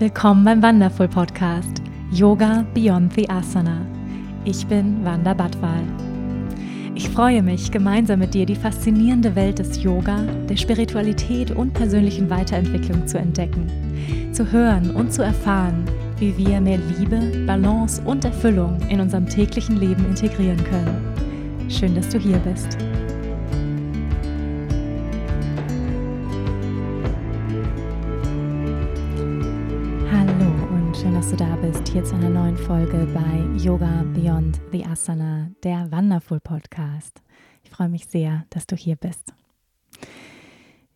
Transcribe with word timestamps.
Willkommen 0.00 0.44
beim 0.44 0.62
Wonderful 0.62 1.08
Podcast 1.08 1.82
Yoga 2.12 2.64
Beyond 2.72 3.14
the 3.14 3.28
Asana. 3.28 3.84
Ich 4.44 4.64
bin 4.64 5.04
Wanda 5.04 5.34
Badwal. 5.34 5.82
Ich 6.94 7.08
freue 7.08 7.42
mich, 7.42 7.72
gemeinsam 7.72 8.20
mit 8.20 8.32
dir 8.32 8.46
die 8.46 8.54
faszinierende 8.54 9.34
Welt 9.34 9.58
des 9.58 9.82
Yoga, 9.82 10.22
der 10.48 10.56
Spiritualität 10.56 11.50
und 11.50 11.74
persönlichen 11.74 12.30
Weiterentwicklung 12.30 13.08
zu 13.08 13.18
entdecken, 13.18 13.66
zu 14.30 14.52
hören 14.52 14.92
und 14.94 15.12
zu 15.12 15.24
erfahren, 15.24 15.84
wie 16.18 16.36
wir 16.38 16.60
mehr 16.60 16.78
Liebe, 16.78 17.44
Balance 17.44 18.00
und 18.04 18.24
Erfüllung 18.24 18.78
in 18.88 19.00
unserem 19.00 19.28
täglichen 19.28 19.80
Leben 19.80 20.06
integrieren 20.06 20.62
können. 20.62 21.68
Schön, 21.68 21.96
dass 21.96 22.08
du 22.08 22.20
hier 22.20 22.38
bist. 22.38 22.78
Dass 31.28 31.36
du 31.36 31.44
da 31.44 31.56
bist, 31.56 31.86
hier 31.88 32.02
zu 32.04 32.14
einer 32.14 32.30
neuen 32.30 32.56
Folge 32.56 33.06
bei 33.12 33.62
Yoga 33.62 34.02
Beyond 34.14 34.62
the 34.72 34.82
Asana, 34.86 35.50
der 35.62 35.92
Wonderful 35.92 36.40
Podcast. 36.40 37.20
Ich 37.62 37.68
freue 37.68 37.90
mich 37.90 38.06
sehr, 38.06 38.46
dass 38.48 38.66
du 38.66 38.76
hier 38.76 38.96
bist. 38.96 39.34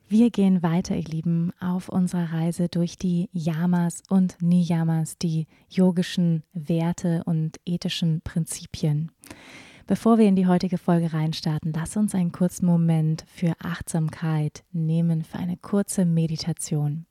Wir 0.08 0.30
gehen 0.30 0.62
weiter, 0.62 0.96
ihr 0.96 1.04
Lieben, 1.04 1.52
auf 1.60 1.90
unserer 1.90 2.32
Reise 2.32 2.70
durch 2.70 2.96
die 2.96 3.28
Yamas 3.34 4.02
und 4.08 4.40
Niyamas, 4.40 5.18
die 5.18 5.48
yogischen 5.68 6.44
Werte 6.54 7.24
und 7.26 7.60
ethischen 7.66 8.22
Prinzipien. 8.22 9.10
Bevor 9.86 10.16
wir 10.16 10.28
in 10.28 10.36
die 10.36 10.46
heutige 10.46 10.78
Folge 10.78 11.12
reinstarten, 11.12 11.74
lass 11.74 11.98
uns 11.98 12.14
einen 12.14 12.32
kurzen 12.32 12.64
Moment 12.64 13.26
für 13.28 13.52
Achtsamkeit 13.62 14.64
nehmen, 14.72 15.24
für 15.24 15.38
eine 15.38 15.58
kurze 15.58 16.06
Meditation. 16.06 17.04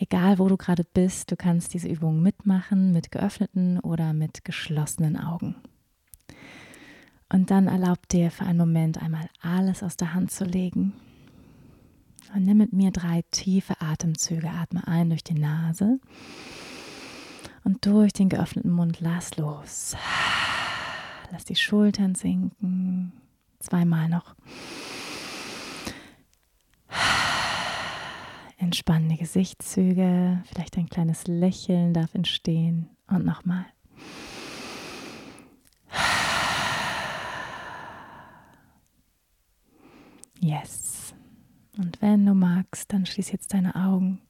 Egal, 0.00 0.38
wo 0.38 0.48
du 0.48 0.56
gerade 0.56 0.84
bist, 0.84 1.32
du 1.32 1.36
kannst 1.36 1.74
diese 1.74 1.88
Übung 1.88 2.22
mitmachen 2.22 2.92
mit 2.92 3.10
geöffneten 3.10 3.80
oder 3.80 4.12
mit 4.12 4.44
geschlossenen 4.44 5.16
Augen. 5.16 5.56
Und 7.28 7.50
dann 7.50 7.66
erlaub 7.66 8.08
dir 8.08 8.30
für 8.30 8.44
einen 8.44 8.58
Moment 8.58 9.02
einmal 9.02 9.28
alles 9.40 9.82
aus 9.82 9.96
der 9.96 10.14
Hand 10.14 10.30
zu 10.30 10.44
legen. 10.44 10.92
Und 12.32 12.44
nimm 12.44 12.58
mit 12.58 12.72
mir 12.72 12.92
drei 12.92 13.22
tiefe 13.32 13.80
Atemzüge. 13.80 14.48
Atme 14.48 14.86
ein 14.86 15.10
durch 15.10 15.24
die 15.24 15.38
Nase 15.38 15.98
und 17.64 17.84
durch 17.84 18.12
den 18.12 18.28
geöffneten 18.28 18.70
Mund 18.70 19.00
lass 19.00 19.36
los. 19.36 19.96
Lass 21.32 21.44
die 21.44 21.56
Schultern 21.56 22.14
sinken. 22.14 23.12
Zweimal 23.58 24.08
noch. 24.08 24.36
Entspann 28.58 29.08
die 29.08 29.16
Gesichtszüge, 29.16 30.42
vielleicht 30.44 30.76
ein 30.76 30.88
kleines 30.88 31.28
Lächeln 31.28 31.94
darf 31.94 32.14
entstehen. 32.14 32.90
Und 33.06 33.24
nochmal. 33.24 33.64
Yes. 40.40 41.14
Und 41.76 42.02
wenn 42.02 42.26
du 42.26 42.34
magst, 42.34 42.92
dann 42.92 43.06
schließ 43.06 43.30
jetzt 43.30 43.54
deine 43.54 43.76
Augen. 43.76 44.20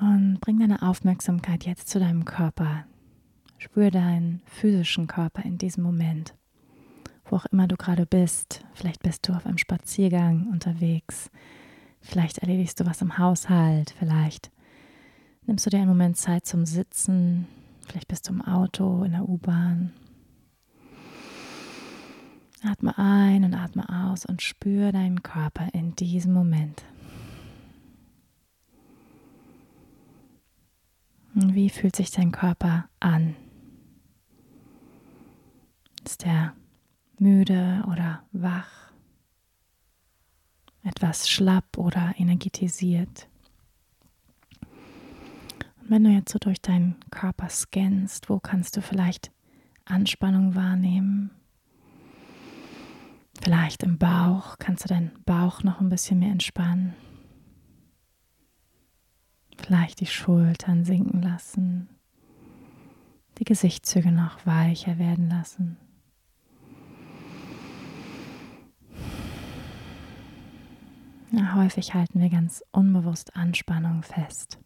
Und 0.00 0.40
bring 0.40 0.58
deine 0.58 0.82
Aufmerksamkeit 0.82 1.64
jetzt 1.64 1.88
zu 1.88 2.00
deinem 2.00 2.24
Körper. 2.24 2.86
Spür 3.58 3.90
deinen 3.90 4.40
physischen 4.46 5.06
Körper 5.06 5.44
in 5.44 5.58
diesem 5.58 5.84
Moment 5.84 6.34
wo 7.24 7.36
auch 7.36 7.46
immer 7.46 7.68
du 7.68 7.76
gerade 7.76 8.06
bist. 8.06 8.64
Vielleicht 8.74 9.02
bist 9.02 9.28
du 9.28 9.32
auf 9.32 9.46
einem 9.46 9.58
Spaziergang 9.58 10.48
unterwegs. 10.52 11.30
Vielleicht 12.00 12.38
erledigst 12.38 12.80
du 12.80 12.86
was 12.86 13.00
im 13.00 13.18
Haushalt. 13.18 13.94
Vielleicht 13.98 14.50
nimmst 15.46 15.64
du 15.66 15.70
dir 15.70 15.78
einen 15.78 15.88
Moment 15.88 16.16
Zeit 16.16 16.46
zum 16.46 16.66
Sitzen. 16.66 17.46
Vielleicht 17.86 18.08
bist 18.08 18.28
du 18.28 18.32
im 18.32 18.42
Auto, 18.42 19.04
in 19.04 19.12
der 19.12 19.28
U-Bahn. 19.28 19.92
Atme 22.64 22.96
ein 22.96 23.44
und 23.44 23.54
atme 23.54 23.84
aus 23.88 24.24
und 24.24 24.40
spüre 24.40 24.92
deinen 24.92 25.22
Körper 25.22 25.68
in 25.72 25.96
diesem 25.96 26.32
Moment. 26.32 26.84
Wie 31.34 31.70
fühlt 31.70 31.96
sich 31.96 32.10
dein 32.10 32.30
Körper 32.30 32.88
an? 33.00 33.34
Ist 36.04 36.24
der 36.24 36.54
müde 37.22 37.84
oder 37.86 38.24
wach, 38.32 38.92
etwas 40.82 41.30
schlapp 41.30 41.78
oder 41.78 42.14
energetisiert. 42.18 43.28
Und 45.80 45.90
wenn 45.90 46.04
du 46.04 46.10
jetzt 46.10 46.32
so 46.32 46.38
durch 46.38 46.60
deinen 46.60 46.96
Körper 47.10 47.48
scannst, 47.48 48.28
wo 48.28 48.40
kannst 48.40 48.76
du 48.76 48.82
vielleicht 48.82 49.30
Anspannung 49.84 50.54
wahrnehmen? 50.56 51.30
Vielleicht 53.40 53.82
im 53.82 53.98
Bauch, 53.98 54.56
kannst 54.58 54.84
du 54.84 54.88
deinen 54.88 55.12
Bauch 55.24 55.62
noch 55.62 55.80
ein 55.80 55.88
bisschen 55.88 56.18
mehr 56.18 56.32
entspannen? 56.32 56.94
Vielleicht 59.56 60.00
die 60.00 60.06
Schultern 60.06 60.84
sinken 60.84 61.22
lassen, 61.22 61.88
die 63.38 63.44
Gesichtszüge 63.44 64.10
noch 64.10 64.44
weicher 64.44 64.98
werden 64.98 65.28
lassen. 65.28 65.76
Ja, 71.34 71.54
häufig 71.54 71.94
halten 71.94 72.20
wir 72.20 72.28
ganz 72.28 72.62
unbewusst 72.72 73.34
Anspannung 73.34 74.02
fest. 74.02 74.58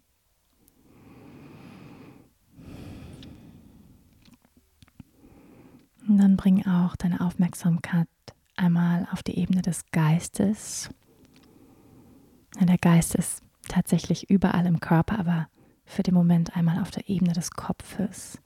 Und 6.09 6.19
dann 6.19 6.37
bring 6.37 6.67
auch 6.67 6.97
deine 6.97 7.21
Aufmerksamkeit 7.21 8.09
einmal 8.57 9.07
auf 9.13 9.23
die 9.23 9.39
Ebene 9.39 9.63
des 9.63 9.85
Geistes. 9.93 10.91
Der 12.61 12.79
Geist 12.79 13.15
ist 13.15 13.43
tatsächlich 13.69 14.29
überall 14.29 14.67
im 14.67 14.81
Körper, 14.81 15.21
aber 15.21 15.49
für 15.85 16.03
den 16.03 16.15
Moment 16.15 16.57
einmal 16.57 16.81
auf 16.81 16.91
der 16.91 17.09
Ebene 17.09 17.33
des 17.33 17.53
Kopfes. 17.53 18.41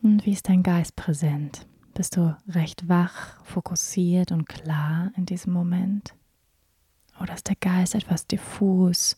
Und 0.00 0.24
wie 0.26 0.32
ist 0.32 0.48
dein 0.48 0.62
Geist 0.62 0.94
präsent? 0.94 1.66
Bist 1.96 2.18
du 2.18 2.36
recht 2.46 2.90
wach, 2.90 3.42
fokussiert 3.42 4.30
und 4.30 4.46
klar 4.46 5.12
in 5.16 5.24
diesem 5.24 5.54
Moment? 5.54 6.14
Oder 7.18 7.32
ist 7.32 7.48
der 7.48 7.56
Geist 7.56 7.94
etwas 7.94 8.26
diffus, 8.26 9.16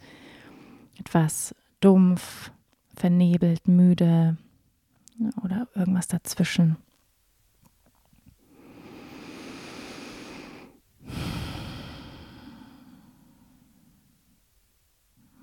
etwas 0.97 1.56
dumpf, 1.81 2.53
vernebelt, 2.94 3.67
müde 3.67 4.37
oder 5.43 5.67
irgendwas 5.75 6.06
dazwischen? 6.06 6.77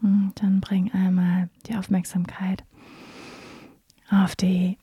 Und 0.02 0.36
dann 0.36 0.62
bring 0.62 0.90
einmal 0.94 1.50
die 1.66 1.76
Aufmerksamkeit 1.76 2.64
auf 4.10 4.38
die 4.38 4.78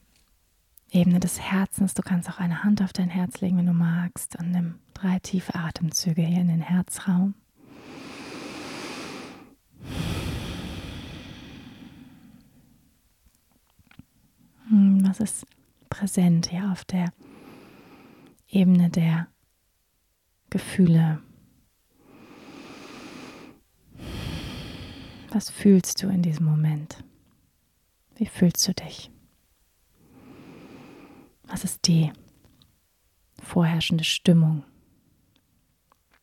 Ebene 0.93 1.21
des 1.21 1.41
Herzens. 1.41 1.95
Du 1.95 2.03
kannst 2.03 2.29
auch 2.29 2.39
eine 2.39 2.65
Hand 2.65 2.83
auf 2.83 2.93
dein 2.93 3.09
Herz 3.09 3.41
legen, 3.41 3.57
wenn 3.57 3.67
du 3.67 3.73
magst. 3.73 4.37
Und 4.37 4.51
nimm 4.51 4.79
drei 4.93 5.19
tiefe 5.21 5.55
Atemzüge 5.55 6.21
hier 6.21 6.43
in 6.43 6.49
den 6.49 6.61
Herzraum. 6.61 7.35
Hm, 14.69 15.09
was 15.09 15.21
ist 15.21 15.47
präsent 15.89 16.51
hier 16.51 16.71
auf 16.71 16.85
der 16.85 17.11
Ebene 18.49 18.91
der 18.91 19.29
Gefühle? 20.51 21.23
Was 25.31 25.49
fühlst 25.49 26.03
du 26.03 26.09
in 26.09 26.21
diesem 26.21 26.45
Moment? 26.45 27.03
Wie 28.17 28.27
fühlst 28.27 28.69
du 28.69 28.75
dich? 28.75 29.11
Was 31.53 31.65
ist 31.65 31.87
die 31.87 32.11
vorherrschende 33.43 34.05
Stimmung? 34.05 34.65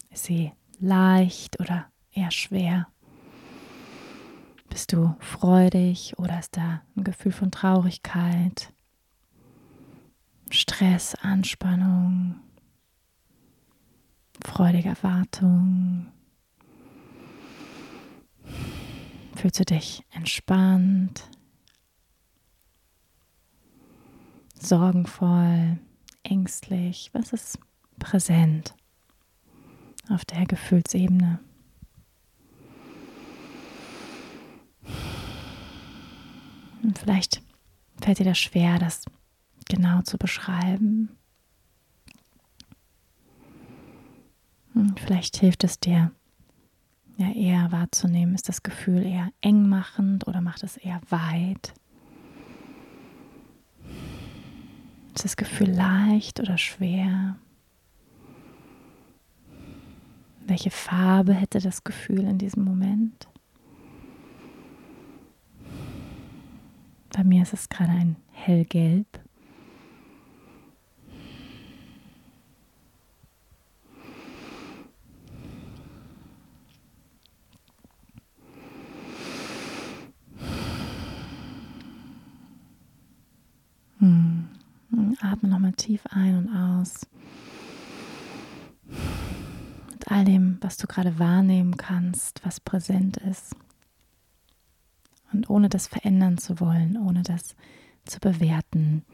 Ist 0.09 0.23
sie 0.23 0.51
leicht 0.79 1.59
oder 1.59 1.85
eher 2.11 2.31
schwer? 2.31 2.87
Bist 4.69 4.91
du 4.91 5.15
freudig 5.19 6.17
oder 6.17 6.39
ist 6.39 6.57
da 6.57 6.81
ein 6.95 7.03
Gefühl 7.03 7.31
von 7.31 7.51
Traurigkeit, 7.51 8.73
Stress, 10.49 11.13
Anspannung, 11.13 12.39
freudige 14.43 14.89
Erwartung? 14.89 16.07
Fühlst 19.35 19.59
du 19.59 19.65
dich 19.65 20.03
entspannt, 20.09 21.29
sorgenvoll, 24.61 25.79
ängstlich? 26.23 27.09
Was 27.13 27.33
ist 27.33 27.59
präsent 27.97 28.73
auf 30.09 30.25
der 30.25 30.45
Gefühlsebene? 30.45 31.39
Und 36.83 36.97
vielleicht 36.97 37.41
fällt 38.01 38.19
dir 38.19 38.25
das 38.25 38.39
schwer, 38.39 38.79
das 38.79 39.05
genau 39.67 40.01
zu 40.01 40.17
beschreiben. 40.17 41.15
Und 44.73 44.99
vielleicht 44.99 45.37
hilft 45.37 45.63
es 45.63 45.79
dir, 45.79 46.11
ja 47.17 47.31
eher 47.33 47.71
wahrzunehmen, 47.71 48.33
ist 48.33 48.47
das 48.47 48.63
Gefühl 48.63 49.05
eher 49.05 49.29
engmachend 49.41 50.27
oder 50.27 50.41
macht 50.41 50.63
es 50.63 50.77
eher 50.77 51.01
weit? 51.09 51.73
Ist 55.19 55.25
das 55.25 55.35
Gefühl 55.35 55.71
leicht 55.71 56.39
oder 56.39 56.57
schwer? 56.57 57.35
Welche 60.47 60.71
Farbe 60.71 61.33
hätte 61.33 61.59
das 61.59 61.83
Gefühl 61.83 62.21
in 62.21 62.37
diesem 62.37 62.63
Moment? 62.63 63.27
Bei 67.11 67.25
mir 67.25 67.43
ist 67.43 67.51
es 67.51 67.67
gerade 67.67 67.91
ein 67.91 68.15
hellgelb. 68.31 69.19
Hm. 83.97 84.29
Atme 85.21 85.49
nochmal 85.49 85.73
tief 85.73 86.01
ein 86.11 86.37
und 86.37 86.49
aus. 86.49 87.05
Mit 89.91 90.09
all 90.09 90.23
dem, 90.23 90.57
was 90.61 90.75
du 90.75 90.77
gerade 90.89 91.17
wahrnehmen 91.19 91.77
kannst, 91.77 92.45
was 92.45 92.59
präsent 92.59 93.17
ist. 93.17 93.55
Und 95.31 95.49
ohne 95.49 95.69
das 95.69 95.87
verändern 95.87 96.37
zu 96.37 96.59
wollen, 96.59 96.97
ohne 96.97 97.23
das 97.23 97.55
zu 98.05 98.19
bewerten. 98.19 99.05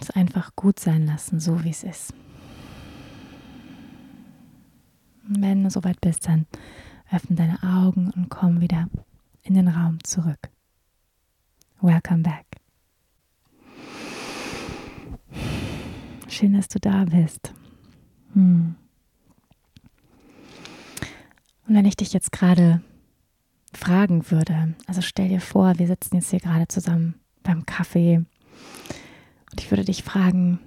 Es 0.00 0.10
einfach 0.10 0.56
gut 0.56 0.80
sein 0.80 1.04
lassen, 1.06 1.40
so 1.40 1.62
wie 1.64 1.70
es 1.70 1.82
ist. 1.82 2.14
wenn 5.24 5.64
du 5.64 5.70
soweit 5.70 6.00
bist, 6.00 6.26
dann 6.28 6.46
öffne 7.10 7.36
deine 7.36 7.62
Augen 7.62 8.10
und 8.10 8.28
komm 8.28 8.60
wieder 8.60 8.88
in 9.42 9.54
den 9.54 9.68
Raum 9.68 10.02
zurück. 10.04 10.50
Welcome 11.80 12.22
back. 12.22 12.46
Schön, 16.28 16.54
dass 16.54 16.68
du 16.68 16.78
da 16.80 17.04
bist. 17.04 17.52
Hm. 18.34 18.76
Und 21.66 21.74
wenn 21.74 21.84
ich 21.84 21.96
dich 21.96 22.12
jetzt 22.12 22.32
gerade 22.32 22.82
fragen 23.72 24.30
würde, 24.30 24.74
also 24.86 25.00
stell 25.00 25.28
dir 25.28 25.40
vor, 25.40 25.78
wir 25.78 25.86
sitzen 25.86 26.16
jetzt 26.16 26.30
hier 26.30 26.40
gerade 26.40 26.68
zusammen 26.68 27.14
beim 27.42 27.64
Kaffee 27.66 28.16
und 28.16 29.60
ich 29.60 29.70
würde 29.70 29.84
dich 29.84 30.02
fragen, 30.02 30.58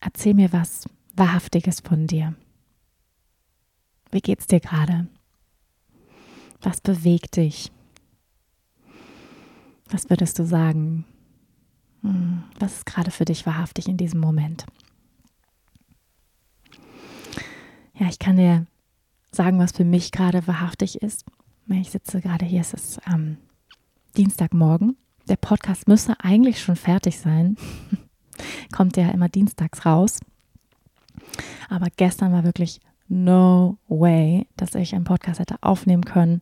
erzähl 0.00 0.34
mir 0.34 0.52
was 0.52 0.88
Wahrhaftiges 1.14 1.80
von 1.80 2.06
dir. 2.06 2.34
Wie 4.10 4.20
geht's 4.20 4.46
dir 4.46 4.60
gerade? 4.60 5.08
Was 6.60 6.80
bewegt 6.80 7.36
dich? 7.36 7.72
Was 9.90 10.08
würdest 10.10 10.38
du 10.38 10.46
sagen? 10.46 11.04
Hm, 12.02 12.44
was 12.58 12.78
ist 12.78 12.86
gerade 12.86 13.10
für 13.10 13.24
dich 13.24 13.46
wahrhaftig 13.46 13.88
in 13.88 13.96
diesem 13.96 14.20
Moment? 14.20 14.64
Ja, 17.94 18.08
ich 18.08 18.18
kann 18.18 18.36
dir 18.36 18.66
sagen, 19.34 19.58
was 19.58 19.72
für 19.72 19.84
mich 19.84 20.12
gerade 20.12 20.46
wahrhaftig 20.46 21.02
ist. 21.02 21.24
Ich 21.68 21.90
sitze 21.90 22.20
gerade 22.20 22.44
hier, 22.44 22.60
es 22.60 22.74
ist 22.74 23.00
ähm, 23.12 23.38
Dienstagmorgen. 24.16 24.96
Der 25.28 25.36
Podcast 25.36 25.88
müsste 25.88 26.16
eigentlich 26.22 26.60
schon 26.60 26.76
fertig 26.76 27.18
sein. 27.18 27.56
Kommt 28.72 28.96
ja 28.96 29.08
immer 29.08 29.28
dienstags 29.28 29.86
raus. 29.86 30.20
Aber 31.68 31.86
gestern 31.96 32.32
war 32.32 32.44
wirklich 32.44 32.80
no 33.08 33.78
way, 33.88 34.46
dass 34.56 34.74
ich 34.74 34.94
einen 34.94 35.04
Podcast 35.04 35.38
hätte 35.38 35.56
aufnehmen 35.60 36.04
können. 36.04 36.40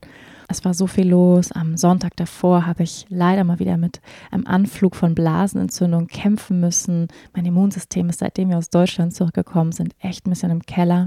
Es 0.49 0.65
war 0.65 0.75
so 0.75 0.87
viel 0.87 1.09
los. 1.09 1.53
Am 1.53 1.77
Sonntag 1.77 2.17
davor 2.17 2.67
habe 2.67 2.83
ich 2.83 3.07
leider 3.09 3.45
mal 3.45 3.59
wieder 3.59 3.77
mit 3.77 4.01
einem 4.31 4.47
Anflug 4.47 4.97
von 4.97 5.15
Blasenentzündung 5.15 6.07
kämpfen 6.07 6.61
müssen. 6.61 7.09
Mein 7.35 7.45
Immunsystem 7.47 8.09
ist, 8.09 8.21
seitdem 8.21 8.49
wir 8.49 8.59
aus 8.59 8.71
Deutschland 8.71 9.15
zurückgekommen 9.15 9.73
sind, 9.73 9.95
echt 10.01 10.27
ein 10.27 10.31
bisschen 10.31 10.51
im 10.51 10.63
Keller. 10.63 11.07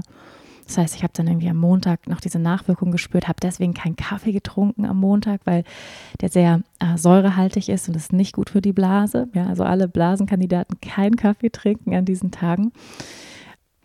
Das 0.66 0.78
heißt, 0.78 0.96
ich 0.96 1.02
habe 1.02 1.12
dann 1.14 1.26
irgendwie 1.26 1.48
am 1.48 1.58
Montag 1.58 2.06
noch 2.06 2.20
diese 2.20 2.38
Nachwirkung 2.38 2.90
gespürt, 2.90 3.28
habe 3.28 3.40
deswegen 3.42 3.74
keinen 3.74 3.96
Kaffee 3.96 4.32
getrunken 4.32 4.86
am 4.86 4.98
Montag, 4.98 5.42
weil 5.44 5.64
der 6.20 6.28
sehr 6.28 6.62
äh, 6.78 6.96
säurehaltig 6.96 7.68
ist 7.68 7.88
und 7.88 7.96
ist 7.96 8.12
nicht 8.12 8.34
gut 8.34 8.50
für 8.50 8.62
die 8.62 8.72
Blase. 8.72 9.28
Ja, 9.34 9.46
also 9.46 9.64
alle 9.64 9.88
Blasenkandidaten 9.88 10.80
keinen 10.80 11.16
Kaffee 11.16 11.50
trinken 11.50 11.94
an 11.94 12.04
diesen 12.04 12.30
Tagen 12.30 12.72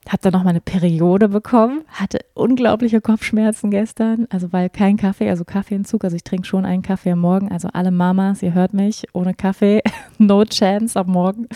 habe 0.10 0.22
dann 0.22 0.34
noch 0.34 0.44
mal 0.44 0.50
eine 0.50 0.62
Periode 0.62 1.30
bekommen, 1.30 1.84
hatte 1.88 2.20
unglaubliche 2.34 3.00
Kopfschmerzen 3.00 3.70
gestern, 3.70 4.26
also 4.30 4.52
weil 4.52 4.70
kein 4.70 4.98
Kaffee, 4.98 5.30
also 5.30 5.46
Kaffeeentzug, 5.46 6.04
also 6.04 6.16
ich 6.16 6.24
trinke 6.24 6.48
schon 6.48 6.66
einen 6.66 6.81
Kaffee 6.81 7.12
am 7.12 7.20
Morgen, 7.20 7.52
also 7.52 7.70
alle 7.74 7.92
Mamas, 7.92 8.42
ihr 8.42 8.54
hört 8.54 8.74
mich, 8.74 9.06
ohne 9.14 9.36
Kaffee, 9.36 9.81
no 10.18 10.44
chance 10.46 11.00
am 11.00 11.08
Morgen. 11.08 11.48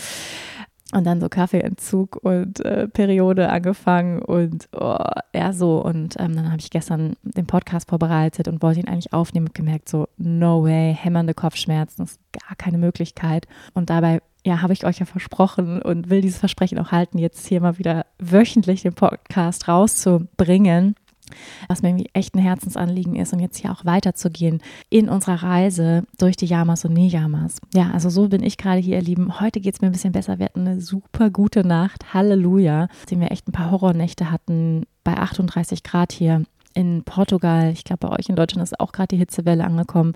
Und 0.92 1.04
dann 1.04 1.20
so 1.20 1.28
Kaffeeentzug 1.28 2.16
und 2.22 2.60
äh, 2.60 2.86
Periode 2.86 3.48
angefangen 3.48 4.20
und 4.20 4.68
oh, 4.78 4.96
ja 5.34 5.52
so. 5.52 5.82
Und 5.82 6.14
ähm, 6.20 6.36
dann 6.36 6.50
habe 6.50 6.60
ich 6.60 6.70
gestern 6.70 7.16
den 7.22 7.46
Podcast 7.46 7.88
vorbereitet 7.88 8.48
und 8.48 8.62
wollte 8.62 8.80
ihn 8.80 8.88
eigentlich 8.88 9.12
aufnehmen 9.12 9.46
und 9.48 9.54
gemerkt, 9.54 9.88
so, 9.88 10.08
no 10.18 10.62
way, 10.62 10.94
hämmernde 10.94 11.34
Kopfschmerzen, 11.34 12.04
das 12.04 12.12
ist 12.12 12.20
gar 12.32 12.54
keine 12.56 12.78
Möglichkeit. 12.78 13.48
Und 13.72 13.90
dabei 13.90 14.20
ja, 14.44 14.60
habe 14.60 14.74
ich 14.74 14.84
euch 14.84 14.98
ja 14.98 15.06
versprochen 15.06 15.80
und 15.80 16.10
will 16.10 16.20
dieses 16.20 16.38
Versprechen 16.38 16.78
auch 16.78 16.92
halten, 16.92 17.18
jetzt 17.18 17.46
hier 17.46 17.62
mal 17.62 17.78
wieder 17.78 18.04
wöchentlich 18.18 18.82
den 18.82 18.92
Podcast 18.92 19.68
rauszubringen 19.68 20.96
was 21.68 21.82
mir 21.82 21.90
irgendwie 21.90 22.10
echt 22.12 22.34
ein 22.34 22.40
Herzensanliegen 22.40 23.16
ist 23.16 23.32
und 23.32 23.40
jetzt 23.40 23.58
hier 23.58 23.72
auch 23.72 23.84
weiterzugehen 23.84 24.60
in 24.90 25.08
unserer 25.08 25.42
Reise 25.42 26.04
durch 26.18 26.36
die 26.36 26.46
Yamas 26.46 26.84
und 26.84 26.94
Niyamas. 26.94 27.58
Ja, 27.74 27.90
also 27.92 28.10
so 28.10 28.28
bin 28.28 28.42
ich 28.42 28.56
gerade 28.56 28.80
hier, 28.80 28.96
ihr 28.96 29.02
Lieben. 29.02 29.40
Heute 29.40 29.60
geht 29.60 29.74
es 29.74 29.80
mir 29.80 29.88
ein 29.88 29.92
bisschen 29.92 30.12
besser. 30.12 30.38
Wir 30.38 30.46
hatten 30.46 30.66
eine 30.66 30.80
super 30.80 31.30
gute 31.30 31.66
Nacht. 31.66 32.14
Halleluja. 32.14 32.88
Nachdem 33.00 33.20
wir 33.20 33.30
echt 33.30 33.48
ein 33.48 33.52
paar 33.52 33.70
Horrornächte 33.70 34.30
hatten 34.30 34.84
bei 35.02 35.16
38 35.16 35.82
Grad 35.82 36.12
hier 36.12 36.44
in 36.74 37.04
Portugal, 37.04 37.70
ich 37.70 37.84
glaube 37.84 38.08
bei 38.08 38.18
euch 38.18 38.28
in 38.28 38.36
Deutschland 38.36 38.62
ist 38.62 38.78
auch 38.80 38.92
gerade 38.92 39.08
die 39.08 39.16
Hitzewelle 39.16 39.64
angekommen. 39.64 40.12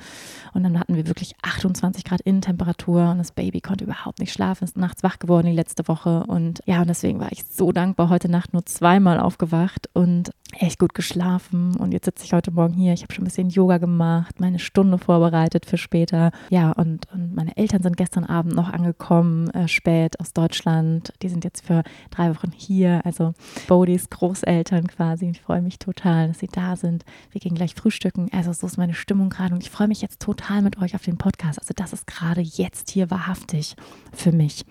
Und 0.52 0.64
dann 0.64 0.78
hatten 0.78 0.96
wir 0.96 1.06
wirklich 1.06 1.34
28 1.42 2.04
Grad 2.04 2.20
Innentemperatur 2.20 3.10
und 3.10 3.18
das 3.18 3.32
Baby 3.32 3.60
konnte 3.60 3.84
überhaupt 3.84 4.18
nicht 4.18 4.32
schlafen, 4.32 4.64
ist 4.64 4.76
nachts 4.76 5.02
wach 5.02 5.18
geworden 5.18 5.46
die 5.46 5.52
letzte 5.52 5.86
Woche. 5.88 6.24
Und 6.26 6.60
ja 6.66 6.80
und 6.80 6.88
deswegen 6.88 7.20
war 7.20 7.32
ich 7.32 7.44
so 7.44 7.72
dankbar, 7.72 8.08
heute 8.08 8.28
Nacht 8.28 8.52
nur 8.52 8.66
zweimal 8.66 9.20
aufgewacht 9.20 9.88
und 9.92 10.30
echt 10.58 10.78
gut 10.78 10.94
geschlafen. 10.94 11.76
Und 11.76 11.92
jetzt 11.92 12.06
sitze 12.06 12.24
ich 12.24 12.32
heute 12.32 12.50
Morgen 12.50 12.74
hier, 12.74 12.92
ich 12.92 13.02
habe 13.02 13.12
schon 13.12 13.22
ein 13.22 13.26
bisschen 13.26 13.50
Yoga 13.50 13.78
gemacht, 13.78 14.40
meine 14.40 14.58
Stunde 14.58 14.98
vorbereitet 14.98 15.66
für 15.66 15.78
später, 15.78 16.32
ja 16.50 16.72
und, 16.72 17.06
und 17.12 17.34
meine 17.34 17.56
Eltern 17.56 17.82
sind 17.82 17.96
gestern 17.96 18.24
Abend 18.24 18.54
noch 18.54 18.72
angekommen, 18.72 19.50
äh, 19.50 19.68
spät 19.68 20.18
aus 20.20 20.32
Deutschland, 20.32 21.12
die 21.22 21.28
sind 21.28 21.44
jetzt 21.44 21.64
für 21.64 21.82
drei 22.10 22.34
Wochen 22.34 22.50
hier, 22.54 23.02
also 23.04 23.34
Bodys 23.68 24.10
Großeltern 24.10 24.86
quasi, 24.88 25.30
ich 25.30 25.40
freue 25.40 25.62
mich 25.62 25.78
total, 25.78 26.28
dass 26.28 26.38
sie 26.38 26.47
da 26.52 26.76
sind. 26.76 27.04
Wir 27.30 27.40
gehen 27.40 27.54
gleich 27.54 27.74
frühstücken. 27.74 28.28
Also 28.32 28.52
so 28.52 28.66
ist 28.66 28.76
meine 28.78 28.94
Stimmung 28.94 29.30
gerade 29.30 29.54
und 29.54 29.62
ich 29.62 29.70
freue 29.70 29.88
mich 29.88 30.02
jetzt 30.02 30.20
total 30.20 30.62
mit 30.62 30.78
euch 30.78 30.94
auf 30.94 31.02
den 31.02 31.18
Podcast. 31.18 31.58
Also 31.58 31.74
das 31.74 31.92
ist 31.92 32.06
gerade 32.06 32.40
jetzt 32.40 32.90
hier 32.90 33.10
wahrhaftig 33.10 33.76
für 34.12 34.32
mich. 34.32 34.64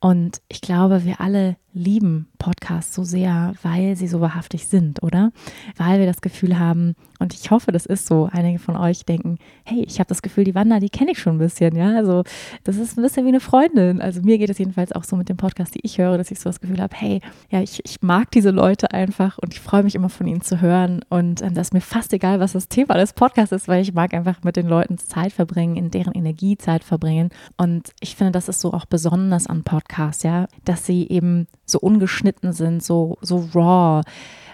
Und 0.00 0.40
ich 0.48 0.62
glaube, 0.62 1.04
wir 1.04 1.20
alle 1.20 1.56
lieben 1.72 2.28
Podcasts 2.38 2.94
so 2.94 3.04
sehr, 3.04 3.54
weil 3.62 3.96
sie 3.96 4.08
so 4.08 4.20
wahrhaftig 4.20 4.66
sind, 4.66 5.02
oder? 5.02 5.32
Weil 5.76 6.00
wir 6.00 6.06
das 6.06 6.20
Gefühl 6.20 6.58
haben, 6.58 6.94
und 7.18 7.34
ich 7.34 7.50
hoffe, 7.50 7.70
das 7.70 7.86
ist 7.86 8.06
so, 8.06 8.28
einige 8.32 8.58
von 8.58 8.76
euch 8.76 9.04
denken, 9.04 9.38
hey, 9.64 9.84
ich 9.86 9.98
habe 10.00 10.08
das 10.08 10.22
Gefühl, 10.22 10.44
die 10.44 10.54
Wanda, 10.54 10.80
die 10.80 10.88
kenne 10.88 11.12
ich 11.12 11.18
schon 11.18 11.36
ein 11.36 11.38
bisschen, 11.38 11.76
ja? 11.76 11.94
Also 11.96 12.24
das 12.64 12.76
ist 12.76 12.98
ein 12.98 13.02
bisschen 13.02 13.24
wie 13.26 13.28
eine 13.28 13.40
Freundin. 13.40 14.00
Also 14.00 14.22
mir 14.22 14.38
geht 14.38 14.50
es 14.50 14.58
jedenfalls 14.58 14.92
auch 14.92 15.04
so 15.04 15.16
mit 15.16 15.28
dem 15.28 15.36
Podcast, 15.36 15.74
die 15.74 15.80
ich 15.82 15.98
höre, 15.98 16.16
dass 16.18 16.30
ich 16.30 16.40
so 16.40 16.48
das 16.48 16.60
Gefühl 16.60 16.80
habe, 16.80 16.96
hey, 16.96 17.20
ja, 17.50 17.60
ich, 17.60 17.82
ich 17.84 18.00
mag 18.00 18.30
diese 18.30 18.50
Leute 18.50 18.92
einfach 18.92 19.38
und 19.38 19.52
ich 19.52 19.60
freue 19.60 19.82
mich 19.82 19.94
immer 19.94 20.08
von 20.08 20.26
ihnen 20.26 20.40
zu 20.40 20.60
hören. 20.60 21.04
Und 21.08 21.42
ähm, 21.42 21.54
das 21.54 21.68
ist 21.68 21.74
mir 21.74 21.82
fast 21.82 22.12
egal, 22.12 22.40
was 22.40 22.52
das 22.52 22.68
Thema 22.68 22.94
des 22.94 23.12
Podcasts 23.12 23.52
ist, 23.52 23.68
weil 23.68 23.82
ich 23.82 23.92
mag 23.92 24.14
einfach 24.14 24.42
mit 24.42 24.56
den 24.56 24.66
Leuten 24.66 24.98
Zeit 24.98 25.32
verbringen, 25.32 25.76
in 25.76 25.90
deren 25.90 26.14
Energie 26.14 26.56
Zeit 26.56 26.84
verbringen. 26.84 27.28
Und 27.58 27.90
ich 28.00 28.16
finde, 28.16 28.32
das 28.32 28.48
ist 28.48 28.60
so 28.60 28.72
auch 28.72 28.86
besonders 28.86 29.46
an 29.46 29.62
Podcasts, 29.62 30.22
ja, 30.22 30.46
dass 30.64 30.86
sie 30.86 31.06
eben 31.08 31.46
so 31.70 31.78
ungeschnitten 31.78 32.52
sind, 32.52 32.82
so, 32.82 33.18
so 33.20 33.48
raw, 33.54 34.02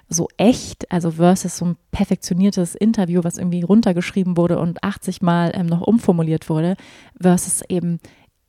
so 0.09 0.29
echt, 0.37 0.91
also 0.91 1.13
versus 1.13 1.57
so 1.57 1.65
ein 1.67 1.77
perfektioniertes 1.91 2.75
Interview, 2.75 3.23
was 3.25 3.39
irgendwie 3.39 3.63
runtergeschrieben 3.63 4.37
wurde 4.37 4.59
und 4.59 4.83
80 4.85 5.23
Mal 5.23 5.53
ähm, 5.55 5.67
noch 5.67 5.81
umformuliert 5.81 6.49
wurde, 6.49 6.77
versus 7.21 7.63
eben 7.69 7.99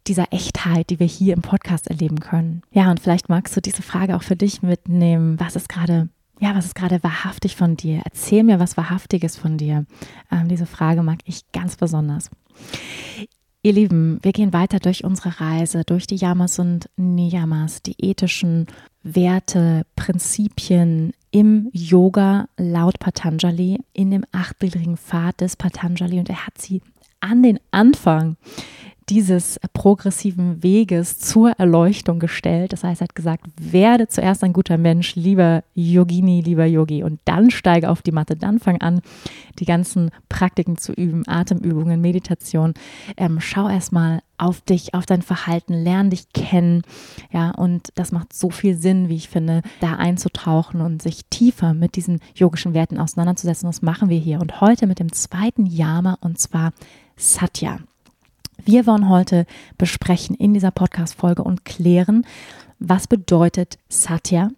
dieser 0.07 0.31
Echtheit, 0.31 0.89
die 0.89 0.99
wir 0.99 1.07
hier 1.07 1.33
im 1.33 1.41
Podcast 1.41 1.87
erleben 1.87 2.19
können. 2.19 2.61
Ja, 2.71 2.89
und 2.89 2.99
vielleicht 2.99 3.29
magst 3.29 3.55
du 3.57 3.61
diese 3.61 3.81
Frage 3.81 4.15
auch 4.15 4.23
für 4.23 4.35
dich 4.35 4.61
mitnehmen. 4.61 5.39
Was 5.39 5.55
ist 5.55 5.69
gerade 5.69 6.09
ja, 6.39 6.55
was 6.55 6.65
ist 6.65 6.75
gerade 6.75 7.03
wahrhaftig 7.03 7.55
von 7.55 7.77
dir? 7.77 8.01
Erzähl 8.05 8.43
mir 8.43 8.59
was 8.59 8.77
Wahrhaftiges 8.77 9.35
von 9.35 9.57
dir. 9.57 9.85
Ähm, 10.31 10.47
diese 10.47 10.67
Frage 10.67 11.01
mag 11.01 11.19
ich 11.25 11.51
ganz 11.51 11.77
besonders. 11.77 12.29
Ihr 13.63 13.73
Lieben, 13.73 14.19
wir 14.21 14.33
gehen 14.33 14.53
weiter 14.53 14.79
durch 14.79 15.03
unsere 15.03 15.41
Reise, 15.41 15.83
durch 15.83 16.05
die 16.05 16.15
Yamas 16.15 16.59
und 16.59 16.89
Niyamas, 16.95 17.81
die 17.81 17.95
ethischen 17.97 18.67
Werte, 19.03 19.85
Prinzipien 19.95 21.13
im 21.31 21.69
Yoga 21.73 22.47
laut 22.57 22.99
Patanjali, 22.99 23.79
in 23.93 24.11
dem 24.11 24.25
achtgliedrigen 24.31 24.97
Pfad 24.97 25.41
des 25.41 25.55
Patanjali. 25.55 26.19
Und 26.19 26.29
er 26.29 26.45
hat 26.45 26.59
sie 26.59 26.81
an 27.19 27.41
den 27.41 27.59
Anfang 27.71 28.37
dieses 29.09 29.57
progressiven 29.73 30.61
Weges 30.63 31.17
zur 31.17 31.51
Erleuchtung 31.51 32.19
gestellt. 32.19 32.73
Das 32.73 32.83
heißt, 32.83 33.01
er 33.01 33.05
hat 33.05 33.15
gesagt, 33.15 33.45
werde 33.59 34.07
zuerst 34.07 34.43
ein 34.43 34.51
guter 34.51 34.77
Mensch, 34.77 35.15
lieber 35.15 35.63
Yogini, 35.75 36.41
lieber 36.41 36.65
Yogi, 36.65 37.03
und 37.03 37.21
dann 37.23 37.49
steige 37.49 37.89
auf 37.89 38.01
die 38.01 38.11
Matte, 38.11 38.35
dann 38.35 38.59
fang 38.59 38.81
an, 38.81 39.01
die 39.59 39.65
ganzen 39.65 40.11
Praktiken 40.27 40.77
zu 40.77 40.91
üben, 40.91 41.23
Atemübungen, 41.25 42.01
Meditation. 42.01 42.73
Ähm, 43.15 43.39
schau 43.39 43.69
erstmal 43.69 44.21
auf 44.37 44.61
dich, 44.61 44.93
auf 44.93 45.05
dein 45.05 45.21
Verhalten, 45.21 45.73
lern 45.73 46.09
dich 46.09 46.31
kennen. 46.33 46.83
Ja, 47.31 47.51
und 47.51 47.89
das 47.95 48.11
macht 48.11 48.33
so 48.33 48.49
viel 48.49 48.75
Sinn, 48.75 49.09
wie 49.09 49.15
ich 49.15 49.29
finde, 49.29 49.61
da 49.79 49.93
einzutauchen 49.93 50.81
und 50.81 51.01
sich 51.01 51.25
tiefer 51.29 51.73
mit 51.73 51.95
diesen 51.95 52.19
yogischen 52.35 52.73
Werten 52.73 52.99
auseinanderzusetzen. 52.99 53.67
Das 53.67 53.81
machen 53.81 54.09
wir 54.09 54.19
hier. 54.19 54.41
Und 54.41 54.61
heute 54.61 54.85
mit 54.85 54.99
dem 54.99 55.11
zweiten 55.13 55.65
Yama 55.65 56.17
und 56.21 56.39
zwar 56.39 56.73
Satya. 57.15 57.79
Wir 58.67 58.85
wollen 58.85 59.07
heute 59.07 59.45
besprechen 59.77 60.35
in 60.35 60.53
dieser 60.53 60.71
Podcast-Folge 60.71 61.41
und 61.41 61.63
klären, 61.63 62.25
was 62.79 63.07
bedeutet 63.07 63.77
Satya? 63.87 64.49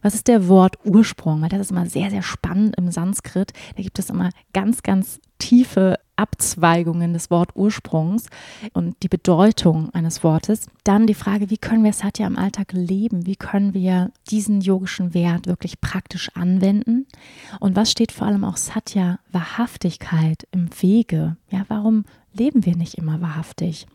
Was 0.00 0.14
ist 0.14 0.26
der 0.26 0.48
Wortursprung? 0.48 1.42
Weil 1.42 1.50
das 1.50 1.60
ist 1.60 1.70
immer 1.72 1.84
sehr, 1.84 2.08
sehr 2.08 2.22
spannend 2.22 2.76
im 2.78 2.90
Sanskrit. 2.90 3.52
Da 3.76 3.82
gibt 3.82 3.98
es 3.98 4.08
immer 4.08 4.30
ganz, 4.54 4.82
ganz 4.82 5.20
tiefe 5.38 5.98
Abzweigungen 6.16 7.12
des 7.12 7.30
Wortursprungs 7.30 8.30
und 8.72 8.96
die 9.02 9.08
Bedeutung 9.08 9.90
eines 9.90 10.24
Wortes. 10.24 10.68
Dann 10.84 11.06
die 11.06 11.12
Frage, 11.12 11.50
wie 11.50 11.58
können 11.58 11.84
wir 11.84 11.92
Satya 11.92 12.26
im 12.26 12.38
Alltag 12.38 12.72
leben? 12.72 13.26
Wie 13.26 13.36
können 13.36 13.74
wir 13.74 14.12
diesen 14.30 14.62
yogischen 14.62 15.12
Wert 15.12 15.46
wirklich 15.46 15.82
praktisch 15.82 16.34
anwenden? 16.34 17.06
Und 17.60 17.76
was 17.76 17.90
steht 17.90 18.12
vor 18.12 18.28
allem 18.28 18.44
auch 18.44 18.56
Satya 18.56 19.18
Wahrhaftigkeit 19.30 20.48
im 20.52 20.70
Wege? 20.80 21.36
Ja, 21.50 21.66
warum 21.68 22.04
leben 22.32 22.64
wir 22.64 22.76
nicht 22.76 22.94
immer 22.94 23.20
wahrhaftig? 23.20 23.86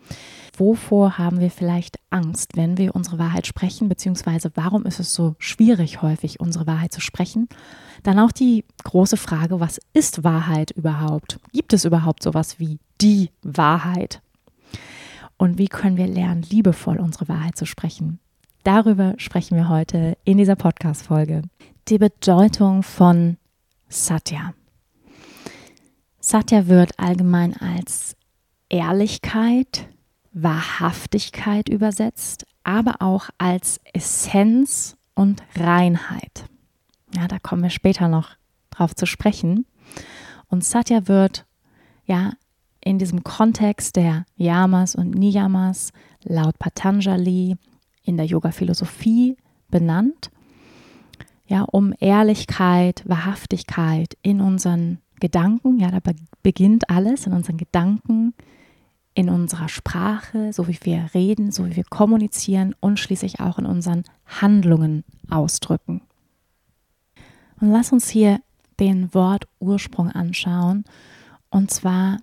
Wovor 0.58 1.18
haben 1.18 1.40
wir 1.40 1.50
vielleicht 1.50 1.98
Angst, 2.10 2.56
wenn 2.56 2.78
wir 2.78 2.96
unsere 2.96 3.18
Wahrheit 3.18 3.48
sprechen, 3.48 3.90
beziehungsweise 3.90 4.52
warum 4.56 4.86
ist 4.86 5.00
es 5.00 5.14
so 5.14 5.36
schwierig 5.40 6.02
häufig, 6.02 6.40
unsere 6.40 6.68
Wahrheit 6.68 6.92
zu 6.92 7.02
sprechen? 7.02 7.50
Dann 8.04 8.20
auch 8.20 8.32
die 8.32 8.66
große 8.84 9.18
Frage, 9.18 9.60
was 9.60 9.80
ist 9.94 10.24
Wahrheit 10.24 10.72
überhaupt? 10.72 11.40
Gibt 11.54 11.74
es 11.74 11.86
überhaupt 11.86 12.22
sowas 12.22 12.60
wie 12.60 12.80
die 13.02 13.32
Wahrheit? 13.42 14.22
Und 15.38 15.58
wie 15.58 15.68
können 15.68 15.98
wir 15.98 16.08
lernen, 16.08 16.44
liebevoll 16.44 17.00
unsere 17.00 17.28
Wahrheit 17.28 17.58
zu 17.58 17.66
sprechen? 17.66 18.20
Darüber 18.64 19.16
sprechen 19.18 19.58
wir 19.58 19.68
heute 19.68 20.18
in 20.24 20.38
dieser 20.38 20.56
Podcast-Folge. 20.56 21.42
Die 21.90 21.98
Bedeutung 21.98 22.84
von 22.84 23.38
Satya. 23.90 24.54
Satya 26.22 26.68
wird 26.68 26.98
allgemein 26.98 27.58
als 27.58 28.16
Ehrlichkeit, 28.74 29.88
Wahrhaftigkeit 30.32 31.70
übersetzt, 31.70 32.48
aber 32.64 33.04
auch 33.04 33.30
als 33.38 33.80
Essenz 33.94 34.98
und 35.14 35.44
Reinheit. 35.56 36.46
Ja, 37.16 37.28
da 37.28 37.38
kommen 37.38 37.62
wir 37.62 37.70
später 37.70 38.08
noch 38.08 38.32
drauf 38.72 38.96
zu 38.96 39.06
sprechen. 39.06 39.68
Und 40.48 40.64
Satya 40.64 41.08
wird 41.08 41.46
ja 42.06 42.34
in 42.82 42.98
diesem 42.98 43.24
Kontext 43.24 43.96
der 43.96 44.26
Yamas 44.38 44.96
und 44.96 45.12
Niyamas 45.12 45.92
laut 46.24 46.58
Patanjali 46.58 47.56
in 48.04 48.18
der 48.18 48.26
Yoga-Philosophie 48.26 49.38
benannt, 49.70 50.32
ja, 51.46 51.62
um 51.62 51.94
Ehrlichkeit, 52.00 53.04
Wahrhaftigkeit 53.06 54.18
in 54.24 54.42
unseren 54.42 54.98
Gedanken, 55.20 55.78
ja, 55.80 55.92
da 55.92 56.00
beginnt 56.42 56.90
alles 56.90 57.28
in 57.28 57.34
unseren 57.34 57.58
Gedanken, 57.58 58.34
in 59.16 59.30
unserer 59.30 59.70
Sprache, 59.70 60.54
so 60.54 60.68
wie 60.68 60.78
wir 60.84 61.10
reden, 61.14 61.52
so 61.52 61.66
wie 61.68 61.76
wir 61.76 61.84
kommunizieren 61.84 62.76
und 62.80 63.00
schließlich 63.00 63.40
auch 63.40 63.60
in 63.60 63.66
unseren 63.66 64.04
Handlungen 64.26 65.04
ausdrücken. 65.30 66.02
Und 67.60 67.72
lass 67.72 67.92
uns 67.92 68.10
hier 68.10 68.40
den 68.80 69.14
Wortursprung 69.14 70.10
anschauen, 70.10 70.86
und 71.50 71.70
zwar 71.70 72.18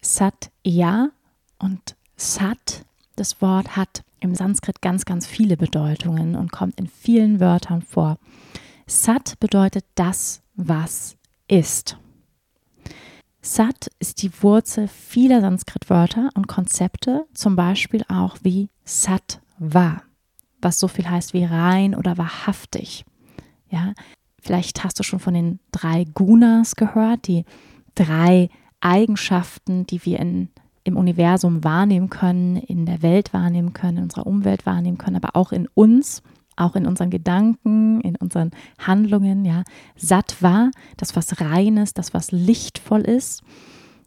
Satya 0.00 1.10
und 1.58 1.96
Sat. 2.16 2.84
Das 3.16 3.42
Wort 3.42 3.76
hat 3.76 4.04
im 4.20 4.34
Sanskrit 4.34 4.80
ganz, 4.80 5.04
ganz 5.04 5.26
viele 5.26 5.56
Bedeutungen 5.56 6.36
und 6.36 6.52
kommt 6.52 6.78
in 6.78 6.86
vielen 6.86 7.40
Wörtern 7.40 7.82
vor. 7.82 8.18
Sat 8.86 9.38
bedeutet 9.40 9.84
das, 9.96 10.40
was 10.54 11.16
ist. 11.48 11.98
Sat 13.40 13.90
ist 14.00 14.22
die 14.22 14.30
Wurzel 14.42 14.88
vieler 14.88 15.40
Sanskrit-Wörter 15.40 16.30
und 16.34 16.48
Konzepte, 16.48 17.26
zum 17.34 17.54
Beispiel 17.56 18.04
auch 18.08 18.36
wie 18.42 18.68
Sattva, 18.84 20.02
was 20.60 20.80
so 20.80 20.88
viel 20.88 21.08
heißt 21.08 21.34
wie 21.34 21.44
rein 21.44 21.94
oder 21.94 22.18
wahrhaftig. 22.18 23.04
Ja, 23.70 23.92
vielleicht 24.40 24.82
hast 24.82 24.98
du 24.98 25.02
schon 25.02 25.20
von 25.20 25.34
den 25.34 25.60
drei 25.70 26.04
Gunas 26.14 26.74
gehört, 26.74 27.28
die 27.28 27.44
drei 27.94 28.48
Eigenschaften, 28.80 29.86
die 29.86 30.04
wir 30.04 30.18
in, 30.18 30.48
im 30.84 30.96
Universum 30.96 31.62
wahrnehmen 31.62 32.10
können, 32.10 32.56
in 32.56 32.86
der 32.86 33.02
Welt 33.02 33.32
wahrnehmen 33.32 33.72
können, 33.72 33.98
in 33.98 34.04
unserer 34.04 34.26
Umwelt 34.26 34.66
wahrnehmen 34.66 34.98
können, 34.98 35.16
aber 35.16 35.36
auch 35.36 35.52
in 35.52 35.68
uns 35.74 36.22
auch 36.58 36.76
in 36.76 36.86
unseren 36.86 37.10
Gedanken, 37.10 38.00
in 38.00 38.16
unseren 38.16 38.50
Handlungen, 38.78 39.44
ja. 39.44 39.64
Sattva, 39.96 40.70
das 40.96 41.16
was 41.16 41.40
reines, 41.40 41.94
das 41.94 42.14
was 42.14 42.32
lichtvoll 42.32 43.02
ist. 43.02 43.42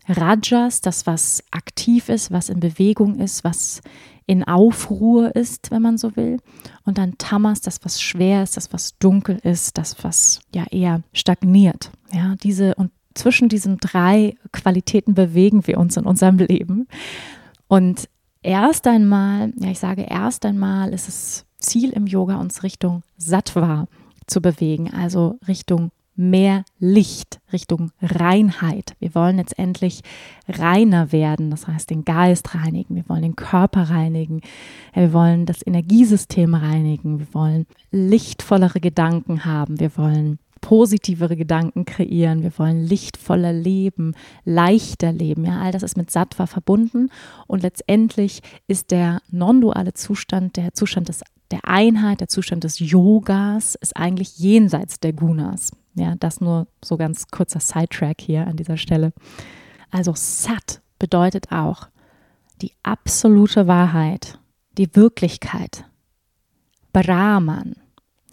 Rajas, 0.07 0.81
das 0.81 1.05
was 1.05 1.43
aktiv 1.51 2.09
ist, 2.09 2.31
was 2.31 2.49
in 2.49 2.59
Bewegung 2.59 3.19
ist, 3.19 3.43
was 3.43 3.81
in 4.25 4.43
Aufruhr 4.43 5.35
ist, 5.35 5.71
wenn 5.71 5.81
man 5.81 5.97
so 5.97 6.15
will. 6.15 6.37
Und 6.85 6.97
dann 6.97 7.17
Tamas, 7.17 7.61
das 7.61 7.79
was 7.83 8.01
schwer 8.01 8.43
ist, 8.43 8.57
das 8.57 8.73
was 8.73 8.97
dunkel 8.97 9.37
ist, 9.43 9.77
das 9.77 10.03
was 10.03 10.41
ja 10.53 10.65
eher 10.71 11.01
stagniert. 11.13 11.91
Ja, 12.13 12.35
diese 12.41 12.75
und 12.75 12.91
zwischen 13.13 13.49
diesen 13.49 13.77
drei 13.77 14.35
Qualitäten 14.51 15.13
bewegen 15.13 15.67
wir 15.67 15.77
uns 15.77 15.97
in 15.97 16.05
unserem 16.05 16.37
Leben. 16.37 16.87
Und 17.67 18.07
erst 18.41 18.87
einmal, 18.87 19.53
ja, 19.57 19.69
ich 19.69 19.79
sage 19.79 20.03
erst 20.03 20.45
einmal 20.45 20.93
ist 20.93 21.07
es 21.07 21.45
Ziel 21.61 21.91
im 21.91 22.07
Yoga, 22.07 22.35
uns 22.37 22.63
Richtung 22.63 23.03
Sattva 23.17 23.87
zu 24.27 24.41
bewegen, 24.41 24.91
also 24.93 25.39
Richtung 25.47 25.91
mehr 26.15 26.65
Licht, 26.77 27.39
Richtung 27.53 27.91
Reinheit. 28.01 28.95
Wir 28.99 29.15
wollen 29.15 29.37
jetzt 29.37 29.57
endlich 29.57 30.01
reiner 30.47 31.11
werden, 31.11 31.49
das 31.49 31.67
heißt 31.67 31.89
den 31.89 32.05
Geist 32.05 32.53
reinigen, 32.53 32.95
wir 32.95 33.07
wollen 33.07 33.21
den 33.21 33.35
Körper 33.35 33.89
reinigen, 33.89 34.41
wir 34.93 35.13
wollen 35.13 35.45
das 35.45 35.65
Energiesystem 35.65 36.53
reinigen, 36.53 37.19
wir 37.19 37.33
wollen 37.33 37.65
lichtvollere 37.91 38.79
Gedanken 38.79 39.45
haben, 39.45 39.79
wir 39.79 39.97
wollen 39.97 40.37
positivere 40.61 41.35
Gedanken 41.35 41.85
kreieren, 41.85 42.43
wir 42.43 42.57
wollen 42.57 42.85
lichtvoller 42.85 43.51
leben, 43.51 44.15
leichter 44.45 45.11
leben. 45.11 45.45
Ja, 45.45 45.61
all 45.61 45.71
das 45.71 45.83
ist 45.83 45.97
mit 45.97 46.11
Sattva 46.11 46.45
verbunden 46.45 47.09
und 47.47 47.63
letztendlich 47.63 48.41
ist 48.67 48.91
der 48.91 49.21
non-duale 49.31 49.93
Zustand, 49.93 50.57
der 50.57 50.73
Zustand 50.73 51.09
des 51.09 51.21
der 51.51 51.67
Einheit, 51.67 52.21
der 52.21 52.29
Zustand 52.29 52.63
des 52.63 52.79
Yogas 52.79 53.75
ist 53.75 53.97
eigentlich 53.97 54.39
jenseits 54.39 54.99
der 54.99 55.11
Gunas. 55.11 55.71
Ja, 55.95 56.15
das 56.15 56.39
nur 56.39 56.67
so 56.83 56.95
ganz 56.95 57.27
kurzer 57.27 57.59
Sidetrack 57.59 58.21
hier 58.21 58.47
an 58.47 58.55
dieser 58.55 58.77
Stelle. 58.77 59.11
Also 59.89 60.13
Sat 60.15 60.81
bedeutet 60.97 61.51
auch 61.51 61.89
die 62.61 62.71
absolute 62.83 63.67
Wahrheit, 63.67 64.39
die 64.77 64.95
Wirklichkeit. 64.95 65.83
Brahman, 66.93 67.75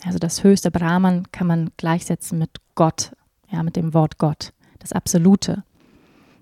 also 0.05 0.19
das 0.19 0.45
höchste 0.45 0.71
Brahman 0.71 1.31
kann 1.33 1.47
man 1.47 1.71
gleichsetzen 1.76 2.38
mit 2.38 2.50
Gott, 2.75 3.12
ja, 3.50 3.62
mit 3.62 3.76
dem 3.76 3.95
Wort 3.95 4.19
Gott, 4.19 4.52
das 4.78 4.93
Absolute, 4.93 5.64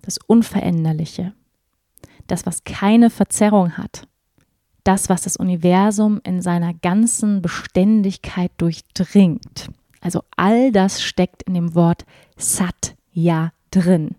das 0.03 0.19
Unveränderliche, 0.27 1.33
das, 2.27 2.47
was 2.47 2.65
keine 2.65 3.11
Verzerrung 3.11 3.77
hat, 3.77 4.07
das, 4.85 5.09
was 5.09 5.23
das 5.23 5.37
Universum 5.37 6.21
in 6.23 6.43
seiner 6.43 6.75
ganzen 6.75 7.43
Beständigkeit 7.43 8.53
durchdringt. 8.59 9.69
Also 10.01 10.23
all 10.37 10.71
das 10.71 11.03
steckt 11.03 11.43
in 11.43 11.55
dem 11.55 11.75
Wort 11.75 12.05
Sat 12.37 12.95
ja 13.13 13.53
drin. 13.71 14.15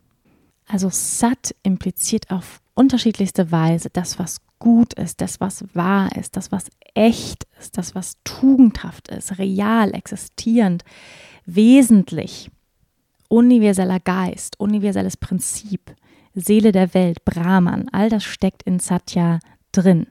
Also 0.68 0.90
Sat 0.92 1.56
impliziert 1.64 2.30
auf 2.32 2.62
unterschiedlichste 2.74 3.52
Weise 3.52 3.90
das, 3.92 4.20
was 4.20 4.42
gut 4.60 4.94
ist, 4.94 5.22
das, 5.22 5.40
was 5.40 5.64
wahr 5.74 6.16
ist, 6.16 6.36
das, 6.36 6.52
was 6.52 6.70
echt 6.94 7.46
ist, 7.60 7.78
das, 7.78 7.96
was 7.96 8.14
tugendhaft 8.24 9.10
ist, 9.10 9.38
real, 9.38 9.94
existierend, 9.94 10.84
wesentlich, 11.46 12.50
universeller 13.30 14.00
Geist, 14.00 14.60
universelles 14.60 15.18
Prinzip, 15.18 15.96
Seele 16.34 16.72
der 16.72 16.94
Welt, 16.94 17.26
Brahman, 17.26 17.90
all 17.92 18.10
das 18.10 18.24
steckt 18.24 18.64
in 18.64 18.80
Satya 18.80 19.40
drin. 19.72 20.08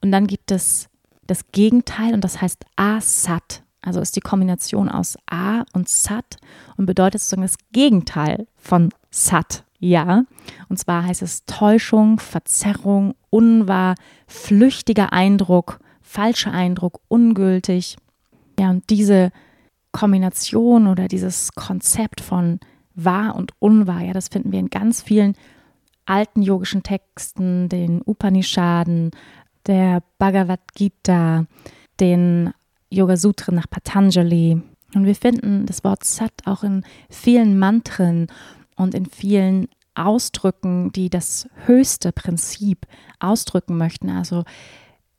Und 0.00 0.12
dann 0.12 0.26
gibt 0.26 0.50
es 0.50 0.88
das 1.26 1.50
Gegenteil 1.52 2.14
und 2.14 2.22
das 2.22 2.40
heißt 2.40 2.64
Asat. 2.76 3.62
Also 3.82 4.00
ist 4.00 4.16
die 4.16 4.20
Kombination 4.20 4.88
aus 4.88 5.16
A 5.30 5.64
und 5.72 5.88
Sat 5.88 6.38
und 6.76 6.86
bedeutet 6.86 7.20
sozusagen 7.20 7.42
das 7.42 7.56
Gegenteil 7.72 8.48
von 8.56 8.90
Sat. 9.10 9.65
Ja, 9.78 10.24
und 10.68 10.78
zwar 10.78 11.04
heißt 11.04 11.22
es 11.22 11.44
Täuschung, 11.44 12.18
Verzerrung, 12.18 13.14
unwahr, 13.30 13.94
flüchtiger 14.26 15.12
Eindruck, 15.12 15.80
falscher 16.00 16.52
Eindruck, 16.52 17.00
ungültig. 17.08 17.96
Ja, 18.58 18.70
und 18.70 18.88
diese 18.90 19.32
Kombination 19.92 20.86
oder 20.86 21.08
dieses 21.08 21.52
Konzept 21.54 22.20
von 22.20 22.60
wahr 22.94 23.34
und 23.34 23.52
unwahr, 23.58 24.02
ja, 24.02 24.12
das 24.12 24.28
finden 24.28 24.52
wir 24.52 24.60
in 24.60 24.70
ganz 24.70 25.02
vielen 25.02 25.34
alten 26.06 26.42
yogischen 26.42 26.82
Texten, 26.82 27.68
den 27.68 28.00
Upanishaden, 28.02 29.10
der 29.66 30.02
Bhagavad 30.18 30.60
Gita, 30.74 31.46
den 32.00 32.52
Yoga 32.90 33.16
Sutra 33.16 33.52
nach 33.52 33.68
Patanjali. 33.68 34.62
Und 34.94 35.04
wir 35.04 35.14
finden 35.14 35.66
das 35.66 35.84
Wort 35.84 36.04
Sat 36.04 36.32
auch 36.44 36.62
in 36.62 36.84
vielen 37.10 37.58
Mantren 37.58 38.28
und 38.76 38.94
in 38.94 39.06
vielen 39.06 39.68
Ausdrücken, 39.94 40.92
die 40.92 41.10
das 41.10 41.48
höchste 41.64 42.12
Prinzip 42.12 42.86
ausdrücken 43.18 43.78
möchten. 43.78 44.10
Also 44.10 44.44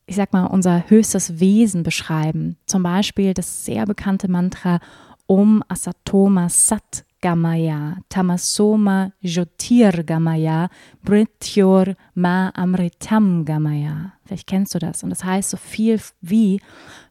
ich 0.05 0.15
sag 0.15 0.31
mal, 0.31 0.45
unser 0.45 0.89
höchstes 0.89 1.39
Wesen 1.39 1.83
beschreiben. 1.83 2.57
Zum 2.65 2.83
Beispiel 2.83 3.33
das 3.33 3.65
sehr 3.65 3.85
bekannte 3.85 4.29
Mantra 4.29 4.79
Om 5.27 5.61
Asatoma 5.67 6.47
Sat 6.47 7.03
Gamaya, 7.19 7.97
Tamasoma 8.09 9.11
Jyotir 9.21 10.03
Gamaya, 10.03 10.69
Brityor 11.03 11.95
Ma 12.13 12.49
Amritam 12.55 13.43
Gamaya. 13.43 14.13
Vielleicht 14.25 14.47
kennst 14.47 14.75
du 14.75 14.79
das. 14.79 15.03
Und 15.03 15.09
das 15.09 15.23
heißt 15.23 15.49
so 15.49 15.57
viel 15.57 15.99
wie, 16.21 16.61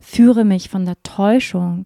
führe 0.01 0.45
mich 0.45 0.71
von 0.71 0.87
der 0.87 1.03
Täuschung 1.03 1.85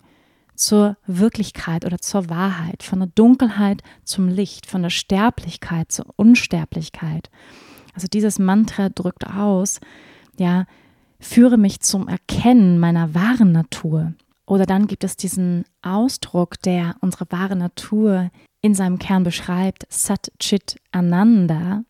zur 0.60 0.98
Wirklichkeit 1.06 1.86
oder 1.86 1.98
zur 1.98 2.28
Wahrheit, 2.28 2.82
von 2.82 3.00
der 3.00 3.08
Dunkelheit 3.14 3.82
zum 4.04 4.28
Licht, 4.28 4.66
von 4.66 4.82
der 4.82 4.90
Sterblichkeit 4.90 5.90
zur 5.90 6.06
Unsterblichkeit. 6.16 7.30
Also 7.94 8.08
dieses 8.08 8.38
Mantra 8.38 8.90
drückt 8.90 9.26
aus, 9.26 9.80
ja, 10.38 10.66
führe 11.18 11.56
mich 11.56 11.80
zum 11.80 12.08
Erkennen 12.08 12.78
meiner 12.78 13.14
wahren 13.14 13.52
Natur. 13.52 14.12
Oder 14.46 14.66
dann 14.66 14.86
gibt 14.86 15.02
es 15.02 15.16
diesen 15.16 15.64
Ausdruck, 15.80 16.60
der 16.60 16.96
unsere 17.00 17.26
wahre 17.30 17.56
Natur 17.56 18.30
in 18.60 18.74
seinem 18.74 18.98
Kern 18.98 19.24
beschreibt, 19.24 19.86
Sat 19.88 20.30
Chit 20.38 20.76
Ananda 20.92 21.84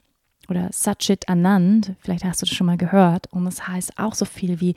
oder 0.48 0.68
Satchit 0.72 1.28
Anand, 1.28 1.94
vielleicht 1.98 2.24
hast 2.24 2.42
du 2.42 2.46
das 2.46 2.54
schon 2.54 2.66
mal 2.66 2.76
gehört, 2.76 3.26
und 3.32 3.46
es 3.48 3.66
heißt 3.66 3.98
auch 3.98 4.14
so 4.14 4.24
viel 4.24 4.60
wie 4.60 4.76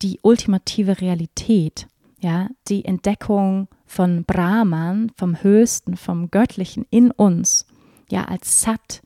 die 0.00 0.20
ultimative 0.22 1.00
Realität, 1.02 1.86
ja, 2.20 2.48
die 2.68 2.84
Entdeckung 2.84 3.68
von 3.86 4.24
Brahman, 4.24 5.10
vom 5.16 5.42
Höchsten, 5.42 5.96
vom 5.96 6.30
Göttlichen 6.30 6.86
in 6.90 7.10
uns, 7.10 7.66
ja, 8.10 8.24
als 8.24 8.60
Sat, 8.60 9.02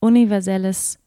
universelles, 0.00 0.98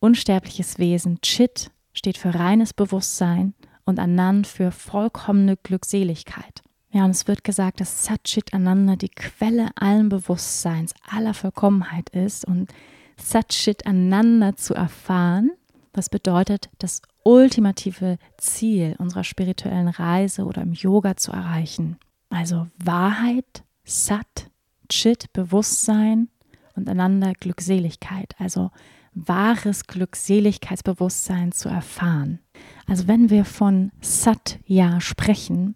unsterbliches 0.00 0.78
Wesen, 0.78 1.20
Chit 1.22 1.70
steht 1.92 2.18
für 2.18 2.34
reines 2.34 2.74
Bewusstsein 2.74 3.54
und 3.84 3.98
Anand 3.98 4.46
für 4.46 4.70
vollkommene 4.70 5.56
Glückseligkeit. 5.56 6.62
Ja, 6.90 7.04
und 7.04 7.10
es 7.10 7.26
wird 7.26 7.44
gesagt, 7.44 7.80
dass 7.80 8.04
Satchit 8.04 8.54
Ananda 8.54 8.96
die 8.96 9.08
Quelle 9.08 9.70
allen 9.74 10.08
Bewusstseins, 10.08 10.94
aller 11.06 11.34
Vollkommenheit 11.34 12.10
ist 12.10 12.46
und 12.46 12.72
Satchit 13.16 13.86
Ananda 13.86 14.56
zu 14.56 14.74
erfahren, 14.74 15.50
was 15.96 16.08
bedeutet, 16.08 16.68
das 16.78 17.02
ultimative 17.24 18.18
Ziel 18.38 18.94
unserer 18.98 19.24
spirituellen 19.24 19.88
Reise 19.88 20.44
oder 20.44 20.62
im 20.62 20.72
Yoga 20.72 21.16
zu 21.16 21.32
erreichen. 21.32 21.96
Also 22.30 22.68
Wahrheit, 22.78 23.64
Sat, 23.84 24.50
Chit, 24.88 25.32
Bewusstsein 25.32 26.28
und 26.74 26.88
einander 26.88 27.32
Glückseligkeit, 27.32 28.34
also 28.38 28.70
wahres 29.14 29.86
Glückseligkeitsbewusstsein 29.86 31.52
zu 31.52 31.68
erfahren. 31.68 32.40
Also 32.86 33.08
wenn 33.08 33.30
wir 33.30 33.44
von 33.44 33.90
Satya 34.00 35.00
sprechen, 35.00 35.74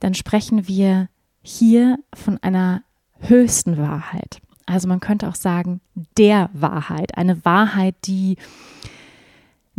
dann 0.00 0.14
sprechen 0.14 0.66
wir 0.66 1.08
hier 1.40 1.98
von 2.14 2.38
einer 2.42 2.82
höchsten 3.20 3.78
Wahrheit. 3.78 4.40
Also 4.66 4.88
man 4.88 5.00
könnte 5.00 5.28
auch 5.28 5.34
sagen, 5.34 5.80
der 6.18 6.50
Wahrheit, 6.52 7.16
eine 7.16 7.44
Wahrheit, 7.44 7.94
die 8.04 8.36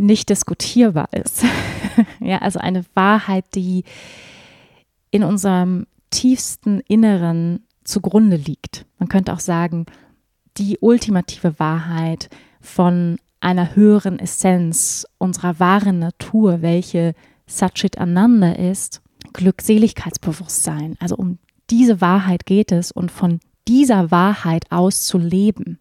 nicht 0.00 0.28
diskutierbar 0.30 1.08
ist. 1.12 1.44
ja, 2.20 2.38
also 2.38 2.58
eine 2.58 2.84
Wahrheit, 2.94 3.44
die 3.54 3.84
in 5.10 5.22
unserem 5.22 5.86
tiefsten 6.10 6.80
Inneren 6.80 7.66
zugrunde 7.84 8.36
liegt. 8.36 8.86
Man 8.98 9.08
könnte 9.08 9.32
auch 9.32 9.40
sagen, 9.40 9.86
die 10.56 10.78
ultimative 10.80 11.58
Wahrheit 11.58 12.28
von 12.60 13.18
einer 13.40 13.74
höheren 13.74 14.18
Essenz 14.18 15.06
unserer 15.18 15.58
wahren 15.60 15.98
Natur, 15.98 16.62
welche 16.62 17.14
Satchit 17.46 17.98
Ananda 17.98 18.52
ist, 18.52 19.00
Glückseligkeitsbewusstsein. 19.32 20.96
Also 21.00 21.16
um 21.16 21.38
diese 21.70 22.00
Wahrheit 22.00 22.46
geht 22.46 22.72
es 22.72 22.90
und 22.90 23.10
von 23.10 23.40
dieser 23.68 24.10
Wahrheit 24.10 24.64
aus 24.70 25.02
zu 25.02 25.18
leben. 25.18 25.78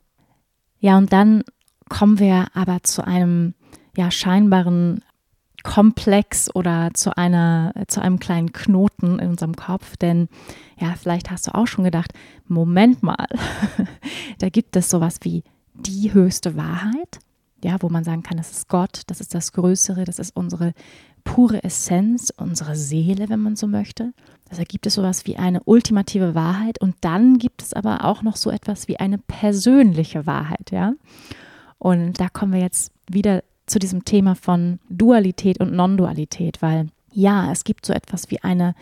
Ja, 0.80 0.98
und 0.98 1.12
dann 1.12 1.44
kommen 1.90 2.20
wir 2.20 2.48
aber 2.54 2.84
zu 2.84 3.06
einem 3.06 3.56
ja 3.96 4.12
scheinbaren 4.12 5.02
Komplex 5.64 6.54
oder 6.56 6.92
zu 6.94 7.18
einer 7.18 7.74
zu 7.88 8.02
einem 8.02 8.20
kleinen 8.20 8.54
Knoten 8.54 9.20
in 9.20 9.30
unserem 9.30 9.56
Kopf, 9.56 9.98
denn 9.98 10.30
ja, 10.80 10.96
vielleicht 10.96 11.30
hast 11.32 11.48
du 11.48 11.56
auch 11.56 11.68
schon 11.68 11.84
gedacht, 11.84 12.14
Moment 12.48 13.04
mal, 13.04 13.28
da 14.40 14.50
gibt 14.50 14.76
es 14.76 14.90
sowas 14.90 15.18
wie 15.24 15.44
die 15.74 16.14
höchste 16.14 16.56
Wahrheit, 16.56 17.20
ja, 17.64 17.82
wo 17.82 17.90
man 17.90 18.04
sagen 18.04 18.24
kann, 18.24 18.38
das 18.38 18.52
ist 18.52 18.70
Gott, 18.70 19.02
das 19.08 19.20
ist 19.20 19.36
das 19.36 19.52
Größere, 19.52 20.06
das 20.06 20.20
ist 20.20 20.36
unsere 20.36 20.74
pure 21.24 21.64
Essenz, 21.64 22.32
unsere 22.38 22.76
Seele, 22.76 23.30
wenn 23.30 23.42
man 23.42 23.56
so 23.56 23.68
möchte. 23.68 24.14
Also 24.50 24.64
gibt 24.68 24.88
es 24.88 24.96
sowas 24.96 25.26
wie 25.26 25.36
eine 25.36 25.62
ultimative 25.64 26.34
Wahrheit 26.34 26.82
und 26.82 26.96
dann 27.02 27.38
gibt 27.38 27.62
es 27.62 27.74
aber 27.74 28.06
auch 28.06 28.24
noch 28.24 28.36
so 28.36 28.50
etwas 28.50 28.88
wie 28.88 28.98
eine 28.98 29.18
persönliche 29.18 30.26
Wahrheit, 30.26 30.72
ja. 30.72 30.94
Und 31.78 32.20
da 32.20 32.30
kommen 32.30 32.54
wir 32.54 32.60
jetzt 32.60 32.92
wieder 33.10 33.44
zu 33.70 33.80
diesem 33.80 34.06
Thema 34.06 34.36
von 34.36 34.80
Dualität 34.90 35.60
und 35.60 35.74
Non-Dualität, 35.74 36.62
weil 36.62 36.88
ja, 37.12 37.52
es 37.52 37.64
gibt 37.64 37.86
so 37.86 37.94
etwas 37.94 38.30
wie 38.30 38.40
eine 38.42 38.76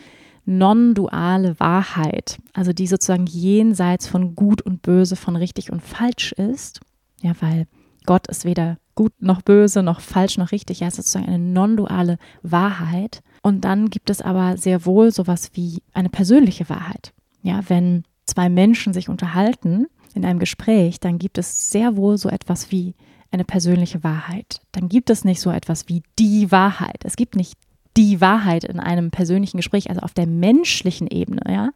non-duale 0.45 1.59
Wahrheit, 1.59 2.39
also 2.53 2.71
die 2.71 2.87
sozusagen 2.87 3.25
jenseits 3.25 4.07
von 4.07 4.35
Gut 4.35 4.61
und 4.61 4.81
Böse, 4.81 5.15
von 5.15 5.35
richtig 5.35 5.71
und 5.71 5.81
falsch 5.81 6.31
ist. 6.31 6.79
Ja, 7.21 7.33
weil 7.41 7.67
Gott 8.05 8.27
ist 8.27 8.45
weder 8.45 8.77
gut 8.95 9.13
noch 9.19 9.41
böse, 9.41 9.83
noch 9.83 9.99
falsch 9.99 10.37
noch 10.37 10.51
richtig. 10.51 10.81
Es 10.81 10.97
ist 10.97 11.11
sozusagen 11.11 11.27
eine 11.27 11.39
non-duale 11.39 12.17
Wahrheit. 12.41 13.21
Und 13.43 13.65
dann 13.65 13.89
gibt 13.89 14.09
es 14.09 14.21
aber 14.21 14.57
sehr 14.57 14.85
wohl 14.85 15.11
sowas 15.11 15.51
wie 15.53 15.81
eine 15.93 16.09
persönliche 16.09 16.69
Wahrheit. 16.69 17.13
Ja, 17.43 17.61
wenn 17.67 18.03
zwei 18.25 18.49
Menschen 18.49 18.93
sich 18.93 19.09
unterhalten 19.09 19.87
in 20.15 20.25
einem 20.25 20.39
Gespräch, 20.39 20.99
dann 20.99 21.19
gibt 21.19 21.37
es 21.37 21.69
sehr 21.69 21.95
wohl 21.95 22.17
so 22.17 22.29
etwas 22.29 22.71
wie 22.71 22.95
eine 23.37 23.45
persönliche 23.45 24.03
Wahrheit. 24.03 24.59
Dann 24.71 24.89
gibt 24.89 25.09
es 25.09 25.23
nicht 25.23 25.39
so 25.39 25.51
etwas 25.51 25.87
wie 25.87 26.03
die 26.19 26.51
Wahrheit. 26.51 27.03
Es 27.03 27.15
gibt 27.15 27.35
nicht 27.35 27.53
die 27.95 28.19
Wahrheit 28.21 28.63
in 28.63 28.79
einem 28.79 29.11
persönlichen 29.11 29.57
Gespräch, 29.57 29.89
also 29.89 30.01
auf 30.01 30.13
der 30.13 30.27
menschlichen 30.27 31.07
Ebene, 31.07 31.41
ja, 31.47 31.69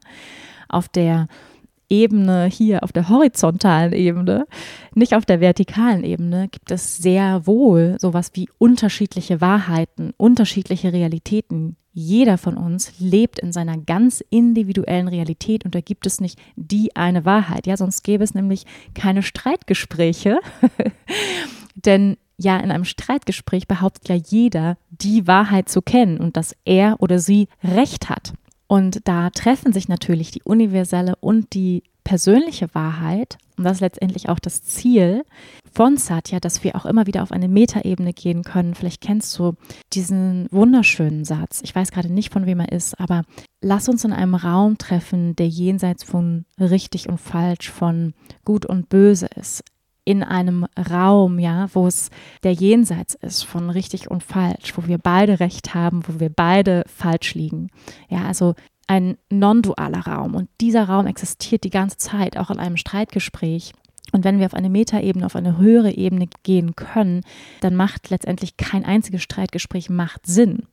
auf 0.70 0.88
der 0.90 1.28
Ebene 1.90 2.46
hier, 2.46 2.84
auf 2.84 2.92
der 2.92 3.10
horizontalen 3.10 3.92
Ebene, 3.92 4.48
nicht 4.96 5.14
auf 5.14 5.26
der 5.26 5.42
vertikalen 5.42 6.04
Ebene, 6.04 6.48
gibt 6.48 6.72
es 6.72 6.98
sehr 6.98 7.46
wohl 7.46 7.98
sowas 8.00 8.32
wie 8.34 8.50
unterschiedliche 8.58 9.42
Wahrheiten, 9.42 10.14
unterschiedliche 10.18 10.94
Realitäten. 10.94 11.76
Jeder 11.94 12.38
von 12.38 12.56
uns 12.56 12.94
lebt 13.00 13.40
in 13.40 13.52
seiner 13.52 13.78
ganz 13.78 14.24
individuellen 14.30 15.10
Realität 15.10 15.66
und 15.66 15.76
da 15.76 15.82
gibt 15.82 16.06
es 16.06 16.22
nicht 16.22 16.40
die 16.56 16.96
eine 16.96 17.26
Wahrheit. 17.26 17.68
Ja, 17.68 17.76
sonst 17.76 18.04
gäbe 18.04 18.24
es 18.24 18.34
nämlich 18.34 18.66
keine 18.94 19.24
Streitgespräche. 19.24 20.40
Denn 21.76 22.18
ja, 22.38 22.58
in 22.58 22.72
einem 22.72 22.86
Streitgespräch 22.86 23.68
behauptet 23.68 24.10
ja 24.10 24.16
jeder, 24.16 24.78
die 24.90 25.28
Wahrheit 25.28 25.70
zu 25.70 25.82
kennen 25.82 26.18
und 26.18 26.38
dass 26.38 26.56
er 26.66 26.96
oder 27.00 27.20
sie 27.20 27.48
Recht 27.64 28.10
hat. 28.10 28.34
Und 28.68 29.08
da 29.08 29.30
treffen 29.30 29.74
sich 29.74 29.90
natürlich 29.90 30.32
die 30.32 30.44
universelle 30.44 31.16
und 31.18 31.54
die 31.54 31.84
persönliche 32.04 32.74
Wahrheit. 32.74 33.38
Und 33.62 33.66
das 33.66 33.78
ist 33.78 33.82
letztendlich 33.82 34.28
auch 34.28 34.40
das 34.40 34.64
Ziel 34.64 35.24
von 35.72 35.96
Satya, 35.96 36.40
dass 36.40 36.64
wir 36.64 36.76
auch 36.76 36.88
immer 36.88 37.06
wieder 37.06 37.22
auf 37.22 37.32
eine 37.32 37.48
Metaebene 37.48 38.12
gehen 38.12 38.42
können. 38.42 38.74
Vielleicht 38.74 39.02
kennst 39.02 39.38
du 39.38 39.54
diesen 39.94 40.48
wunderschönen 40.50 41.26
Satz. 41.26 41.62
Ich 41.64 41.76
weiß 41.76 41.92
gerade 41.92 42.12
nicht, 42.12 42.34
von 42.34 42.48
wem 42.48 42.60
er 42.60 42.72
ist, 42.72 43.00
aber 43.00 43.22
lass 43.62 43.88
uns 43.88 44.04
in 44.04 44.14
einem 44.14 44.34
Raum 44.34 44.80
treffen, 44.80 45.36
der 45.36 45.48
jenseits 45.48 46.04
von 46.04 46.46
richtig 46.60 47.08
und 47.08 47.20
falsch, 47.20 47.70
von 47.70 48.16
gut 48.46 48.66
und 48.66 48.90
böse 48.90 49.28
ist 49.36 49.64
in 50.06 50.24
einem 50.24 50.66
Raum, 50.90 51.38
ja, 51.38 51.68
wo 51.74 51.86
es 51.86 52.10
der 52.42 52.54
Jenseits 52.54 53.14
ist 53.14 53.44
von 53.44 53.70
richtig 53.70 54.10
und 54.10 54.24
falsch, 54.24 54.76
wo 54.76 54.88
wir 54.88 54.98
beide 54.98 55.40
recht 55.40 55.76
haben, 55.76 56.02
wo 56.08 56.20
wir 56.20 56.30
beide 56.30 56.84
falsch 56.88 57.36
liegen. 57.36 57.70
Ja, 58.10 58.26
also 58.26 58.56
ein 58.88 59.18
non-dualer 59.30 60.06
Raum 60.06 60.36
und 60.36 60.50
dieser 60.60 60.86
Raum 60.86 61.08
existiert 61.08 61.64
die 61.64 61.70
ganze 61.70 61.98
Zeit, 61.98 62.38
auch 62.38 62.50
in 62.50 62.60
einem 62.60 62.78
Streitgespräch. 62.78 63.74
Und 64.12 64.26
wenn 64.26 64.40
wir 64.40 64.46
auf 64.46 64.54
eine 64.54 64.70
Metaebene, 64.70 65.26
auf 65.26 65.36
eine 65.36 65.58
höhere 65.58 65.92
Ebene 65.92 66.28
gehen 66.44 66.76
können, 66.76 67.22
dann 67.62 67.76
macht 67.76 68.10
letztendlich 68.10 68.58
kein 68.58 68.84
einziges 68.84 69.24
Streitgespräch 69.24 69.90
macht 69.90 70.26
Sinn. 70.26 70.64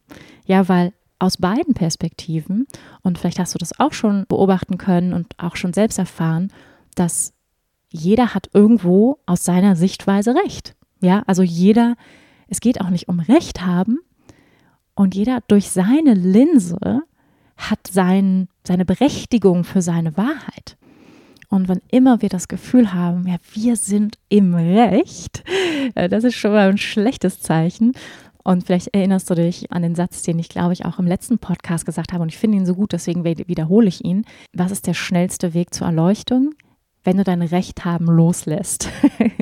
Ja, 0.46 0.68
weil 0.68 0.92
aus 1.20 1.36
beiden 1.36 1.74
Perspektiven, 1.74 2.66
und 3.02 3.18
vielleicht 3.18 3.38
hast 3.38 3.54
du 3.54 3.58
das 3.58 3.78
auch 3.78 3.92
schon 3.92 4.24
beobachten 4.28 4.78
können 4.78 5.12
und 5.12 5.34
auch 5.38 5.56
schon 5.56 5.72
selbst 5.72 5.98
erfahren, 5.98 6.52
dass 6.94 7.32
jeder 7.90 8.34
hat 8.34 8.50
irgendwo 8.52 9.18
aus 9.26 9.44
seiner 9.44 9.76
Sichtweise 9.76 10.34
Recht. 10.34 10.74
Ja, 11.00 11.22
also 11.26 11.42
jeder, 11.42 11.96
es 12.48 12.60
geht 12.60 12.80
auch 12.80 12.90
nicht 12.90 13.08
um 13.08 13.20
Recht 13.20 13.64
haben 13.64 13.98
und 14.94 15.14
jeder 15.14 15.40
durch 15.48 15.70
seine 15.70 16.14
Linse 16.14 17.02
hat 17.58 17.86
sein, 17.90 18.48
seine 18.66 18.84
Berechtigung 18.84 19.64
für 19.64 19.82
seine 19.82 20.16
Wahrheit. 20.16 20.76
Und 21.50 21.68
wann 21.68 21.80
immer 21.90 22.22
wir 22.22 22.28
das 22.28 22.48
Gefühl 22.48 22.92
haben, 22.94 23.26
ja, 23.26 23.36
wir 23.52 23.76
sind 23.76 24.18
im 24.28 24.54
Recht, 24.54 25.44
äh, 25.94 26.08
das 26.08 26.24
ist 26.24 26.36
schon 26.36 26.52
mal 26.52 26.68
ein 26.68 26.78
schlechtes 26.78 27.40
Zeichen. 27.40 27.92
Und 28.44 28.64
vielleicht 28.64 28.94
erinnerst 28.94 29.28
du 29.28 29.34
dich 29.34 29.70
an 29.72 29.82
den 29.82 29.94
Satz, 29.94 30.22
den 30.22 30.38
ich, 30.38 30.48
glaube 30.48 30.72
ich, 30.72 30.86
auch 30.86 30.98
im 30.98 31.06
letzten 31.06 31.38
Podcast 31.38 31.84
gesagt 31.84 32.12
habe. 32.12 32.22
Und 32.22 32.30
ich 32.30 32.38
finde 32.38 32.56
ihn 32.56 32.66
so 32.66 32.74
gut, 32.74 32.92
deswegen 32.92 33.24
wiederhole 33.24 33.88
ich 33.88 34.04
ihn. 34.04 34.24
Was 34.54 34.72
ist 34.72 34.86
der 34.86 34.94
schnellste 34.94 35.52
Weg 35.52 35.74
zur 35.74 35.86
Erleuchtung? 35.86 36.54
wenn 37.08 37.16
du 37.16 37.24
dein 37.24 37.40
Recht 37.40 37.86
haben 37.86 38.04
loslässt. 38.04 38.90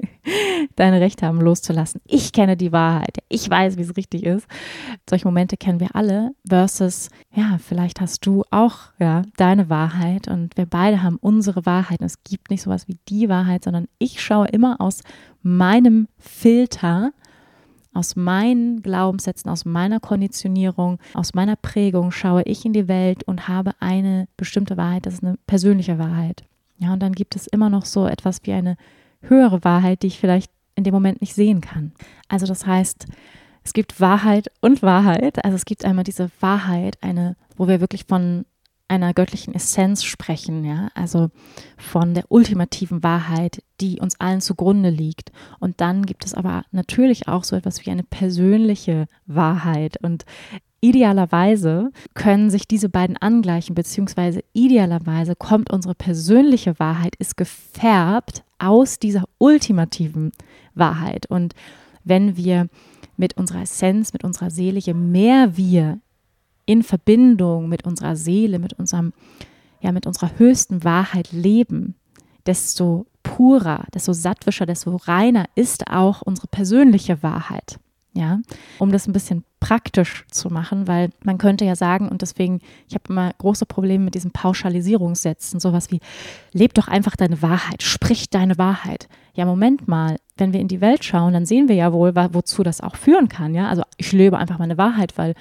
dein 0.76 0.94
Recht 0.94 1.22
haben 1.22 1.40
loszulassen. 1.40 2.00
Ich 2.06 2.32
kenne 2.32 2.56
die 2.56 2.72
Wahrheit. 2.72 3.18
Ich 3.28 3.48
weiß, 3.48 3.76
wie 3.76 3.82
es 3.82 3.96
richtig 3.96 4.24
ist. 4.24 4.46
Solche 5.08 5.26
Momente 5.26 5.56
kennen 5.56 5.80
wir 5.80 5.94
alle. 5.94 6.32
Versus, 6.48 7.10
ja, 7.34 7.58
vielleicht 7.58 8.00
hast 8.00 8.24
du 8.26 8.44
auch 8.50 8.76
ja, 8.98 9.22
deine 9.36 9.68
Wahrheit 9.70 10.28
und 10.28 10.56
wir 10.56 10.66
beide 10.66 11.02
haben 11.02 11.16
unsere 11.20 11.66
Wahrheit. 11.66 12.00
Und 12.00 12.06
es 12.06 12.22
gibt 12.24 12.50
nicht 12.50 12.62
sowas 12.62 12.88
wie 12.88 12.98
die 13.08 13.28
Wahrheit, 13.28 13.64
sondern 13.64 13.88
ich 13.98 14.22
schaue 14.22 14.48
immer 14.48 14.80
aus 14.80 15.02
meinem 15.42 16.08
Filter 16.18 17.12
aus 17.96 18.14
meinen 18.14 18.82
Glaubenssätzen, 18.82 19.50
aus 19.50 19.64
meiner 19.64 20.00
Konditionierung, 20.00 20.98
aus 21.14 21.34
meiner 21.34 21.56
Prägung 21.56 22.10
schaue 22.10 22.42
ich 22.42 22.64
in 22.64 22.74
die 22.74 22.88
Welt 22.88 23.24
und 23.24 23.48
habe 23.48 23.72
eine 23.80 24.28
bestimmte 24.36 24.76
Wahrheit. 24.76 25.06
Das 25.06 25.14
ist 25.14 25.24
eine 25.24 25.38
persönliche 25.46 25.98
Wahrheit. 25.98 26.44
Ja, 26.78 26.92
und 26.92 27.00
dann 27.00 27.12
gibt 27.12 27.36
es 27.36 27.46
immer 27.46 27.70
noch 27.70 27.86
so 27.86 28.06
etwas 28.06 28.40
wie 28.42 28.52
eine 28.52 28.76
höhere 29.28 29.64
Wahrheit, 29.64 30.02
die 30.02 30.08
ich 30.08 30.18
vielleicht 30.18 30.50
in 30.74 30.84
dem 30.84 30.94
Moment 30.94 31.20
nicht 31.20 31.34
sehen 31.34 31.60
kann. 31.60 31.92
Also 32.28 32.46
das 32.46 32.66
heißt, 32.66 33.06
es 33.64 33.72
gibt 33.72 34.00
Wahrheit 34.00 34.50
und 34.60 34.82
Wahrheit. 34.82 35.44
Also 35.44 35.56
es 35.56 35.64
gibt 35.64 35.84
einmal 35.84 36.04
diese 36.04 36.30
Wahrheit, 36.40 36.98
eine, 37.00 37.36
wo 37.56 37.66
wir 37.66 37.80
wirklich 37.80 38.04
von 38.04 38.44
einer 38.88 39.14
göttlichen 39.14 39.54
Essenz 39.54 40.04
sprechen, 40.04 40.64
ja, 40.64 40.90
also 40.94 41.30
von 41.76 42.14
der 42.14 42.24
ultimativen 42.28 43.02
Wahrheit, 43.02 43.62
die 43.80 43.98
uns 43.98 44.20
allen 44.20 44.40
zugrunde 44.40 44.90
liegt. 44.90 45.32
Und 45.58 45.80
dann 45.80 46.06
gibt 46.06 46.24
es 46.24 46.34
aber 46.34 46.64
natürlich 46.70 47.26
auch 47.26 47.42
so 47.42 47.56
etwas 47.56 47.84
wie 47.84 47.90
eine 47.90 48.04
persönliche 48.04 49.06
Wahrheit. 49.26 49.96
Und 50.02 50.24
Idealerweise 50.86 51.90
können 52.14 52.48
sich 52.48 52.68
diese 52.68 52.88
beiden 52.88 53.16
angleichen, 53.16 53.74
beziehungsweise 53.74 54.44
idealerweise 54.52 55.34
kommt 55.34 55.72
unsere 55.72 55.96
persönliche 55.96 56.78
Wahrheit, 56.78 57.16
ist 57.16 57.36
gefärbt 57.36 58.44
aus 58.60 59.00
dieser 59.00 59.24
ultimativen 59.38 60.30
Wahrheit. 60.76 61.26
Und 61.26 61.56
wenn 62.04 62.36
wir 62.36 62.68
mit 63.16 63.36
unserer 63.36 63.62
Essenz, 63.62 64.12
mit 64.12 64.22
unserer 64.22 64.50
Seele, 64.50 64.78
je 64.78 64.94
mehr 64.94 65.56
wir 65.56 65.98
in 66.66 66.84
Verbindung 66.84 67.68
mit 67.68 67.84
unserer 67.84 68.14
Seele, 68.14 68.60
mit 68.60 68.74
unserem, 68.74 69.12
ja, 69.80 69.90
mit 69.90 70.06
unserer 70.06 70.38
höchsten 70.38 70.84
Wahrheit 70.84 71.32
leben, 71.32 71.96
desto 72.46 73.06
purer, 73.24 73.86
desto 73.92 74.12
sattwischer, 74.12 74.66
desto 74.66 74.94
reiner 74.94 75.46
ist 75.56 75.88
auch 75.88 76.22
unsere 76.22 76.46
persönliche 76.46 77.24
Wahrheit 77.24 77.80
ja, 78.16 78.40
um 78.78 78.90
das 78.90 79.06
ein 79.06 79.12
bisschen 79.12 79.44
praktisch 79.60 80.24
zu 80.30 80.48
machen, 80.48 80.88
weil 80.88 81.10
man 81.22 81.38
könnte 81.38 81.64
ja 81.64 81.76
sagen, 81.76 82.08
und 82.08 82.22
deswegen, 82.22 82.60
ich 82.88 82.94
habe 82.94 83.04
immer 83.08 83.32
große 83.38 83.66
Probleme 83.66 84.04
mit 84.04 84.14
diesen 84.14 84.30
Pauschalisierungssätzen, 84.30 85.60
sowas 85.60 85.90
wie, 85.90 86.00
leb 86.52 86.74
doch 86.74 86.88
einfach 86.88 87.16
deine 87.16 87.42
Wahrheit, 87.42 87.82
sprich 87.82 88.30
deine 88.30 88.58
Wahrheit. 88.58 89.08
Ja, 89.34 89.44
Moment 89.44 89.86
mal, 89.86 90.16
wenn 90.36 90.52
wir 90.52 90.60
in 90.60 90.68
die 90.68 90.80
Welt 90.80 91.04
schauen, 91.04 91.34
dann 91.34 91.46
sehen 91.46 91.68
wir 91.68 91.76
ja 91.76 91.92
wohl, 91.92 92.14
wozu 92.14 92.62
das 92.62 92.80
auch 92.80 92.96
führen 92.96 93.28
kann, 93.28 93.54
ja. 93.54 93.68
Also 93.68 93.82
ich 93.98 94.12
lebe 94.12 94.38
einfach 94.38 94.58
meine 94.58 94.78
Wahrheit, 94.78 95.18
weil 95.18 95.34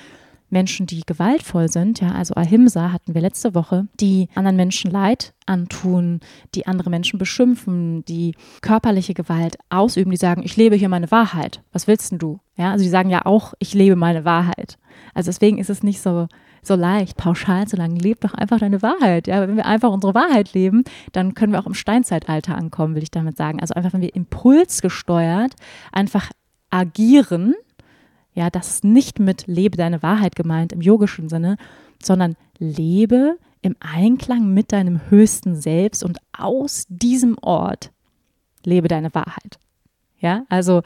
Menschen, 0.50 0.86
die 0.86 1.02
gewaltvoll 1.06 1.70
sind, 1.70 2.02
ja, 2.02 2.12
also 2.12 2.36
Ahimsa 2.36 2.92
hatten 2.92 3.14
wir 3.14 3.22
letzte 3.22 3.56
Woche, 3.56 3.88
die 4.00 4.30
anderen 4.36 4.56
Menschen 4.56 4.92
Leid 4.92 5.34
antun, 5.46 6.20
die 6.54 6.68
andere 6.68 6.90
Menschen 6.90 7.20
beschimpfen, 7.20 8.06
die 8.06 8.36
körperliche 8.62 9.14
Gewalt 9.14 9.58
ausüben, 9.70 10.12
die 10.12 10.18
sagen, 10.18 10.44
ich 10.44 10.56
lebe 10.56 10.76
hier 10.76 10.90
meine 10.90 11.12
Wahrheit. 11.12 11.62
Was 11.72 11.88
willst 11.88 12.12
denn 12.12 12.20
du? 12.20 12.40
Ja, 12.58 12.72
also 12.72 12.84
die 12.84 12.90
sagen 12.90 13.10
ja 13.10 13.26
auch, 13.26 13.54
ich 13.60 13.74
lebe 13.74 13.96
meine 13.96 14.26
Wahrheit. 14.26 14.78
Also 15.14 15.30
deswegen 15.30 15.58
ist 15.58 15.70
es 15.70 15.84
nicht 15.84 16.02
so 16.02 16.28
so 16.68 16.76
leicht, 16.76 17.18
pauschal 17.18 17.68
zu 17.68 17.76
sagen, 17.76 17.96
leb 17.96 18.22
doch 18.22 18.34
einfach 18.34 18.60
deine 18.60 18.82
Wahrheit. 18.82 19.28
Ja, 19.28 19.42
wenn 19.42 19.56
wir 19.56 19.66
einfach 19.66 19.92
unsere 19.92 20.16
Wahrheit 20.16 20.54
leben, 20.54 20.84
dann 21.12 21.34
können 21.34 21.54
wir 21.54 21.60
auch 21.60 21.68
im 21.68 21.74
Steinzeitalter 21.74 22.56
ankommen, 22.58 22.96
will 22.96 23.04
ich 23.04 23.12
damit 23.12 23.38
sagen. 23.38 23.62
Also 23.62 23.74
einfach, 23.76 23.94
wenn 23.94 24.02
wir 24.02 24.16
impulsgesteuert 24.16 25.54
einfach 25.92 26.32
agieren, 26.70 27.54
ja, 28.36 28.50
das 28.50 28.70
ist 28.70 28.84
nicht 28.84 29.20
mit 29.20 29.48
lebe 29.48 29.78
deine 29.78 30.04
Wahrheit 30.04 30.36
gemeint 30.36 30.74
im 30.74 30.82
yogischen 30.82 31.30
Sinne, 31.30 31.58
sondern 32.04 32.36
lebe 32.60 33.38
im 33.62 33.76
Einklang 33.80 34.54
mit 34.54 34.72
deinem 34.72 35.10
höchsten 35.10 35.56
Selbst 35.56 36.04
und 36.04 36.20
aus 36.38 36.86
diesem 36.90 37.38
Ort 37.42 37.92
lebe 38.64 38.88
deine 38.88 39.16
Wahrheit. 39.16 39.58
Ja, 40.20 40.46
also 40.50 40.82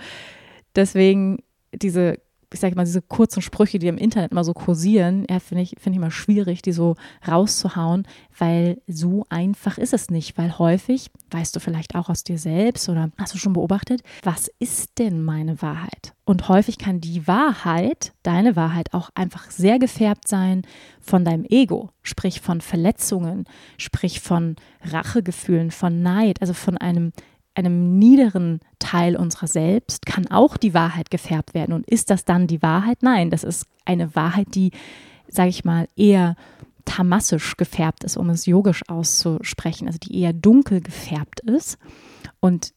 deswegen 0.75 1.43
diese 1.73 2.19
ich 2.51 2.59
sage 2.59 2.75
mal, 2.75 2.85
diese 2.85 3.01
kurzen 3.01 3.41
Sprüche, 3.41 3.77
die 3.77 3.88
im 3.88 3.97
Internet 3.97 4.33
mal 4.33 4.43
so 4.43 4.53
kursieren, 4.53 5.25
ja, 5.29 5.39
finde 5.39 5.63
ich, 5.63 5.75
find 5.79 5.95
ich 5.95 5.99
mal 5.99 6.12
schwierig, 6.12 6.62
die 6.62 6.71
so 6.71 6.95
rauszuhauen, 7.27 8.07
weil 8.38 8.81
so 8.88 9.25
einfach 9.29 9.77
ist 9.77 9.93
es 9.93 10.09
nicht. 10.09 10.38
Weil 10.38 10.57
häufig, 10.57 11.12
weißt 11.29 11.55
du 11.55 11.59
vielleicht 11.59 11.95
auch 11.95 12.09
aus 12.09 12.23
dir 12.23 12.39
selbst 12.39 12.89
oder 12.89 13.12
hast 13.17 13.33
du 13.33 13.38
schon 13.38 13.53
beobachtet, 13.53 14.01
was 14.23 14.49
ist 14.59 14.97
denn 14.97 15.21
meine 15.23 15.62
Wahrheit? 15.62 16.13
Und 16.25 16.47
häufig 16.47 16.77
kann 16.77 17.01
die 17.01 17.27
Wahrheit, 17.27 18.13
deine 18.23 18.55
Wahrheit, 18.55 18.93
auch 18.93 19.09
einfach 19.15 19.49
sehr 19.51 19.79
gefärbt 19.79 20.27
sein 20.27 20.63
von 21.01 21.25
deinem 21.25 21.45
Ego, 21.45 21.89
sprich 22.03 22.41
von 22.41 22.62
Verletzungen, 22.62 23.45
sprich 23.77 24.19
von 24.19 24.55
Rachegefühlen, 24.83 25.71
von 25.71 26.01
Neid, 26.01 26.41
also 26.41 26.53
von 26.53 26.77
einem 26.77 27.12
einem 27.55 27.97
niederen 27.97 28.59
Teil 28.79 29.15
unserer 29.15 29.47
selbst 29.47 30.05
kann 30.05 30.27
auch 30.27 30.57
die 30.57 30.73
Wahrheit 30.73 31.09
gefärbt 31.12 31.53
werden. 31.53 31.73
Und 31.73 31.88
ist 31.88 32.09
das 32.09 32.25
dann 32.25 32.47
die 32.47 32.62
Wahrheit? 32.62 32.99
Nein, 33.01 33.29
das 33.29 33.43
ist 33.43 33.65
eine 33.85 34.15
Wahrheit, 34.15 34.55
die, 34.55 34.71
sage 35.27 35.49
ich 35.49 35.65
mal, 35.65 35.88
eher 35.95 36.35
tamassisch 36.85 37.57
gefärbt 37.57 38.03
ist, 38.03 38.17
um 38.17 38.29
es 38.29 38.45
yogisch 38.45 38.88
auszusprechen, 38.88 39.88
also 39.88 39.99
die 39.99 40.19
eher 40.19 40.33
dunkel 40.33 40.81
gefärbt 40.81 41.41
ist. 41.41 41.77
Und 42.39 42.73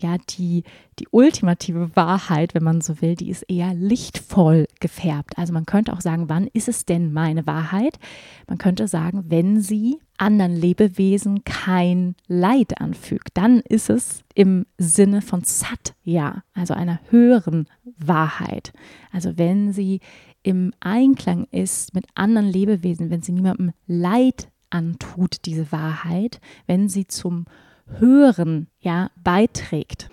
ja, 0.00 0.16
die, 0.28 0.64
die 0.98 1.08
ultimative 1.10 1.94
Wahrheit, 1.96 2.54
wenn 2.54 2.62
man 2.62 2.82
so 2.82 3.00
will, 3.00 3.14
die 3.14 3.30
ist 3.30 3.42
eher 3.48 3.72
lichtvoll 3.72 4.66
gefärbt. 4.80 5.38
Also 5.38 5.54
man 5.54 5.64
könnte 5.64 5.92
auch 5.92 6.02
sagen, 6.02 6.28
wann 6.28 6.48
ist 6.52 6.68
es 6.68 6.84
denn 6.84 7.12
meine 7.12 7.46
Wahrheit? 7.46 7.98
Man 8.46 8.58
könnte 8.58 8.88
sagen, 8.88 9.24
wenn 9.28 9.60
sie 9.60 9.98
anderen 10.18 10.54
Lebewesen 10.54 11.44
kein 11.44 12.14
Leid 12.26 12.80
anfügt, 12.80 13.30
dann 13.34 13.60
ist 13.60 13.88
es 13.88 14.22
im 14.34 14.66
Sinne 14.76 15.22
von 15.22 15.42
Satya, 15.44 16.42
also 16.52 16.74
einer 16.74 17.00
höheren 17.10 17.66
Wahrheit. 17.96 18.72
Also 19.12 19.38
wenn 19.38 19.72
sie 19.72 20.00
im 20.42 20.72
Einklang 20.80 21.46
ist 21.50 21.94
mit 21.94 22.06
anderen 22.14 22.48
Lebewesen, 22.48 23.10
wenn 23.10 23.22
sie 23.22 23.32
niemandem 23.32 23.72
Leid 23.86 24.50
antut, 24.68 25.44
diese 25.46 25.72
Wahrheit, 25.72 26.40
wenn 26.66 26.88
sie 26.88 27.06
zum 27.06 27.46
Hören 27.86 28.68
ja 28.80 29.10
beiträgt. 29.22 30.08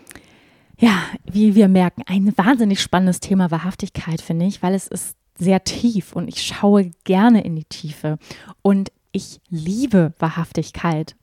Ja, 0.80 1.04
wie 1.26 1.56
wir 1.56 1.68
merken, 1.68 2.04
ein 2.08 2.34
wahnsinnig 2.38 2.82
spannendes 2.82 3.20
Thema 3.20 3.52
Wahrhaftigkeit, 3.52 4.22
finde 4.22 4.46
ich, 4.46 4.62
weil 4.62 4.74
es 4.74 4.88
ist 4.88 5.16
sehr 5.38 5.64
tief 5.64 6.14
und 6.14 6.28
ich 6.28 6.44
schaue 6.44 6.92
gerne 7.04 7.44
in 7.44 7.56
die 7.56 7.66
Tiefe 7.66 8.18
und 8.62 8.92
ich 9.12 9.40
liebe 9.50 10.14
Wahrhaftigkeit. 10.20 11.16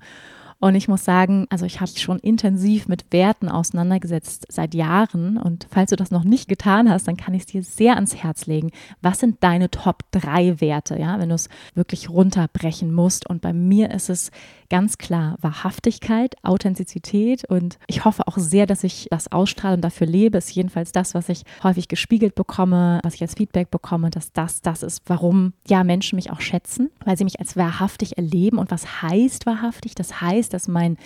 Und 0.60 0.74
ich 0.74 0.88
muss 0.88 1.04
sagen, 1.04 1.46
also 1.48 1.64
ich 1.64 1.80
habe 1.80 1.90
schon 1.98 2.18
intensiv 2.18 2.86
mit 2.86 3.06
Werten 3.10 3.48
auseinandergesetzt 3.48 4.46
seit 4.50 4.74
Jahren. 4.74 5.38
Und 5.38 5.66
falls 5.70 5.90
du 5.90 5.96
das 5.96 6.10
noch 6.10 6.22
nicht 6.22 6.48
getan 6.48 6.90
hast, 6.90 7.08
dann 7.08 7.16
kann 7.16 7.32
ich 7.32 7.40
es 7.40 7.46
dir 7.46 7.62
sehr 7.62 7.94
ans 7.94 8.14
Herz 8.14 8.46
legen. 8.46 8.70
Was 9.00 9.20
sind 9.20 9.42
deine 9.42 9.70
Top 9.70 10.04
3 10.12 10.60
Werte, 10.60 10.98
ja, 10.98 11.18
wenn 11.18 11.30
du 11.30 11.34
es 11.34 11.48
wirklich 11.74 12.10
runterbrechen 12.10 12.92
musst? 12.92 13.26
Und 13.28 13.40
bei 13.40 13.54
mir 13.54 13.90
ist 13.90 14.10
es 14.10 14.30
ganz 14.70 14.98
klar 14.98 15.36
Wahrhaftigkeit, 15.40 16.36
Authentizität 16.42 17.44
und 17.44 17.78
ich 17.88 18.04
hoffe 18.04 18.26
auch 18.26 18.38
sehr, 18.38 18.66
dass 18.66 18.84
ich 18.84 19.08
das 19.10 19.30
ausstrahle 19.30 19.74
und 19.74 19.82
dafür 19.82 20.06
lebe. 20.06 20.38
Ist 20.38 20.54
jedenfalls 20.54 20.92
das, 20.92 21.12
was 21.12 21.28
ich 21.28 21.42
häufig 21.62 21.88
gespiegelt 21.88 22.36
bekomme, 22.36 23.00
was 23.02 23.14
ich 23.14 23.22
als 23.22 23.34
Feedback 23.34 23.70
bekomme, 23.70 24.10
dass 24.10 24.32
das 24.32 24.62
das 24.62 24.82
ist, 24.82 25.02
warum 25.06 25.52
ja 25.68 25.84
Menschen 25.84 26.16
mich 26.16 26.30
auch 26.30 26.40
schätzen, 26.40 26.90
weil 27.04 27.18
sie 27.18 27.24
mich 27.24 27.40
als 27.40 27.56
wahrhaftig 27.56 28.16
erleben. 28.16 28.58
Und 28.58 28.70
was 28.70 29.02
heißt 29.02 29.44
wahrhaftig? 29.44 29.94
Das 29.96 30.20
heißt, 30.20 30.49
dass 30.50 30.68
mein 30.68 30.96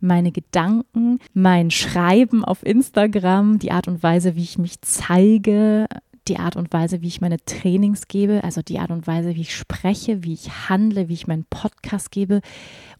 meine 0.00 0.32
Gedanken, 0.32 1.18
mein 1.32 1.70
Schreiben 1.70 2.44
auf 2.44 2.64
Instagram, 2.64 3.58
die 3.58 3.70
Art 3.70 3.88
und 3.88 4.02
Weise, 4.02 4.36
wie 4.36 4.42
ich 4.42 4.58
mich 4.58 4.80
zeige, 4.82 5.86
die 6.28 6.38
Art 6.38 6.56
und 6.56 6.72
Weise, 6.72 7.02
wie 7.02 7.08
ich 7.08 7.20
meine 7.20 7.38
Trainings 7.44 8.08
gebe, 8.08 8.42
also 8.44 8.62
die 8.62 8.78
Art 8.78 8.90
und 8.90 9.06
Weise, 9.06 9.34
wie 9.34 9.42
ich 9.42 9.54
spreche, 9.54 10.24
wie 10.24 10.32
ich 10.32 10.68
handle, 10.68 11.08
wie 11.08 11.14
ich 11.14 11.26
meinen 11.26 11.44
Podcast 11.44 12.10
gebe. 12.10 12.40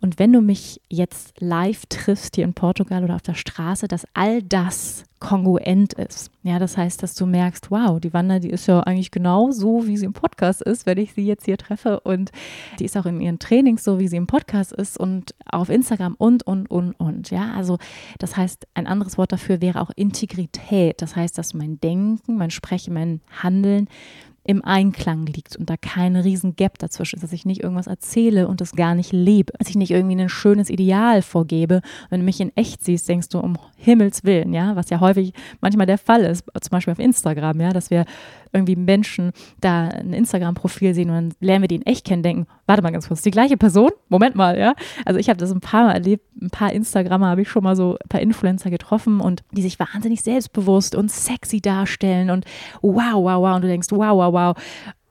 Und 0.00 0.18
wenn 0.18 0.32
du 0.32 0.40
mich 0.40 0.80
jetzt 0.88 1.40
live 1.40 1.86
triffst 1.86 2.36
hier 2.36 2.44
in 2.44 2.54
Portugal 2.54 3.04
oder 3.04 3.16
auf 3.16 3.22
der 3.22 3.34
Straße, 3.34 3.88
dass 3.88 4.06
all 4.14 4.42
das 4.42 5.04
kongruent 5.24 5.94
ist. 5.94 6.30
Ja, 6.42 6.58
das 6.58 6.76
heißt, 6.76 7.02
dass 7.02 7.14
du 7.14 7.24
merkst, 7.24 7.70
wow, 7.70 7.98
die 7.98 8.12
Wanda, 8.12 8.40
die 8.40 8.50
ist 8.50 8.66
ja 8.66 8.80
eigentlich 8.80 9.10
genau 9.10 9.50
so, 9.52 9.86
wie 9.86 9.96
sie 9.96 10.04
im 10.04 10.12
Podcast 10.12 10.60
ist, 10.60 10.84
wenn 10.84 10.98
ich 10.98 11.14
sie 11.14 11.24
jetzt 11.24 11.46
hier 11.46 11.56
treffe. 11.56 12.00
Und 12.00 12.30
die 12.78 12.84
ist 12.84 12.94
auch 12.98 13.06
in 13.06 13.22
ihren 13.22 13.38
Trainings 13.38 13.84
so, 13.84 13.98
wie 13.98 14.08
sie 14.08 14.18
im 14.18 14.26
Podcast 14.26 14.72
ist 14.72 14.98
und 14.98 15.34
auf 15.46 15.70
Instagram 15.70 16.14
und, 16.18 16.46
und, 16.46 16.70
und, 16.70 16.92
und. 16.92 17.30
Ja, 17.30 17.54
also 17.54 17.78
das 18.18 18.36
heißt, 18.36 18.66
ein 18.74 18.86
anderes 18.86 19.16
Wort 19.16 19.32
dafür 19.32 19.62
wäre 19.62 19.80
auch 19.80 19.90
Integrität. 19.96 21.00
Das 21.00 21.16
heißt, 21.16 21.38
dass 21.38 21.54
mein 21.54 21.80
Denken, 21.80 22.36
mein 22.36 22.50
Sprechen, 22.50 22.92
mein 22.92 23.22
Handeln 23.42 23.88
im 24.46 24.62
Einklang 24.64 25.24
liegt 25.26 25.56
und 25.56 25.70
da 25.70 25.76
kein 25.76 26.16
riesen 26.16 26.54
Gap 26.54 26.78
dazwischen 26.78 27.16
ist, 27.16 27.22
dass 27.22 27.32
ich 27.32 27.46
nicht 27.46 27.62
irgendwas 27.62 27.86
erzähle 27.86 28.46
und 28.46 28.60
das 28.60 28.72
gar 28.72 28.94
nicht 28.94 29.10
lebe, 29.12 29.52
dass 29.58 29.70
ich 29.70 29.76
nicht 29.76 29.90
irgendwie 29.90 30.20
ein 30.20 30.28
schönes 30.28 30.68
Ideal 30.68 31.22
vorgebe. 31.22 31.80
Wenn 32.10 32.20
du 32.20 32.26
mich 32.26 32.40
in 32.40 32.54
echt 32.54 32.84
siehst, 32.84 33.08
denkst 33.08 33.30
du 33.30 33.38
um 33.38 33.56
Himmels 33.76 34.24
Willen, 34.24 34.52
ja, 34.52 34.76
was 34.76 34.90
ja 34.90 35.00
häufig 35.00 35.32
manchmal 35.60 35.86
der 35.86 35.98
Fall 35.98 36.22
ist, 36.22 36.44
zum 36.60 36.70
Beispiel 36.70 36.92
auf 36.92 36.98
Instagram, 36.98 37.60
ja, 37.60 37.70
dass 37.70 37.90
wir 37.90 38.04
irgendwie 38.54 38.76
Menschen 38.76 39.32
da 39.60 39.88
ein 39.88 40.12
Instagram-Profil 40.12 40.94
sehen 40.94 41.10
und 41.10 41.16
dann 41.16 41.32
lernen 41.40 41.62
wir 41.62 41.68
die 41.68 41.76
in 41.76 41.86
echt 41.86 42.06
kennen, 42.06 42.22
denken, 42.22 42.46
warte 42.66 42.82
mal 42.82 42.90
ganz 42.90 43.08
kurz, 43.08 43.22
die 43.22 43.30
gleiche 43.30 43.56
Person? 43.56 43.90
Moment 44.08 44.36
mal, 44.36 44.58
ja. 44.58 44.74
Also 45.04 45.18
ich 45.18 45.28
habe 45.28 45.38
das 45.38 45.50
ein 45.50 45.60
paar 45.60 45.84
Mal 45.84 45.92
erlebt, 45.92 46.24
ein 46.40 46.50
paar 46.50 46.72
Instagrammer 46.72 47.28
habe 47.28 47.42
ich 47.42 47.48
schon 47.48 47.64
mal 47.64 47.76
so, 47.76 47.98
ein 48.02 48.08
paar 48.08 48.20
Influencer 48.20 48.70
getroffen 48.70 49.20
und 49.20 49.42
die 49.52 49.62
sich 49.62 49.78
wahnsinnig 49.78 50.22
selbstbewusst 50.22 50.94
und 50.94 51.10
sexy 51.10 51.60
darstellen 51.60 52.30
und 52.30 52.44
wow, 52.80 53.14
wow, 53.14 53.42
wow. 53.42 53.56
Und 53.56 53.62
du 53.62 53.68
denkst, 53.68 53.88
wow, 53.90 54.16
wow, 54.16 54.32
wow. 54.32 54.56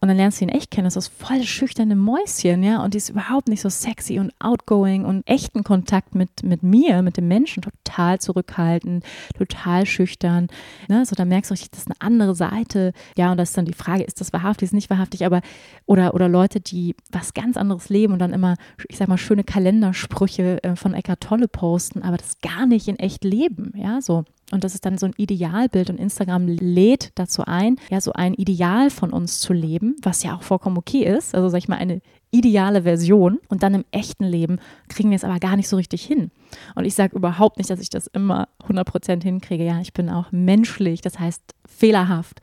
Und 0.04 0.10
dann 0.10 0.18
lernst 0.18 0.42
du 0.42 0.44
ihn 0.44 0.50
echt 0.50 0.70
kennen. 0.70 0.84
Das 0.84 0.98
ist 0.98 1.08
voll 1.08 1.44
schüchterne 1.44 1.96
Mäuschen, 1.96 2.62
ja. 2.62 2.84
Und 2.84 2.94
die 2.94 2.98
ist 2.98 3.08
überhaupt 3.08 3.48
nicht 3.48 3.62
so 3.62 3.70
sexy 3.70 4.20
und 4.20 4.34
outgoing 4.38 5.06
und 5.06 5.26
echten 5.26 5.64
Kontakt 5.64 6.14
mit, 6.14 6.44
mit 6.44 6.62
mir, 6.62 7.02
mit 7.02 7.16
dem 7.16 7.30
Menschen, 7.30 7.64
total 7.64 8.20
zurückhaltend, 8.20 9.06
total 9.38 9.86
schüchtern. 9.86 10.50
Ne? 10.90 11.06
So, 11.06 11.16
da 11.16 11.24
merkst 11.24 11.52
du 11.52 11.54
richtig, 11.54 11.72
das 11.72 11.80
ist 11.84 11.88
eine 11.88 12.02
andere 12.02 12.36
Seite. 12.36 12.92
Ja, 13.16 13.32
und 13.32 13.38
das 13.38 13.52
ist 13.52 13.58
dann 13.58 13.64
die 13.64 13.72
Frage, 13.72 14.04
ist 14.04 14.20
das 14.20 14.34
wahrhaftig, 14.34 14.66
ist 14.66 14.74
nicht 14.74 14.90
wahrhaftig, 14.90 15.26
aber 15.26 15.40
oder, 15.86 16.14
oder 16.14 16.28
Leute, 16.28 16.60
die 16.60 16.98
was 17.10 17.34
ganz 17.34 17.56
anderes 17.56 17.88
leben 17.88 18.12
und 18.12 18.20
dann 18.20 18.34
immer, 18.34 18.58
ich 18.90 18.98
sag 18.98 19.08
mal, 19.08 19.18
schöne 19.18 19.46
Kalendersprüche 19.46 20.62
äh, 20.66 20.76
von 20.76 20.96
Eckart 20.96 21.22
Tolle 21.22 21.48
posten, 21.48 22.04
aber 22.04 22.18
das 22.18 22.42
gar 22.42 22.66
nicht 22.66 22.90
in 22.90 23.00
echt 23.00 23.24
leben, 23.24 23.72
ja, 23.78 24.02
so. 24.02 24.26
Und 24.54 24.64
das 24.64 24.76
ist 24.76 24.86
dann 24.86 25.00
so 25.00 25.08
ein 25.08 25.14
Idealbild 25.18 25.90
und 25.90 26.00
Instagram 26.00 26.48
lädt 26.48 27.12
dazu 27.16 27.44
ein, 27.46 27.78
ja, 27.90 28.00
so 28.00 28.14
ein 28.14 28.36
Ideal 28.36 28.92
von 28.92 29.12
uns 29.12 29.40
zu 29.40 29.52
leben, 29.52 29.96
was 30.04 30.22
ja 30.22 30.36
auch 30.36 30.44
vollkommen 30.44 30.78
okay 30.78 31.04
ist. 31.04 31.34
Also 31.34 31.50
sag 31.50 31.58
ich 31.58 31.68
mal, 31.68 31.78
eine 31.78 32.02
ideale 32.30 32.84
Version. 32.84 33.40
Und 33.48 33.64
dann 33.64 33.74
im 33.74 33.86
echten 33.92 34.26
Leben 34.26 34.60
kriegen 34.90 35.10
wir 35.10 35.16
es 35.16 35.24
aber 35.24 35.40
gar 35.40 35.56
nicht 35.56 35.68
so 35.68 35.76
richtig 35.76 36.06
hin. 36.06 36.30
Und 36.76 36.86
ich 36.86 36.94
sage 36.94 37.16
überhaupt 37.16 37.58
nicht, 37.58 37.72
dass 37.72 37.80
ich 37.80 37.90
das 37.90 38.08
immer 38.08 38.48
100% 38.68 39.24
hinkriege. 39.24 39.66
Ja, 39.66 39.82
ich 39.82 39.94
bin 39.94 40.10
auch 40.10 40.32
menschlich, 40.32 41.02
das 41.02 41.20
heißt 41.20 41.42
fehlerhaft 41.66 42.40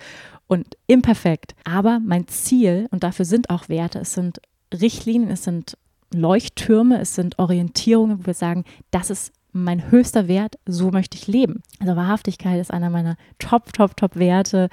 und 0.49 0.67
imperfekt. 0.89 1.55
Aber 1.65 2.01
mein 2.05 2.27
Ziel, 2.27 2.89
und 2.91 3.05
dafür 3.05 3.25
sind 3.25 3.51
auch 3.51 3.69
Werte, 3.69 4.01
es 4.01 4.15
sind 4.15 4.41
Richtlinien, 4.75 5.31
es 5.31 5.45
sind 5.45 5.77
Leuchttürme, 6.13 7.01
es 7.01 7.15
sind 7.15 7.39
Orientierungen, 7.39 8.19
wo 8.19 8.27
wir 8.27 8.35
sagen, 8.35 8.65
das 8.91 9.11
ist 9.11 9.33
mein 9.53 9.91
höchster 9.91 10.29
Wert, 10.29 10.59
so 10.67 10.91
möchte 10.91 11.17
ich 11.17 11.27
leben. 11.27 11.63
Also 11.79 11.97
Wahrhaftigkeit 11.97 12.61
ist 12.61 12.73
einer 12.73 12.91
meiner 12.91 13.17
Top, 13.39 13.73
Top, 13.73 13.97
Top 13.97 14.17
Werte. 14.17 14.69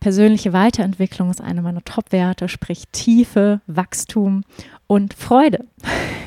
Persönliche 0.00 0.52
Weiterentwicklung 0.52 1.30
ist 1.30 1.40
einer 1.40 1.62
meiner 1.62 1.84
Top 1.84 2.12
Werte, 2.12 2.48
sprich 2.48 2.84
Tiefe, 2.92 3.60
Wachstum 3.66 4.44
und 4.86 5.14
Freude. 5.14 5.66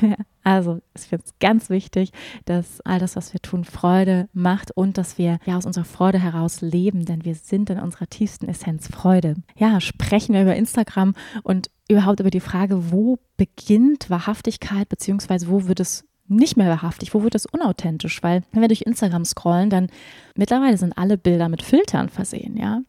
Also 0.46 0.80
es 0.94 1.10
ganz 1.40 1.70
wichtig, 1.70 2.12
dass 2.44 2.80
all 2.82 3.00
das, 3.00 3.16
was 3.16 3.32
wir 3.32 3.42
tun, 3.42 3.64
Freude 3.64 4.28
macht 4.32 4.70
und 4.70 4.96
dass 4.96 5.18
wir 5.18 5.40
ja 5.44 5.56
aus 5.56 5.66
unserer 5.66 5.84
Freude 5.84 6.20
heraus 6.20 6.60
leben, 6.60 7.04
denn 7.04 7.24
wir 7.24 7.34
sind 7.34 7.68
in 7.68 7.80
unserer 7.80 8.06
tiefsten 8.06 8.46
Essenz 8.46 8.86
Freude. 8.86 9.34
Ja, 9.56 9.80
sprechen 9.80 10.34
wir 10.36 10.42
über 10.42 10.54
Instagram 10.54 11.14
und 11.42 11.68
überhaupt 11.88 12.20
über 12.20 12.30
die 12.30 12.38
Frage, 12.38 12.92
wo 12.92 13.18
beginnt 13.36 14.08
Wahrhaftigkeit, 14.08 14.88
beziehungsweise 14.88 15.48
wo 15.48 15.66
wird 15.66 15.80
es 15.80 16.04
nicht 16.28 16.56
mehr 16.56 16.68
wahrhaftig? 16.68 17.14
Wo 17.14 17.22
wird 17.22 17.34
es 17.34 17.46
unauthentisch? 17.46 18.22
Weil 18.22 18.42
wenn 18.52 18.62
wir 18.62 18.68
durch 18.68 18.82
Instagram 18.82 19.24
scrollen, 19.24 19.70
dann 19.70 19.88
mittlerweile 20.34 20.76
sind 20.78 20.96
alle 20.96 21.16
Bilder 21.16 21.48
mit 21.48 21.62
Filtern 21.62 22.08
versehen, 22.08 22.56
ja. 22.56 22.80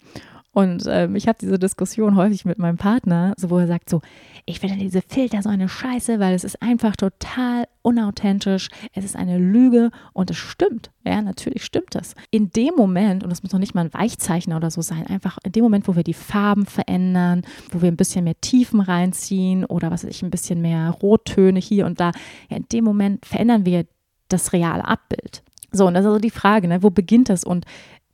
Und 0.51 0.85
ähm, 0.87 1.15
ich 1.15 1.27
habe 1.27 1.37
diese 1.39 1.59
Diskussion 1.59 2.15
häufig 2.15 2.43
mit 2.43 2.57
meinem 2.57 2.77
Partner, 2.77 3.35
so 3.37 3.51
wo 3.51 3.59
er 3.59 3.67
sagt 3.67 3.89
so, 3.89 4.01
ich 4.49 4.61
finde 4.61 4.77
diese 4.77 5.01
Filter 5.01 5.41
so 5.41 5.49
eine 5.49 5.67
Scheiße, 5.67 6.21
weil 6.21 6.33
es 6.33 6.45
ist 6.45 6.61
einfach 6.61 6.95
total 6.95 7.65
unauthentisch, 7.81 8.69
es 8.93 9.03
ist 9.03 9.17
eine 9.17 9.37
Lüge 9.37 9.91
und 10.13 10.31
es 10.31 10.37
stimmt. 10.37 10.89
Ja, 11.05 11.21
natürlich 11.21 11.65
stimmt 11.65 11.93
das. 11.93 12.15
In 12.31 12.49
dem 12.51 12.73
Moment, 12.75 13.23
und 13.23 13.29
das 13.29 13.43
muss 13.43 13.51
noch 13.51 13.59
nicht 13.59 13.75
mal 13.75 13.81
ein 13.81 13.93
Weichzeichner 13.93 14.55
oder 14.55 14.71
so 14.71 14.81
sein, 14.81 15.05
einfach 15.07 15.37
in 15.43 15.51
dem 15.51 15.63
Moment, 15.63 15.89
wo 15.89 15.97
wir 15.97 16.03
die 16.03 16.13
Farben 16.13 16.65
verändern, 16.65 17.41
wo 17.71 17.81
wir 17.81 17.91
ein 17.91 17.97
bisschen 17.97 18.23
mehr 18.23 18.39
Tiefen 18.39 18.79
reinziehen 18.79 19.65
oder 19.65 19.91
was 19.91 20.05
weiß 20.05 20.11
ich, 20.11 20.23
ein 20.23 20.31
bisschen 20.31 20.61
mehr 20.61 20.91
Rottöne 20.91 21.59
hier 21.59 21.85
und 21.85 21.99
da, 21.99 22.11
ja, 22.49 22.55
in 22.55 22.67
dem 22.71 22.85
Moment 22.85 23.25
verändern 23.25 23.65
wir 23.65 23.85
das 24.29 24.53
reale 24.53 24.85
Abbild. 24.85 25.43
So, 25.73 25.87
und 25.87 25.93
das 25.93 26.05
ist 26.05 26.07
also 26.07 26.19
die 26.19 26.31
Frage, 26.31 26.69
ne, 26.69 26.81
wo 26.83 26.89
beginnt 26.89 27.27
das? 27.27 27.43
Und 27.43 27.65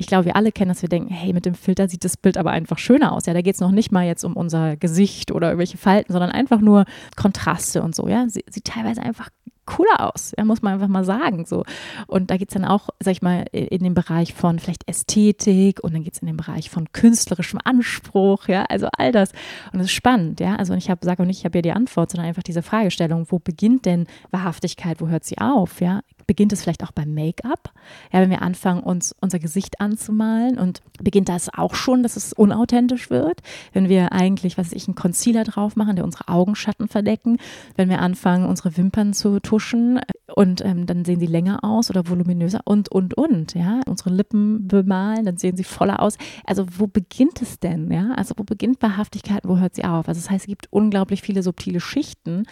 ich 0.03 0.07
glaube, 0.07 0.25
wir 0.25 0.35
alle 0.35 0.51
kennen 0.51 0.67
das, 0.67 0.81
wir 0.81 0.89
denken, 0.89 1.13
hey, 1.13 1.31
mit 1.31 1.45
dem 1.45 1.55
Filter 1.55 1.87
sieht 1.87 2.03
das 2.03 2.17
Bild 2.17 2.37
aber 2.37 2.51
einfach 2.51 2.77
schöner 2.77 3.13
aus. 3.13 3.25
Ja, 3.25 3.33
da 3.33 3.41
geht 3.41 3.55
es 3.55 3.61
noch 3.61 3.71
nicht 3.71 3.93
mal 3.93 4.05
jetzt 4.05 4.25
um 4.25 4.35
unser 4.35 4.75
Gesicht 4.75 5.31
oder 5.31 5.47
irgendwelche 5.47 5.77
Falten, 5.77 6.11
sondern 6.11 6.29
einfach 6.29 6.59
nur 6.59 6.83
Kontraste 7.15 7.81
und 7.81 7.95
so. 7.95 8.09
Ja, 8.09 8.27
Sie, 8.27 8.43
sieht 8.49 8.65
teilweise 8.65 9.01
einfach 9.01 9.29
cooler 9.65 10.13
aus, 10.13 10.33
ja, 10.37 10.43
muss 10.43 10.61
man 10.61 10.73
einfach 10.73 10.89
mal 10.89 11.05
sagen. 11.05 11.45
So. 11.45 11.63
Und 12.07 12.31
da 12.31 12.35
geht 12.35 12.49
es 12.49 12.53
dann 12.53 12.65
auch, 12.65 12.89
sag 12.99 13.11
ich 13.11 13.21
mal, 13.21 13.45
in 13.53 13.81
den 13.81 13.93
Bereich 13.93 14.33
von 14.33 14.59
vielleicht 14.59 14.85
Ästhetik 14.89 15.81
und 15.81 15.93
dann 15.93 16.03
geht 16.03 16.15
es 16.15 16.19
in 16.19 16.27
den 16.27 16.35
Bereich 16.35 16.69
von 16.69 16.91
künstlerischem 16.91 17.59
Anspruch, 17.63 18.49
ja, 18.49 18.65
also 18.65 18.89
all 18.97 19.13
das. 19.13 19.31
Und 19.71 19.79
das 19.79 19.85
ist 19.85 19.93
spannend, 19.93 20.41
ja. 20.41 20.57
Also 20.57 20.73
ich 20.73 20.85
sage 20.85 21.23
auch 21.23 21.25
nicht, 21.25 21.39
ich 21.39 21.45
habe 21.45 21.53
hier 21.53 21.61
die 21.61 21.71
Antwort, 21.71 22.11
sondern 22.11 22.27
einfach 22.27 22.43
diese 22.43 22.61
Fragestellung, 22.61 23.27
wo 23.29 23.39
beginnt 23.39 23.85
denn 23.85 24.07
Wahrhaftigkeit, 24.31 24.99
wo 24.99 25.07
hört 25.07 25.23
sie 25.23 25.37
auf, 25.37 25.79
ja? 25.79 26.01
Beginnt 26.27 26.53
es 26.53 26.62
vielleicht 26.62 26.83
auch 26.83 26.91
beim 26.91 27.13
Make-up. 27.13 27.71
Ja, 28.12 28.21
wenn 28.21 28.29
wir 28.29 28.41
anfangen, 28.41 28.81
uns 28.81 29.15
unser 29.21 29.39
Gesicht 29.39 29.79
anzumalen 29.79 30.57
und 30.57 30.81
beginnt 31.01 31.29
das 31.29 31.53
auch 31.53 31.75
schon, 31.75 32.03
dass 32.03 32.15
es 32.15 32.33
unauthentisch 32.33 33.09
wird. 33.09 33.41
Wenn 33.73 33.89
wir 33.89 34.12
eigentlich, 34.12 34.57
was 34.57 34.67
weiß 34.67 34.73
ich, 34.73 34.88
einen 34.88 34.95
Concealer 34.95 35.43
drauf 35.43 35.75
machen, 35.75 35.95
der 35.95 36.05
unsere 36.05 36.27
Augenschatten 36.27 36.88
verdecken. 36.88 37.38
Wenn 37.75 37.89
wir 37.89 37.99
anfangen, 37.99 38.45
unsere 38.45 38.77
Wimpern 38.77 39.13
zu 39.13 39.39
tuschen 39.39 39.99
und 40.33 40.63
ähm, 40.65 40.86
dann 40.86 41.05
sehen 41.05 41.19
sie 41.19 41.25
länger 41.25 41.63
aus 41.63 41.89
oder 41.89 42.07
voluminöser 42.07 42.62
und, 42.65 42.89
und, 42.89 43.15
und. 43.15 43.53
Ja, 43.53 43.81
unsere 43.88 44.09
Lippen 44.09 44.67
bemalen, 44.67 45.25
dann 45.25 45.38
sehen 45.38 45.57
sie 45.57 45.63
voller 45.63 46.01
aus. 46.01 46.17
Also, 46.45 46.65
wo 46.77 46.88
beginnt 46.88 47.41
es 47.41 47.59
denn? 47.59 47.91
Ja, 47.91 48.12
also, 48.15 48.33
wo 48.38 48.43
beginnt 48.43 48.81
Wahrhaftigkeit, 48.81 49.43
wo 49.45 49.57
hört 49.57 49.75
sie 49.75 49.83
auf? 49.83 50.07
Also, 50.07 50.21
das 50.21 50.29
heißt, 50.29 50.43
es 50.45 50.47
gibt 50.47 50.67
unglaublich 50.71 51.21
viele 51.21 51.43
subtile 51.43 51.79
Schichten 51.79 52.45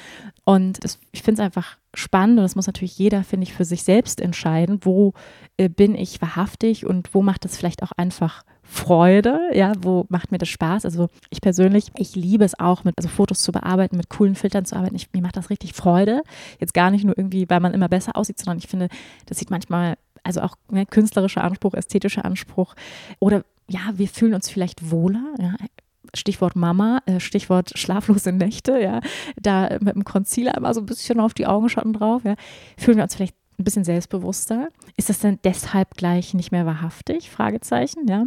und 0.46 0.84
das, 0.84 1.00
ich 1.12 1.24
finde 1.24 1.42
es 1.42 1.46
einfach 1.46 1.78
spannend 1.94 2.38
und 2.38 2.44
das 2.44 2.56
muss 2.56 2.68
natürlich 2.68 2.98
jeder, 2.98 3.24
finde 3.24 3.44
ich, 3.44 3.54
für 3.54 3.66
sich 3.66 3.84
selbst 3.84 4.22
entscheiden, 4.22 4.80
wo 4.84 5.14
äh, 5.58 5.70
bin 5.70 5.96
ich 5.96 6.22
wahrhaftig 6.22 6.86
und 6.86 7.14
wo 7.14 7.22
macht 7.22 7.46
es 7.46 7.58
vielleicht 7.58 7.84
auch 7.84 7.92
einfach 7.98 8.44
Freude, 8.64 9.40
ja, 9.54 9.74
wo 9.82 10.06
macht 10.08 10.32
mir 10.32 10.38
das 10.38 10.48
Spaß? 10.48 10.86
Also 10.86 11.10
ich 11.30 11.42
persönlich, 11.42 11.88
ich 11.98 12.16
liebe 12.16 12.46
es 12.46 12.58
auch, 12.58 12.86
mit 12.86 12.98
also 12.98 13.10
Fotos 13.10 13.42
zu 13.42 13.52
bearbeiten, 13.52 13.98
mit 13.98 14.10
coolen 14.10 14.36
Filtern 14.36 14.64
zu 14.64 14.76
arbeiten. 14.76 14.96
Ich, 14.96 15.12
mir 15.12 15.22
macht 15.22 15.36
das 15.36 15.50
richtig 15.50 15.74
Freude. 15.74 16.22
Jetzt 16.60 16.74
gar 16.74 16.90
nicht 16.90 17.04
nur 17.04 17.18
irgendwie, 17.18 17.50
weil 17.50 17.60
man 17.60 17.74
immer 17.74 17.90
besser 17.90 18.16
aussieht, 18.16 18.40
sondern 18.40 18.60
ich 18.60 18.68
finde, 18.68 18.88
das 19.26 19.40
sieht 19.40 19.50
manchmal, 19.50 19.98
also 20.24 20.42
auch 20.42 20.56
ne, 20.70 20.86
künstlerischer 20.86 21.44
Anspruch, 21.44 21.74
ästhetischer 21.74 22.24
Anspruch 22.24 22.76
oder 23.20 23.44
ja, 23.68 23.80
wir 23.96 24.08
fühlen 24.08 24.34
uns 24.34 24.50
vielleicht 24.50 24.92
wohler. 24.92 25.34
Ja. 25.40 25.56
Stichwort 26.16 26.56
Mama, 26.56 27.02
äh, 27.06 27.20
Stichwort 27.20 27.72
schlaflose 27.76 28.32
Nächte, 28.32 28.80
ja, 28.80 29.02
da 29.42 29.78
mit 29.80 29.96
dem 29.96 30.04
Concealer 30.04 30.56
immer 30.58 30.74
so 30.74 30.82
ein 30.82 30.86
bisschen 30.86 31.20
auf 31.20 31.34
die 31.34 31.48
Augenschatten 31.48 31.94
drauf, 31.94 32.24
ja, 32.24 32.36
fühlen 32.78 32.98
wir 32.98 33.04
uns 33.04 33.16
vielleicht 33.16 33.36
ein 33.62 33.64
bisschen 33.64 33.84
selbstbewusster. 33.84 34.70
Ist 34.98 35.10
das 35.10 35.20
denn 35.20 35.40
deshalb 35.44 35.96
gleich 35.96 36.34
nicht 36.34 36.52
mehr 36.52 36.66
wahrhaftig? 36.66 37.30
Fragezeichen, 37.30 38.08
ja. 38.08 38.26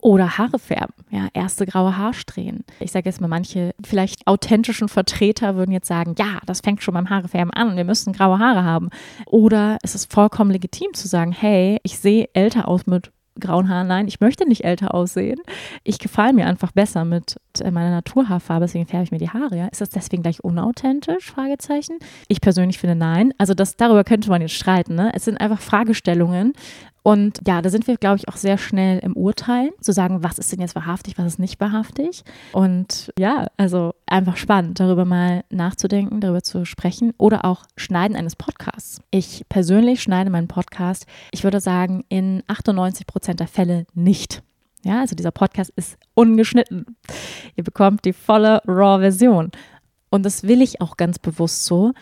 Oder 0.00 0.38
Haare 0.38 0.58
färben, 0.58 0.94
ja, 1.10 1.28
erste 1.32 1.66
graue 1.66 1.96
Haarsträhnen. 1.96 2.64
Ich 2.80 2.90
sage 2.92 3.08
jetzt 3.08 3.20
mal, 3.20 3.28
manche 3.28 3.74
vielleicht 3.84 4.26
authentischen 4.26 4.88
Vertreter 4.88 5.56
würden 5.56 5.72
jetzt 5.72 5.88
sagen, 5.88 6.14
ja, 6.18 6.40
das 6.46 6.60
fängt 6.60 6.82
schon 6.82 6.94
beim 6.94 7.10
Haarefärben 7.10 7.52
an, 7.52 7.76
wir 7.76 7.84
müssen 7.84 8.12
graue 8.12 8.38
Haare 8.38 8.64
haben. 8.64 8.90
Oder 9.26 9.78
es 9.82 9.94
ist 9.94 10.12
vollkommen 10.12 10.50
legitim 10.50 10.94
zu 10.94 11.06
sagen, 11.06 11.32
hey, 11.32 11.78
ich 11.82 11.98
sehe 11.98 12.28
älter 12.32 12.68
aus 12.68 12.86
mit 12.86 13.12
grauen 13.38 13.68
Haaren. 13.68 13.88
Nein, 13.88 14.08
ich 14.08 14.20
möchte 14.20 14.46
nicht 14.46 14.64
älter 14.64 14.94
aussehen. 14.94 15.40
Ich 15.84 15.98
gefalle 15.98 16.32
mir 16.32 16.46
einfach 16.46 16.72
besser 16.72 17.04
mit 17.04 17.36
äh, 17.60 17.70
meiner 17.70 17.90
Naturhaarfarbe, 17.90 18.66
deswegen 18.66 18.86
färbe 18.86 19.04
ich 19.04 19.12
mir 19.12 19.18
die 19.18 19.30
Haare. 19.30 19.56
Ja. 19.56 19.66
Ist 19.68 19.80
das 19.80 19.90
deswegen 19.90 20.22
gleich 20.22 20.42
unauthentisch? 20.42 21.30
Fragezeichen. 21.30 21.98
Ich 22.28 22.40
persönlich 22.40 22.78
finde 22.78 22.96
nein. 22.96 23.32
Also 23.38 23.54
das, 23.54 23.76
darüber 23.76 24.04
könnte 24.04 24.30
man 24.30 24.42
jetzt 24.42 24.54
streiten. 24.54 24.94
Ne? 24.94 25.12
Es 25.14 25.24
sind 25.24 25.40
einfach 25.40 25.60
Fragestellungen, 25.60 26.52
und 27.02 27.40
ja, 27.46 27.62
da 27.62 27.70
sind 27.70 27.88
wir, 27.88 27.96
glaube 27.96 28.18
ich, 28.18 28.28
auch 28.28 28.36
sehr 28.36 28.58
schnell 28.58 29.00
im 29.00 29.16
Urteil, 29.16 29.70
zu 29.80 29.92
sagen, 29.92 30.22
was 30.22 30.38
ist 30.38 30.52
denn 30.52 30.60
jetzt 30.60 30.76
wahrhaftig, 30.76 31.18
was 31.18 31.26
ist 31.26 31.38
nicht 31.38 31.60
wahrhaftig. 31.60 32.22
Und 32.52 33.12
ja, 33.18 33.48
also 33.56 33.94
einfach 34.06 34.36
spannend, 34.36 34.78
darüber 34.78 35.04
mal 35.04 35.42
nachzudenken, 35.50 36.20
darüber 36.20 36.42
zu 36.42 36.64
sprechen 36.64 37.12
oder 37.18 37.44
auch 37.44 37.64
Schneiden 37.76 38.16
eines 38.16 38.36
Podcasts. 38.36 39.00
Ich 39.10 39.44
persönlich 39.48 40.00
schneide 40.00 40.30
meinen 40.30 40.46
Podcast, 40.46 41.06
ich 41.32 41.42
würde 41.42 41.60
sagen, 41.60 42.04
in 42.08 42.44
98 42.46 43.06
Prozent 43.06 43.40
der 43.40 43.48
Fälle 43.48 43.86
nicht. 43.94 44.42
Ja, 44.84 45.00
also 45.00 45.16
dieser 45.16 45.30
Podcast 45.32 45.72
ist 45.76 45.96
ungeschnitten. 46.14 46.96
Ihr 47.56 47.64
bekommt 47.64 48.04
die 48.04 48.12
volle 48.12 48.60
Raw-Version. 48.66 49.50
Und 50.10 50.22
das 50.24 50.42
will 50.44 50.60
ich 50.60 50.80
auch 50.80 50.96
ganz 50.96 51.18
bewusst 51.18 51.64
so, 51.64 51.92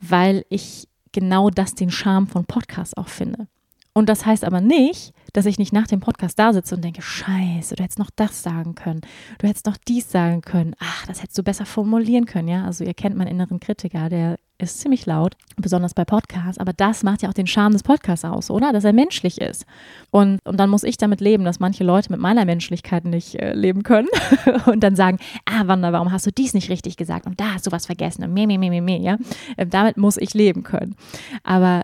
weil 0.00 0.44
ich 0.48 0.88
genau 1.12 1.48
das 1.50 1.74
den 1.74 1.90
Charme 1.90 2.26
von 2.26 2.44
Podcasts 2.44 2.96
auch 2.96 3.08
finde. 3.08 3.46
Und 3.94 4.08
das 4.08 4.24
heißt 4.24 4.44
aber 4.44 4.60
nicht, 4.60 5.12
dass 5.32 5.46
ich 5.46 5.58
nicht 5.58 5.72
nach 5.72 5.86
dem 5.86 6.00
Podcast 6.00 6.38
da 6.38 6.52
sitze 6.52 6.74
und 6.74 6.84
denke, 6.84 7.02
scheiße, 7.02 7.74
du 7.74 7.82
hättest 7.82 7.98
noch 7.98 8.10
das 8.14 8.42
sagen 8.42 8.74
können, 8.74 9.02
du 9.38 9.46
hättest 9.46 9.66
noch 9.66 9.76
dies 9.76 10.10
sagen 10.10 10.40
können, 10.40 10.74
ach, 10.78 11.06
das 11.06 11.22
hättest 11.22 11.38
du 11.38 11.42
besser 11.42 11.66
formulieren 11.66 12.26
können, 12.26 12.48
ja. 12.48 12.64
Also 12.64 12.84
ihr 12.84 12.94
kennt 12.94 13.16
meinen 13.16 13.28
inneren 13.28 13.60
Kritiker, 13.60 14.08
der 14.08 14.36
ist 14.58 14.80
ziemlich 14.80 15.06
laut, 15.06 15.34
besonders 15.56 15.92
bei 15.92 16.04
Podcasts, 16.04 16.58
aber 16.58 16.72
das 16.72 17.02
macht 17.02 17.22
ja 17.22 17.28
auch 17.28 17.34
den 17.34 17.46
Charme 17.46 17.72
des 17.72 17.82
Podcasts 17.82 18.24
aus, 18.24 18.50
oder? 18.50 18.72
Dass 18.72 18.84
er 18.84 18.92
menschlich 18.92 19.40
ist. 19.40 19.66
Und, 20.10 20.38
und 20.44 20.58
dann 20.58 20.70
muss 20.70 20.84
ich 20.84 20.96
damit 20.96 21.20
leben, 21.20 21.44
dass 21.44 21.60
manche 21.60 21.84
Leute 21.84 22.10
mit 22.12 22.20
meiner 22.20 22.44
Menschlichkeit 22.44 23.04
nicht 23.04 23.34
äh, 23.34 23.54
leben 23.54 23.82
können 23.82 24.08
und 24.66 24.80
dann 24.80 24.96
sagen, 24.96 25.18
ah, 25.44 25.66
Wanda, 25.66 25.92
warum 25.92 26.12
hast 26.12 26.26
du 26.26 26.32
dies 26.32 26.54
nicht 26.54 26.70
richtig 26.70 26.96
gesagt 26.96 27.26
und 27.26 27.40
da 27.40 27.54
hast 27.54 27.66
du 27.66 27.72
was 27.72 27.86
vergessen 27.86 28.24
und 28.24 28.32
meh, 28.32 28.46
meh, 28.46 28.58
meh, 28.58 28.70
meh, 28.70 28.80
meh, 28.80 28.98
ja. 28.98 29.16
Ähm, 29.58 29.70
damit 29.70 29.96
muss 29.96 30.16
ich 30.16 30.32
leben 30.32 30.62
können. 30.62 30.94
Aber 31.42 31.82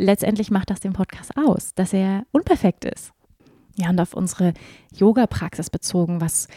letztendlich 0.00 0.50
macht 0.50 0.70
das 0.70 0.80
den 0.80 0.92
Podcast 0.92 1.32
aus, 1.36 1.74
dass 1.74 1.92
er 1.92 2.24
unperfekt 2.32 2.84
ist. 2.84 3.12
Ja, 3.76 3.90
und 3.90 4.00
auf 4.00 4.14
unsere 4.14 4.54
Yoga-Praxis 4.92 5.70
bezogen, 5.70 6.20
was 6.20 6.48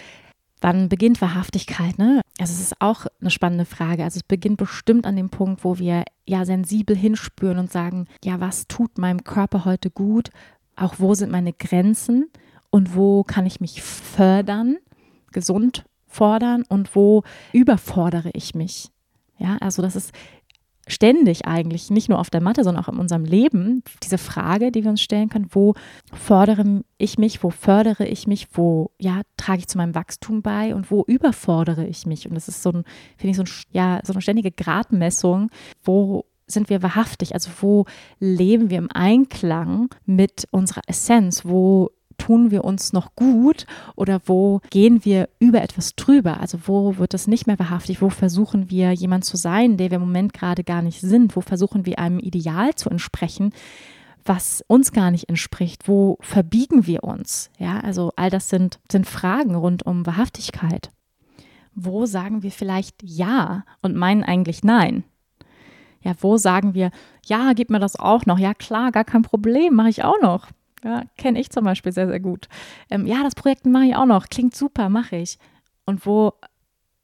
wann 0.62 0.88
beginnt 0.90 1.22
Wahrhaftigkeit? 1.22 1.98
Ne? 2.00 2.22
Also 2.40 2.54
es 2.54 2.62
ist 2.62 2.82
auch 2.82 3.06
eine 3.20 3.30
spannende 3.30 3.66
Frage. 3.66 4.04
Also 4.04 4.18
es 4.18 4.24
beginnt 4.24 4.58
bestimmt 4.58 5.06
an 5.06 5.18
dem 5.18 5.30
Punkt, 5.30 5.64
wo 5.64 5.78
wir 5.78 6.06
ja 6.26 6.46
sensibel 6.46 6.96
hinspüren 6.96 7.60
und 7.60 7.72
sagen, 7.72 8.08
ja, 8.24 8.40
was 8.40 8.68
tut 8.68 8.98
meinem 8.98 9.24
Körper 9.26 9.66
heute 9.66 9.92
gut? 9.92 10.30
Auch 10.76 10.96
wo 10.98 11.14
sind 11.14 11.32
meine 11.32 11.54
Grenzen 11.54 12.30
und 12.70 12.96
wo 12.96 13.24
kann 13.24 13.46
ich 13.46 13.60
mich 13.60 13.84
fördern, 13.84 14.78
gesund 15.32 15.86
fordern 16.08 16.64
und 16.68 16.96
wo 16.96 17.24
überfordere 17.52 18.32
ich 18.34 18.56
mich? 18.56 18.90
Ja, 19.38 19.58
also 19.60 19.82
das 19.82 19.96
ist 19.96 20.14
ständig 20.88 21.46
eigentlich, 21.46 21.90
nicht 21.90 22.10
nur 22.10 22.20
auf 22.20 22.30
der 22.30 22.42
Matte, 22.42 22.64
sondern 22.64 22.84
auch 22.84 22.90
in 22.90 23.00
unserem 23.00 23.26
Leben, 23.26 23.84
diese 24.04 24.18
Frage, 24.18 24.72
die 24.72 24.84
wir 24.84 24.92
uns 24.92 25.02
stellen 25.02 25.30
können, 25.30 25.48
wo 25.50 25.76
fordere 26.14 26.82
ich 26.98 27.18
mich, 27.18 27.44
wo 27.44 27.50
fördere 27.50 28.06
ich 28.06 28.28
mich, 28.28 28.48
wo 28.54 28.92
ja, 29.00 29.22
trage 29.38 29.60
ich 29.60 29.68
zu 29.68 29.78
meinem 29.78 29.96
Wachstum 29.96 30.42
bei 30.42 30.76
und 30.76 30.92
wo 30.92 31.04
überfordere 31.04 31.86
ich 31.86 32.06
mich? 32.06 32.28
Und 32.28 32.36
das 32.36 32.48
ist 32.48 32.64
so 32.64 32.72
ein, 32.72 32.84
finde 33.18 33.32
ich, 33.32 33.38
so, 33.38 33.44
ein, 33.44 33.50
ja, 33.72 34.00
so 34.04 34.14
eine 34.14 34.22
ständige 34.22 34.52
Gradmessung, 34.52 35.50
wo 35.84 36.26
sind 36.48 36.70
wir 36.70 36.84
wahrhaftig? 36.84 37.34
Also 37.34 37.50
wo 37.62 37.86
leben 38.20 38.70
wir 38.70 38.78
im 38.78 38.90
Einklang 38.94 39.90
mit 40.06 40.48
unserer 40.52 40.82
Essenz? 40.88 41.46
Wo 41.46 41.92
tun 42.18 42.52
wir 42.52 42.64
uns 42.64 42.94
noch 42.94 43.16
gut 43.16 43.66
oder 43.96 44.22
wo 44.26 44.62
gehen 44.70 45.06
wir 45.06 45.30
über 45.40 45.62
etwas 45.62 45.96
drüber? 45.96 46.40
Also 46.40 46.60
wo 46.66 46.98
wird 46.98 47.14
es 47.14 47.28
nicht 47.28 47.48
mehr 47.48 47.60
wahrhaftig? 47.60 48.02
Wo 48.02 48.10
versuchen 48.10 48.70
wir 48.70 48.92
jemand 48.92 49.26
zu 49.26 49.38
sein, 49.38 49.78
der 49.78 49.92
wir 49.92 49.96
im 49.96 50.04
Moment 50.04 50.34
gerade 50.34 50.64
gar 50.64 50.82
nicht 50.82 51.02
sind? 51.02 51.36
Wo 51.36 51.42
versuchen 51.42 51.86
wir 51.86 52.00
einem 52.00 52.20
Ideal 52.20 52.76
zu 52.76 52.90
entsprechen? 52.90 53.54
was 54.26 54.64
uns 54.68 54.92
gar 54.92 55.12
nicht 55.12 55.30
entspricht, 55.30 55.88
wo 55.88 56.18
verbiegen 56.22 56.88
wir 56.88 57.04
uns? 57.04 57.50
Ja, 57.58 57.80
also 57.80 58.12
all 58.16 58.30
das 58.30 58.50
sind, 58.50 58.80
sind 58.92 59.08
Fragen 59.08 59.56
rund 59.56 59.86
um 59.86 60.06
Wahrhaftigkeit. 60.06 60.92
Wo 61.76 62.06
sagen 62.06 62.44
wir 62.44 62.52
vielleicht 62.52 62.96
Ja 63.04 63.66
und 63.82 63.96
meinen 63.96 64.24
eigentlich 64.24 64.64
Nein? 64.64 65.04
Ja, 66.02 66.14
wo 66.20 66.38
sagen 66.38 66.74
wir, 66.74 66.92
ja, 67.26 67.54
gib 67.54 67.70
mir 67.70 67.80
das 67.80 67.98
auch 67.98 68.26
noch. 68.26 68.38
Ja, 68.38 68.54
klar, 68.54 68.92
gar 68.92 69.06
kein 69.06 69.22
Problem, 69.22 69.74
mache 69.74 69.90
ich 69.90 70.04
auch 70.04 70.22
noch. 70.22 70.48
Ja, 70.84 71.04
kenne 71.18 71.40
ich 71.40 71.50
zum 71.50 71.64
Beispiel 71.64 71.92
sehr, 71.92 72.08
sehr 72.08 72.20
gut. 72.20 72.48
Ähm, 72.90 73.06
ja, 73.06 73.24
das 73.24 73.36
Projekt 73.36 73.66
mache 73.66 73.86
ich 73.86 73.96
auch 73.96 74.06
noch. 74.06 74.28
Klingt 74.28 74.56
super, 74.56 74.90
mache 74.90 75.16
ich. 75.18 75.38
Und 75.86 76.06
wo 76.06 76.34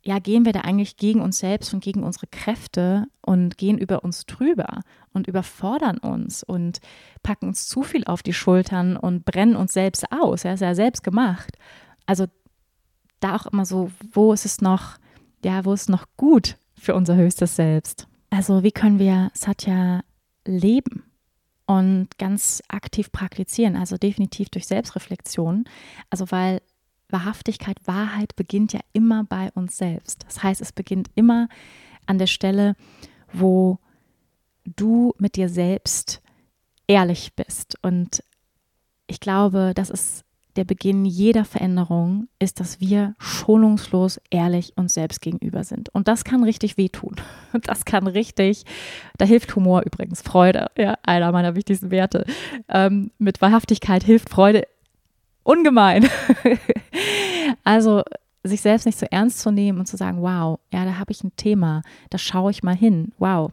ja, 0.04 0.20
gehen 0.20 0.46
wir 0.46 0.54
da 0.54 0.62
eigentlich 0.62 0.98
gegen 0.98 1.22
uns 1.22 1.39
selbst 1.39 1.74
und 1.74 1.84
gegen 1.84 2.04
unsere 2.04 2.28
Kräfte 2.28 3.08
und 3.22 3.58
gehen 3.58 3.78
über 3.78 4.04
uns 4.04 4.26
drüber 4.26 4.82
und 5.13 5.28
überfordern 5.28 5.98
uns 5.98 6.42
und 6.42 6.80
packen 7.22 7.48
uns 7.48 7.68
zu 7.68 7.84
viel 7.84 8.06
auf 8.06 8.24
die 8.24 8.34
Schultern 8.34 8.96
und 8.96 9.26
brennen 9.26 9.56
uns 9.56 9.74
selbst 9.74 10.12
aus. 10.12 10.44
Ja, 10.44 10.54
ist 10.54 10.62
ja 10.62 10.74
selbst 10.74 11.04
gemacht. 11.04 11.58
Also 12.06 12.28
da 13.20 13.36
auch 13.36 13.48
immer 13.48 13.65
so, 13.65 13.92
wo 14.13 14.32
ist 14.32 14.46
es 14.46 14.62
noch, 14.62 14.98
ja, 15.44 15.65
wo 15.65 15.74
ist 15.74 15.82
es 15.82 15.89
noch 15.89 16.06
gut 16.15 16.58
für 16.76 16.96
unser 16.96 17.15
höchstes 17.15 17.58
Selbst? 17.58 18.08
Also 18.30 18.63
wie 18.63 18.72
können 18.72 19.00
wir 19.00 19.32
Satya 19.34 20.02
leben? 20.46 21.04
Und 21.69 22.08
ganz 22.17 22.63
aktiv 22.67 23.12
praktizieren, 23.12 23.75
also 23.75 23.95
definitiv 23.95 24.49
durch 24.49 24.65
Selbstreflexion. 24.65 25.65
Also 26.10 26.32
weil 26.32 26.63
Wahrhaftigkeit, 27.10 27.77
Wahrheit 27.86 28.36
beginnt 28.36 28.73
ja 28.73 28.79
immer 28.91 29.23
bei 29.23 29.51
uns 29.53 29.77
selbst. 29.77 30.25
Das 30.25 30.41
heißt, 30.41 30.62
es 30.62 30.71
beginnt 30.71 31.12
immer 31.13 31.47
an 32.08 32.17
der 32.17 32.25
Stelle, 32.25 32.75
wo 33.32 33.77
du 34.65 35.13
mit 35.19 35.36
dir 35.36 35.47
selbst 35.47 36.23
ehrlich 36.88 37.36
bist. 37.36 37.77
Und 37.84 38.23
ich 39.05 39.19
glaube, 39.19 39.73
das 39.75 39.91
ist 39.91 40.25
der 40.55 40.63
Beginn 40.63 41.05
jeder 41.05 41.45
Veränderung 41.45 42.27
ist, 42.39 42.59
dass 42.59 42.79
wir 42.79 43.15
schonungslos 43.19 44.19
ehrlich 44.29 44.73
uns 44.75 44.93
selbst 44.93 45.21
gegenüber 45.21 45.63
sind. 45.63 45.89
Und 45.89 46.07
das 46.07 46.23
kann 46.23 46.43
richtig 46.43 46.77
wehtun. 46.77 47.15
Das 47.63 47.83
kann 47.83 48.05
richtig, 48.05 48.63
da 49.17 49.25
hilft 49.25 49.55
Humor 49.55 49.81
übrigens, 49.83 50.21
Freude, 50.21 50.67
ja, 50.77 50.95
einer 51.01 51.31
meiner 51.31 51.55
wichtigsten 51.55 51.89
Werte. 51.89 52.25
Ähm, 52.67 53.09
mit 53.17 53.41
Wahrhaftigkeit 53.41 54.03
hilft 54.03 54.29
Freude 54.29 54.67
ungemein. 55.41 56.07
also 57.63 58.03
sich 58.43 58.62
selbst 58.62 58.85
nicht 58.85 58.99
so 58.99 59.07
ernst 59.09 59.39
zu 59.39 59.51
nehmen 59.51 59.79
und 59.79 59.88
zu 59.88 59.97
sagen, 59.97 60.21
wow, 60.21 60.59
ja, 60.71 60.85
da 60.85 60.99
habe 60.99 61.12
ich 61.12 61.23
ein 61.23 61.35
Thema, 61.38 61.81
da 62.12 62.19
schaue 62.19 62.51
ich 62.51 62.62
mal 62.62 62.75
hin, 62.75 63.13
wow. 63.17 63.51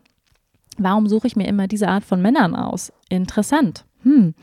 Warum 0.76 1.08
suche 1.08 1.26
ich 1.26 1.36
mir 1.36 1.48
immer 1.48 1.66
diese 1.66 1.88
Art 1.88 2.04
von 2.04 2.20
Männern 2.20 2.54
aus? 2.54 2.92
Interessant. 3.08 3.86
Hm 4.02 4.34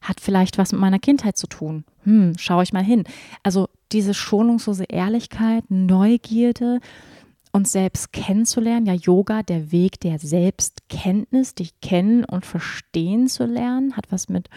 hat 0.00 0.20
vielleicht 0.20 0.58
was 0.58 0.72
mit 0.72 0.80
meiner 0.80 0.98
Kindheit 0.98 1.36
zu 1.36 1.46
tun. 1.46 1.84
Hm, 2.04 2.34
schaue 2.38 2.62
ich 2.62 2.72
mal 2.72 2.84
hin. 2.84 3.04
Also 3.42 3.68
diese 3.92 4.14
schonungslose 4.14 4.84
Ehrlichkeit, 4.84 5.64
Neugierde, 5.68 6.80
uns 7.52 7.72
selbst 7.72 8.12
kennenzulernen, 8.12 8.86
ja, 8.86 8.94
Yoga, 8.94 9.42
der 9.42 9.72
Weg 9.72 10.00
der 10.00 10.18
Selbstkenntnis, 10.18 11.54
dich 11.54 11.80
kennen 11.80 12.24
und 12.24 12.46
verstehen 12.46 13.28
zu 13.28 13.44
lernen, 13.44 13.96
hat 13.96 14.06
was 14.10 14.28
mit 14.28 14.48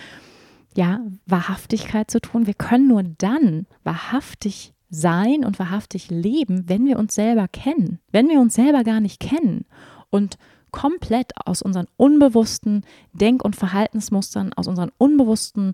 ja, 0.76 1.02
Wahrhaftigkeit 1.26 2.10
zu 2.12 2.20
tun. 2.20 2.48
Wir 2.48 2.54
können 2.54 2.88
nur 2.88 3.04
dann 3.04 3.66
wahrhaftig 3.84 4.74
sein 4.90 5.46
und 5.46 5.58
wahrhaftig 5.58 6.10
leben, 6.10 6.68
wenn 6.68 6.86
wir 6.86 7.00
uns 7.00 7.16
selber 7.16 7.48
kennen, 7.48 8.00
wenn 8.12 8.28
wir 8.28 8.40
uns 8.40 8.56
selber 8.56 8.84
gar 8.84 9.00
nicht 9.00 9.20
kennen 9.20 9.66
und 10.10 10.38
komplett 10.72 11.32
aus 11.46 11.62
unseren 11.62 11.88
unbewussten 11.98 12.84
Denk- 13.14 13.44
und 13.44 13.56
Verhaltensmustern, 13.56 14.54
aus 14.54 14.68
unseren 14.68 14.92
unbewussten 14.98 15.74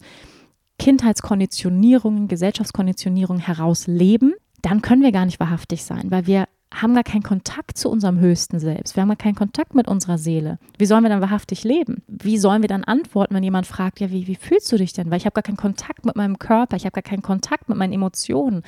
Kindheitskonditionierungen, 0.79 2.27
Gesellschaftskonditionierungen 2.27 3.41
heraus 3.41 3.87
leben, 3.87 4.33
dann 4.61 4.81
können 4.81 5.01
wir 5.01 5.11
gar 5.11 5.25
nicht 5.25 5.39
wahrhaftig 5.39 5.83
sein, 5.83 6.11
weil 6.11 6.27
wir 6.27 6.47
haben 6.73 6.93
gar 6.93 7.03
keinen 7.03 7.23
Kontakt 7.23 7.77
zu 7.77 7.89
unserem 7.89 8.19
höchsten 8.19 8.59
Selbst. 8.59 8.95
Wir 8.95 9.01
haben 9.01 9.09
gar 9.09 9.15
keinen 9.15 9.35
Kontakt 9.35 9.73
mit 9.73 9.87
unserer 9.87 10.17
Seele. 10.17 10.59
Wie 10.77 10.85
sollen 10.85 11.03
wir 11.03 11.09
dann 11.09 11.21
wahrhaftig 11.21 11.63
leben? 11.63 12.03
Wie 12.07 12.37
sollen 12.37 12.61
wir 12.61 12.67
dann 12.67 12.83
antworten, 12.83 13.33
wenn 13.35 13.43
jemand 13.43 13.65
fragt, 13.65 13.99
ja, 13.99 14.11
wie, 14.11 14.27
wie 14.27 14.35
fühlst 14.35 14.71
du 14.71 14.77
dich 14.77 14.93
denn? 14.93 15.09
Weil 15.09 15.17
ich 15.17 15.25
habe 15.25 15.33
gar 15.33 15.43
keinen 15.43 15.57
Kontakt 15.57 16.05
mit 16.05 16.15
meinem 16.15 16.39
Körper, 16.39 16.75
ich 16.75 16.85
habe 16.85 16.93
gar 16.93 17.03
keinen 17.03 17.21
Kontakt 17.21 17.69
mit 17.69 17.77
meinen 17.77 17.93
Emotionen. 17.93 18.63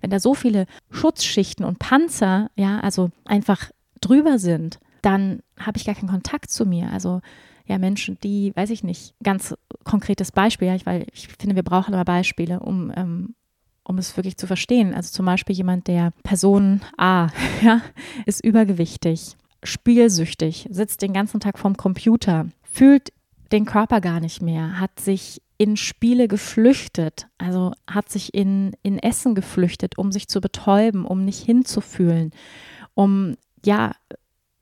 Wenn 0.00 0.10
da 0.10 0.20
so 0.20 0.34
viele 0.34 0.66
Schutzschichten 0.90 1.64
und 1.64 1.78
Panzer, 1.80 2.50
ja, 2.54 2.78
also 2.80 3.10
einfach 3.24 3.70
drüber 4.00 4.38
sind, 4.38 4.78
dann 5.02 5.40
habe 5.58 5.78
ich 5.78 5.84
gar 5.84 5.94
keinen 5.94 6.08
Kontakt 6.08 6.50
zu 6.50 6.66
mir. 6.66 6.90
Also 6.92 7.20
Ja, 7.66 7.78
Menschen, 7.78 8.18
die, 8.22 8.52
weiß 8.56 8.70
ich 8.70 8.82
nicht, 8.82 9.14
ganz 9.22 9.54
konkretes 9.84 10.32
Beispiel, 10.32 10.68
ja, 10.68 10.76
weil 10.84 11.06
ich 11.12 11.28
finde, 11.28 11.54
wir 11.54 11.62
brauchen 11.62 11.94
immer 11.94 12.04
Beispiele, 12.04 12.58
um, 12.60 12.92
ähm, 12.96 13.34
um 13.84 13.98
es 13.98 14.16
wirklich 14.16 14.36
zu 14.36 14.46
verstehen. 14.46 14.92
Also 14.92 15.12
zum 15.12 15.26
Beispiel 15.26 15.54
jemand, 15.54 15.86
der 15.86 16.12
Person 16.24 16.80
A, 16.96 17.28
ja, 17.62 17.80
ist 18.26 18.44
übergewichtig, 18.44 19.36
spielsüchtig, 19.62 20.66
sitzt 20.70 21.02
den 21.02 21.12
ganzen 21.12 21.38
Tag 21.38 21.58
vorm 21.58 21.76
Computer, 21.76 22.48
fühlt 22.62 23.12
den 23.52 23.66
Körper 23.66 24.00
gar 24.00 24.20
nicht 24.20 24.42
mehr, 24.42 24.80
hat 24.80 24.98
sich 24.98 25.40
in 25.58 25.76
Spiele 25.76 26.26
geflüchtet, 26.26 27.28
also 27.36 27.72
hat 27.86 28.08
sich 28.08 28.32
in, 28.32 28.72
in 28.82 28.98
Essen 28.98 29.34
geflüchtet, 29.34 29.98
um 29.98 30.10
sich 30.10 30.26
zu 30.26 30.40
betäuben, 30.40 31.04
um 31.04 31.24
nicht 31.24 31.44
hinzufühlen, 31.44 32.32
um 32.94 33.36
ja 33.64 33.92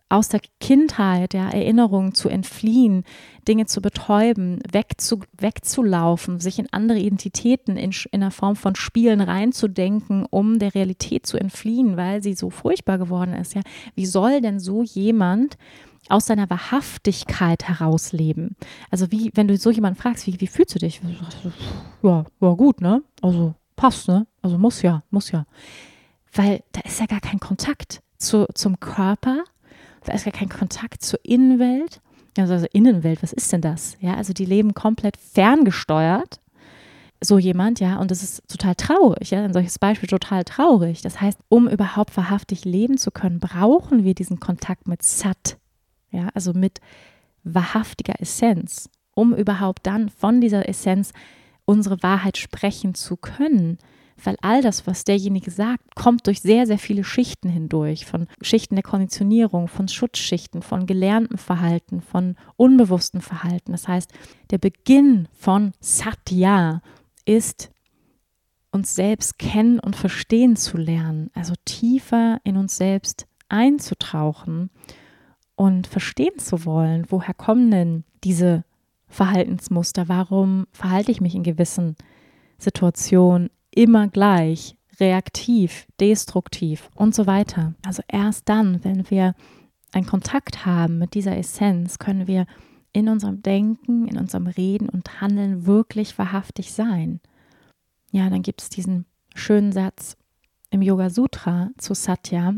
aus 0.09 0.28
der 0.28 0.40
Kindheit, 0.61 1.34
der 1.34 1.52
Erinnerungen 1.52 2.14
zu 2.14 2.28
entfliehen, 2.28 3.04
Dinge 3.46 3.66
zu 3.66 3.80
betäuben, 3.82 4.61
wegzu, 4.70 5.20
wegzulaufen, 5.38 6.40
sich 6.40 6.59
in 6.59 6.72
andere 6.72 6.98
Identitäten 6.98 7.76
in, 7.76 7.94
in 8.11 8.20
der 8.20 8.30
Form 8.30 8.56
von 8.56 8.74
Spielen 8.74 9.20
reinzudenken, 9.20 10.26
um 10.30 10.59
der 10.59 10.74
Realität 10.74 11.26
zu 11.26 11.36
entfliehen, 11.36 11.96
weil 11.96 12.22
sie 12.22 12.34
so 12.34 12.50
furchtbar 12.50 12.98
geworden 12.98 13.34
ist. 13.34 13.54
Ja, 13.54 13.62
wie 13.94 14.06
soll 14.06 14.40
denn 14.40 14.61
so 14.61 14.82
jemand 14.82 15.59
aus 16.09 16.26
seiner 16.26 16.48
Wahrhaftigkeit 16.48 17.68
herausleben? 17.68 18.56
Also 18.90 19.11
wie, 19.12 19.30
wenn 19.34 19.48
du 19.48 19.56
so 19.56 19.70
jemanden 19.70 20.00
fragst, 20.00 20.26
wie, 20.26 20.40
wie 20.40 20.46
fühlst 20.46 20.74
du 20.74 20.78
dich? 20.78 21.00
Ja, 22.02 22.24
ja 22.40 22.52
gut, 22.54 22.80
ne? 22.80 23.02
Also 23.20 23.54
passt, 23.76 24.09
ne? 24.09 24.26
Also 24.40 24.56
muss 24.56 24.82
ja, 24.82 25.02
muss 25.11 25.30
ja. 25.30 25.46
Weil 26.32 26.62
da 26.72 26.80
ist 26.82 27.00
ja 27.00 27.06
gar 27.06 27.20
kein 27.20 27.40
Kontakt 27.40 28.02
zu, 28.18 28.46
zum 28.54 28.80
Körper, 28.80 29.44
da 30.09 30.14
ist 30.14 30.24
gar 30.24 30.32
kein 30.32 30.48
Kontakt 30.48 31.02
zur 31.02 31.20
Innenwelt. 31.22 32.00
Also, 32.36 32.54
also 32.54 32.66
Innenwelt, 32.72 33.22
was 33.22 33.32
ist 33.32 33.52
denn 33.52 33.61
das? 33.61 33.96
Ja, 34.00 34.14
also 34.14 34.32
die 34.32 34.44
leben 34.44 34.74
komplett 34.74 35.16
ferngesteuert. 35.16 36.40
So 37.20 37.38
jemand, 37.38 37.80
ja, 37.80 37.96
und 37.98 38.12
das 38.12 38.22
ist 38.22 38.48
total 38.48 38.76
traurig, 38.76 39.32
ja, 39.32 39.42
ein 39.42 39.52
solches 39.52 39.80
Beispiel 39.80 40.09
total 40.09 40.44
traurig. 40.44 41.02
Das 41.02 41.20
heißt, 41.20 41.40
um 41.48 41.68
überhaupt 41.68 42.16
wahrhaftig 42.16 42.64
leben 42.64 42.96
zu 42.96 43.11
können, 43.11 43.40
brauchen 43.40 44.04
wir 44.04 44.14
diesen 44.14 44.38
Kontakt 44.38 44.86
mit 44.86 45.02
Sat, 45.02 45.59
ja, 46.12 46.28
also 46.34 46.52
mit 46.52 46.80
wahrhaftiger 47.42 48.20
Essenz, 48.20 48.88
um 49.14 49.34
überhaupt 49.34 49.86
dann 49.86 50.11
von 50.11 50.40
dieser 50.40 50.68
Essenz 50.68 51.12
unsere 51.64 52.00
Wahrheit 52.04 52.38
sprechen 52.38 52.94
zu 52.94 53.16
können 53.16 53.78
weil 54.25 54.37
all 54.41 54.62
das, 54.62 54.87
was 54.87 55.05
derjenige 55.05 55.51
sagt, 55.51 55.95
kommt 55.95 56.27
durch 56.27 56.41
sehr, 56.41 56.66
sehr 56.66 56.79
viele 56.79 57.05
Schichten 57.05 57.49
hindurch, 57.49 58.07
von 58.07 58.27
Schichten 58.43 58.75
der 58.75 58.83
Konditionierung, 58.83 59.69
von 59.69 59.89
Schutzschichten, 59.89 60.62
von 60.62 60.87
gelerntem 60.87 61.39
Verhalten, 61.39 62.01
von 62.01 62.37
unbewusstem 62.57 63.21
Verhalten. 63.21 63.73
Das 63.73 63.89
heißt, 63.89 64.12
der 64.51 64.59
Beginn 64.59 65.29
von 65.33 65.73
Satya 65.81 66.83
ist, 67.25 67.71
uns 68.71 68.95
selbst 68.95 69.39
kennen 69.39 69.81
und 69.81 69.97
verstehen 69.97 70.57
zu 70.57 70.77
lernen, 70.77 71.31
also 71.35 71.55
tiefer 71.64 72.39
in 72.45 72.57
uns 72.57 72.77
selbst 72.77 73.27
einzutauchen 73.49 74.71
und 75.57 75.87
verstehen 75.87 76.39
zu 76.39 76.64
wollen, 76.64 77.07
woher 77.09 77.35
kommen 77.35 77.71
denn 77.71 78.05
diese 78.25 78.64
Verhaltensmuster, 79.09 80.09
warum 80.09 80.66
verhalte 80.73 81.11
ich 81.11 81.21
mich 81.21 81.35
in 81.35 81.43
gewissen 81.43 81.97
Situationen 82.59 83.51
immer 83.79 84.09
gleich, 84.09 84.76
reaktiv, 84.99 85.87
destruktiv 86.01 86.91
und 86.97 87.14
so 87.14 87.26
weiter. 87.26 87.74
Also 87.87 88.03
erst 88.09 88.49
dann, 88.49 88.83
wenn 88.83 89.09
wir 89.11 89.35
einen 89.93 90.07
Kontakt 90.07 90.66
haben 90.66 90.99
mit 90.99 91.14
dieser 91.14 91.37
Essenz, 91.37 91.99
können 91.99 92.26
wir 92.26 92.47
in 92.93 93.09
unserem 93.09 93.43
Denken, 93.43 94.09
in 94.09 94.18
unserem 94.18 94.49
Reden 94.49 94.89
und 94.89 95.20
Handeln 95.20 95.66
wirklich 95.66 96.18
wahrhaftig 96.18 96.72
sein. 96.72 97.20
Ja, 98.11 98.29
dann 98.31 98.43
gibt 98.43 98.62
es 98.62 98.68
diesen 98.68 99.07
schönen 99.35 99.70
Satz 99.70 100.16
im 100.70 100.83
Yoga 100.83 101.09
Sutra 101.09 101.70
zu 101.79 101.95
Satya, 101.95 102.55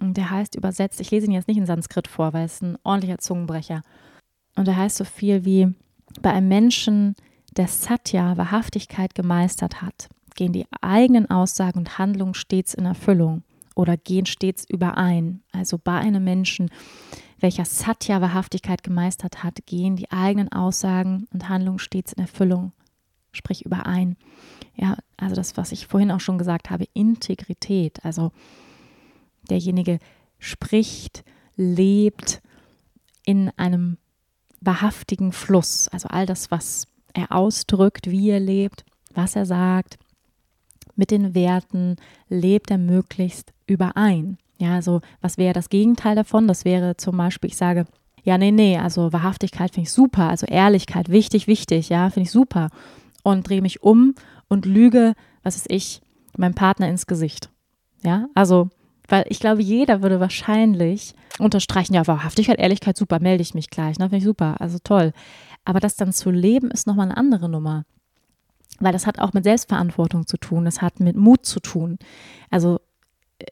und 0.00 0.16
der 0.16 0.30
heißt 0.30 0.54
übersetzt, 0.54 1.00
ich 1.00 1.10
lese 1.10 1.26
ihn 1.26 1.32
jetzt 1.32 1.46
nicht 1.46 1.58
in 1.58 1.66
Sanskrit 1.66 2.08
vor, 2.08 2.32
weil 2.32 2.46
es 2.46 2.62
ein 2.62 2.78
ordentlicher 2.84 3.18
Zungenbrecher. 3.18 3.82
Und 4.56 4.66
der 4.66 4.76
heißt 4.76 4.96
so 4.96 5.04
viel 5.04 5.44
wie 5.44 5.74
bei 6.22 6.32
einem 6.32 6.48
Menschen, 6.48 7.16
der 7.56 7.68
Satya, 7.68 8.36
Wahrhaftigkeit 8.36 9.14
gemeistert 9.14 9.82
hat, 9.82 10.08
gehen 10.40 10.54
die 10.54 10.64
eigenen 10.80 11.28
Aussagen 11.28 11.80
und 11.80 11.98
Handlungen 11.98 12.32
stets 12.32 12.72
in 12.72 12.86
Erfüllung 12.86 13.42
oder 13.74 13.98
gehen 13.98 14.24
stets 14.24 14.64
überein. 14.66 15.42
Also 15.52 15.76
bei 15.76 15.98
einem 15.98 16.24
Menschen, 16.24 16.70
welcher 17.40 17.66
Satya 17.66 18.22
Wahrhaftigkeit 18.22 18.82
gemeistert 18.82 19.44
hat, 19.44 19.58
gehen 19.66 19.96
die 19.96 20.10
eigenen 20.10 20.50
Aussagen 20.50 21.28
und 21.30 21.50
Handlungen 21.50 21.78
stets 21.78 22.14
in 22.14 22.22
Erfüllung, 22.22 22.72
sprich 23.32 23.66
überein. 23.66 24.16
Ja, 24.76 24.96
also 25.18 25.34
das, 25.34 25.58
was 25.58 25.72
ich 25.72 25.86
vorhin 25.86 26.10
auch 26.10 26.20
schon 26.20 26.38
gesagt 26.38 26.70
habe, 26.70 26.86
Integrität. 26.94 28.02
Also 28.02 28.32
derjenige 29.50 29.98
spricht, 30.38 31.22
lebt 31.54 32.40
in 33.26 33.50
einem 33.58 33.98
wahrhaftigen 34.62 35.32
Fluss. 35.32 35.88
Also 35.88 36.08
all 36.08 36.24
das, 36.24 36.50
was 36.50 36.86
er 37.12 37.30
ausdrückt, 37.30 38.10
wie 38.10 38.30
er 38.30 38.40
lebt, 38.40 38.86
was 39.12 39.36
er 39.36 39.44
sagt, 39.44 39.98
mit 40.96 41.10
den 41.10 41.34
Werten 41.34 41.96
lebt 42.28 42.70
er 42.70 42.78
möglichst 42.78 43.52
überein. 43.66 44.38
Ja, 44.58 44.74
also 44.74 45.00
was 45.20 45.38
wäre 45.38 45.54
das 45.54 45.70
Gegenteil 45.70 46.14
davon? 46.14 46.46
Das 46.46 46.64
wäre 46.64 46.96
zum 46.96 47.16
Beispiel, 47.16 47.48
ich 47.48 47.56
sage, 47.56 47.86
ja, 48.22 48.36
nee, 48.36 48.50
nee, 48.50 48.76
also 48.78 49.12
Wahrhaftigkeit 49.12 49.72
finde 49.72 49.86
ich 49.86 49.92
super, 49.92 50.28
also 50.28 50.46
Ehrlichkeit, 50.46 51.08
wichtig, 51.08 51.46
wichtig, 51.46 51.88
ja, 51.88 52.10
finde 52.10 52.26
ich 52.26 52.30
super. 52.30 52.68
Und 53.22 53.48
drehe 53.48 53.62
mich 53.62 53.82
um 53.82 54.14
und 54.48 54.66
lüge, 54.66 55.14
was 55.42 55.56
ist 55.56 55.70
ich, 55.70 56.02
meinem 56.36 56.54
Partner 56.54 56.88
ins 56.88 57.06
Gesicht. 57.06 57.50
Ja, 58.02 58.28
also, 58.34 58.68
weil 59.08 59.24
ich 59.28 59.40
glaube, 59.40 59.62
jeder 59.62 60.02
würde 60.02 60.20
wahrscheinlich 60.20 61.14
unterstreichen, 61.38 61.94
ja, 61.94 62.06
Wahrhaftigkeit, 62.06 62.58
Ehrlichkeit, 62.58 62.96
super, 62.96 63.20
melde 63.20 63.42
ich 63.42 63.54
mich 63.54 63.70
gleich, 63.70 63.98
ne, 63.98 64.06
finde 64.06 64.18
ich 64.18 64.24
super, 64.24 64.60
also 64.60 64.78
toll. 64.82 65.12
Aber 65.64 65.80
das 65.80 65.96
dann 65.96 66.12
zu 66.12 66.30
leben, 66.30 66.70
ist 66.70 66.86
nochmal 66.86 67.06
eine 67.06 67.16
andere 67.16 67.48
Nummer 67.48 67.84
weil 68.80 68.92
das 68.92 69.06
hat 69.06 69.18
auch 69.18 69.32
mit 69.32 69.44
Selbstverantwortung 69.44 70.26
zu 70.26 70.36
tun, 70.36 70.64
das 70.64 70.82
hat 70.82 71.00
mit 71.00 71.16
Mut 71.16 71.46
zu 71.46 71.60
tun. 71.60 71.98
Also 72.50 72.80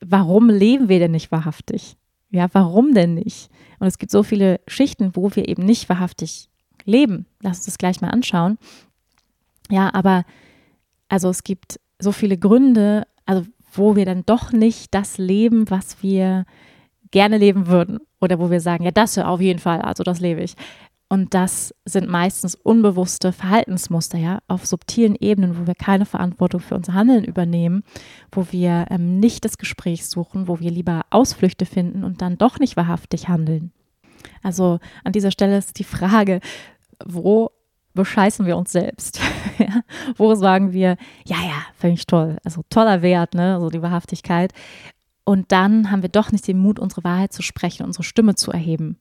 warum 0.00 0.50
leben 0.50 0.88
wir 0.88 0.98
denn 0.98 1.12
nicht 1.12 1.30
wahrhaftig? 1.30 1.96
Ja, 2.30 2.48
warum 2.52 2.94
denn 2.94 3.14
nicht? 3.14 3.50
Und 3.78 3.86
es 3.86 3.98
gibt 3.98 4.12
so 4.12 4.22
viele 4.22 4.60
Schichten, 4.66 5.12
wo 5.14 5.34
wir 5.34 5.48
eben 5.48 5.64
nicht 5.64 5.88
wahrhaftig 5.88 6.48
leben. 6.84 7.26
Lass 7.40 7.58
uns 7.58 7.66
das 7.66 7.78
gleich 7.78 8.00
mal 8.00 8.10
anschauen. 8.10 8.58
Ja, 9.70 9.92
aber 9.94 10.24
also 11.08 11.28
es 11.28 11.44
gibt 11.44 11.80
so 11.98 12.12
viele 12.12 12.36
Gründe, 12.36 13.06
also 13.24 13.46
wo 13.72 13.96
wir 13.96 14.04
dann 14.04 14.24
doch 14.26 14.52
nicht 14.52 14.94
das 14.94 15.18
leben, 15.18 15.70
was 15.70 16.02
wir 16.02 16.44
gerne 17.10 17.38
leben 17.38 17.66
würden. 17.66 18.00
Oder 18.20 18.38
wo 18.38 18.50
wir 18.50 18.60
sagen, 18.60 18.84
ja, 18.84 18.90
das 18.90 19.16
auf 19.16 19.40
jeden 19.40 19.60
Fall, 19.60 19.80
also 19.80 20.02
das 20.02 20.20
lebe 20.20 20.42
ich. 20.42 20.54
Und 21.10 21.32
das 21.32 21.74
sind 21.86 22.08
meistens 22.08 22.54
unbewusste 22.54 23.32
Verhaltensmuster, 23.32 24.18
ja, 24.18 24.40
auf 24.46 24.66
subtilen 24.66 25.16
Ebenen, 25.18 25.58
wo 25.58 25.66
wir 25.66 25.74
keine 25.74 26.04
Verantwortung 26.04 26.60
für 26.60 26.74
unser 26.74 26.92
Handeln 26.92 27.24
übernehmen, 27.24 27.82
wo 28.30 28.46
wir 28.50 28.86
ähm, 28.90 29.18
nicht 29.18 29.46
das 29.46 29.56
Gespräch 29.56 30.06
suchen, 30.06 30.48
wo 30.48 30.60
wir 30.60 30.70
lieber 30.70 31.06
Ausflüchte 31.08 31.64
finden 31.64 32.04
und 32.04 32.20
dann 32.20 32.36
doch 32.36 32.58
nicht 32.58 32.76
wahrhaftig 32.76 33.28
handeln. 33.28 33.72
Also 34.42 34.80
an 35.02 35.12
dieser 35.12 35.30
Stelle 35.30 35.56
ist 35.56 35.78
die 35.78 35.84
Frage, 35.84 36.40
wo 37.04 37.52
bescheißen 37.94 38.44
wir 38.44 38.58
uns 38.58 38.72
selbst? 38.72 39.20
ja? 39.58 39.82
Wo 40.16 40.34
sagen 40.34 40.72
wir, 40.74 40.98
ja, 41.26 41.36
ja, 41.36 41.62
finde 41.74 41.94
ich 41.94 42.06
toll, 42.06 42.36
also 42.44 42.62
toller 42.68 43.00
Wert, 43.00 43.34
ne, 43.34 43.54
also 43.54 43.70
die 43.70 43.82
Wahrhaftigkeit. 43.82 44.52
Und 45.24 45.52
dann 45.52 45.90
haben 45.90 46.02
wir 46.02 46.08
doch 46.10 46.32
nicht 46.32 46.46
den 46.46 46.58
Mut, 46.58 46.78
unsere 46.78 47.04
Wahrheit 47.04 47.32
zu 47.32 47.42
sprechen, 47.42 47.84
unsere 47.84 48.04
Stimme 48.04 48.34
zu 48.34 48.50
erheben. 48.50 48.98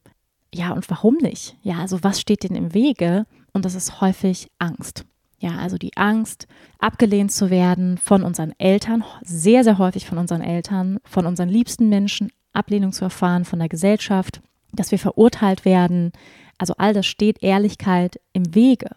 Ja, 0.54 0.72
und 0.72 0.88
warum 0.90 1.16
nicht? 1.16 1.56
Ja, 1.62 1.78
also 1.78 2.02
was 2.02 2.20
steht 2.20 2.44
denn 2.44 2.56
im 2.56 2.74
Wege? 2.74 3.26
Und 3.52 3.64
das 3.64 3.74
ist 3.74 4.00
häufig 4.00 4.48
Angst. 4.58 5.04
Ja, 5.40 5.56
also 5.58 5.78
die 5.78 5.96
Angst, 5.96 6.48
abgelehnt 6.78 7.30
zu 7.30 7.50
werden 7.50 7.96
von 7.98 8.22
unseren 8.22 8.52
Eltern, 8.58 9.04
sehr, 9.22 9.62
sehr 9.62 9.78
häufig 9.78 10.06
von 10.06 10.18
unseren 10.18 10.40
Eltern, 10.40 10.98
von 11.04 11.26
unseren 11.26 11.48
liebsten 11.48 11.88
Menschen, 11.88 12.30
Ablehnung 12.52 12.92
zu 12.92 13.04
erfahren 13.04 13.44
von 13.44 13.60
der 13.60 13.68
Gesellschaft, 13.68 14.40
dass 14.72 14.90
wir 14.90 14.98
verurteilt 14.98 15.64
werden. 15.64 16.12
Also 16.56 16.74
all 16.78 16.92
das 16.92 17.06
steht 17.06 17.42
Ehrlichkeit 17.42 18.20
im 18.32 18.54
Wege. 18.54 18.90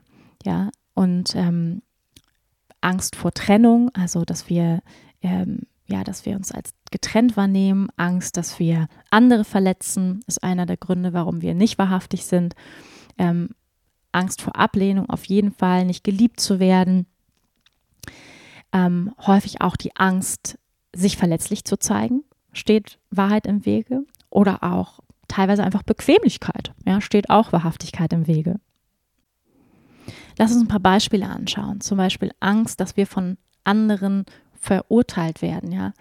Ja, 0.43 0.69
und 0.95 1.35
ähm, 1.35 1.83
Angst 2.81 3.15
vor 3.15 3.33
Trennung, 3.33 3.91
also 3.93 4.25
dass 4.25 4.49
wir 4.49 4.81
ähm, 5.21 5.67
ja, 5.91 6.03
dass 6.03 6.25
wir 6.25 6.35
uns 6.35 6.51
als 6.51 6.73
getrennt 6.91 7.37
wahrnehmen, 7.37 7.89
Angst, 7.97 8.37
dass 8.37 8.59
wir 8.59 8.87
andere 9.09 9.43
verletzen, 9.43 10.21
ist 10.27 10.43
einer 10.43 10.65
der 10.65 10.77
Gründe, 10.77 11.13
warum 11.13 11.41
wir 11.41 11.53
nicht 11.53 11.77
wahrhaftig 11.77 12.25
sind. 12.25 12.55
Ähm, 13.17 13.49
Angst 14.11 14.41
vor 14.41 14.55
Ablehnung, 14.55 15.09
auf 15.09 15.25
jeden 15.25 15.51
Fall 15.51 15.85
nicht 15.85 16.03
geliebt 16.03 16.39
zu 16.39 16.59
werden. 16.59 17.05
Ähm, 18.73 19.13
häufig 19.25 19.61
auch 19.61 19.75
die 19.75 19.95
Angst, 19.95 20.57
sich 20.93 21.17
verletzlich 21.17 21.65
zu 21.65 21.77
zeigen, 21.77 22.23
steht 22.53 22.99
Wahrheit 23.09 23.45
im 23.45 23.65
Wege. 23.65 24.03
Oder 24.29 24.63
auch 24.63 24.99
teilweise 25.27 25.63
einfach 25.63 25.83
Bequemlichkeit. 25.83 26.73
Ja, 26.85 27.01
steht 27.01 27.29
auch 27.29 27.51
Wahrhaftigkeit 27.51 28.13
im 28.13 28.27
Wege. 28.27 28.59
Lass 30.37 30.53
uns 30.53 30.61
ein 30.61 30.67
paar 30.67 30.79
Beispiele 30.79 31.27
anschauen. 31.27 31.81
Zum 31.81 31.97
Beispiel 31.97 32.31
Angst, 32.39 32.79
dass 32.79 32.97
wir 32.97 33.07
von 33.07 33.37
anderen 33.63 34.25
verurteilt 34.62 35.41
werden. 35.41 35.72
Ja, 35.72 35.91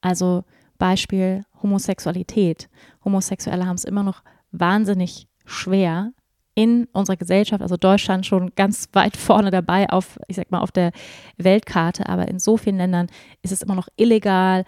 also 0.00 0.44
Beispiel 0.78 1.44
Homosexualität. 1.62 2.68
Homosexuelle 3.04 3.66
haben 3.66 3.76
es 3.76 3.84
immer 3.84 4.02
noch 4.02 4.22
wahnsinnig 4.50 5.28
schwer 5.44 6.12
in 6.54 6.88
unserer 6.92 7.16
Gesellschaft, 7.16 7.60
also 7.62 7.76
Deutschland 7.76 8.24
schon 8.24 8.52
ganz 8.56 8.88
weit 8.94 9.16
vorne 9.16 9.50
dabei 9.50 9.88
auf, 9.90 10.18
ich 10.26 10.36
sag 10.36 10.50
mal, 10.50 10.60
auf 10.60 10.72
der 10.72 10.90
Weltkarte, 11.36 12.08
aber 12.08 12.28
in 12.28 12.38
so 12.38 12.56
vielen 12.56 12.78
Ländern 12.78 13.08
ist 13.42 13.52
es 13.52 13.62
immer 13.62 13.74
noch 13.74 13.88
illegal, 13.96 14.64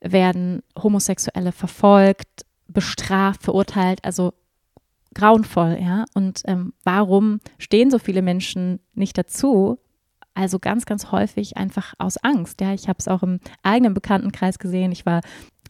werden 0.00 0.62
Homosexuelle 0.80 1.52
verfolgt, 1.52 2.46
bestraft, 2.68 3.42
verurteilt, 3.42 4.04
also 4.04 4.32
grauenvoll, 5.14 5.78
ja. 5.80 6.04
Und 6.14 6.42
ähm, 6.46 6.72
warum 6.84 7.40
stehen 7.58 7.90
so 7.90 7.98
viele 7.98 8.22
Menschen 8.22 8.80
nicht 8.94 9.18
dazu? 9.18 9.78
Also 10.34 10.58
ganz, 10.58 10.86
ganz 10.86 11.12
häufig 11.12 11.56
einfach 11.56 11.94
aus 11.98 12.16
Angst. 12.18 12.60
Ja, 12.60 12.72
ich 12.72 12.88
habe 12.88 12.98
es 12.98 13.08
auch 13.08 13.22
im 13.22 13.40
eigenen 13.62 13.94
Bekanntenkreis 13.94 14.58
gesehen. 14.58 14.90
Ich 14.92 15.04
war, 15.04 15.20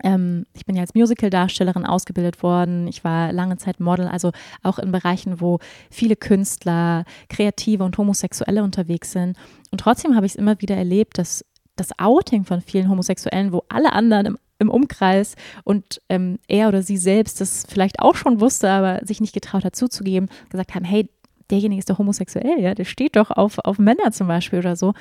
ähm, 0.04 0.46
ich 0.54 0.66
bin 0.66 0.76
ja 0.76 0.82
als 0.82 0.94
Musical-Darstellerin 0.94 1.84
ausgebildet 1.84 2.42
worden. 2.42 2.86
Ich 2.86 3.02
war 3.02 3.32
lange 3.32 3.56
Zeit 3.56 3.80
Model, 3.80 4.06
also 4.06 4.30
auch 4.62 4.78
in 4.78 4.92
Bereichen, 4.92 5.40
wo 5.40 5.58
viele 5.90 6.14
Künstler, 6.14 7.04
Kreative 7.28 7.82
und 7.82 7.98
Homosexuelle 7.98 8.62
unterwegs 8.62 9.12
sind. 9.12 9.36
Und 9.70 9.80
trotzdem 9.80 10.14
habe 10.14 10.26
ich 10.26 10.32
es 10.32 10.36
immer 10.36 10.60
wieder 10.60 10.76
erlebt, 10.76 11.18
dass 11.18 11.44
das 11.74 11.98
Outing 11.98 12.44
von 12.44 12.60
vielen 12.60 12.88
Homosexuellen, 12.88 13.52
wo 13.52 13.64
alle 13.68 13.92
anderen 13.92 14.26
im 14.26 14.38
im 14.62 14.70
Umkreis 14.70 15.34
und 15.64 16.00
ähm, 16.08 16.38
er 16.48 16.68
oder 16.68 16.82
sie 16.82 16.96
selbst 16.96 17.40
das 17.40 17.66
vielleicht 17.68 17.98
auch 17.98 18.14
schon 18.14 18.40
wusste, 18.40 18.70
aber 18.70 19.04
sich 19.04 19.20
nicht 19.20 19.34
getraut 19.34 19.64
hat 19.64 19.76
zuzugeben, 19.76 20.30
gesagt 20.48 20.74
haben, 20.74 20.84
hey, 20.84 21.10
derjenige 21.52 21.78
ist 21.78 21.90
doch 21.90 21.98
homosexuell, 21.98 22.60
ja, 22.60 22.74
der 22.74 22.84
steht 22.84 23.14
doch 23.16 23.30
auf, 23.30 23.58
auf 23.60 23.78
Männer 23.78 24.10
zum 24.10 24.26
Beispiel 24.26 24.58
oder 24.58 24.74
so. 24.74 24.94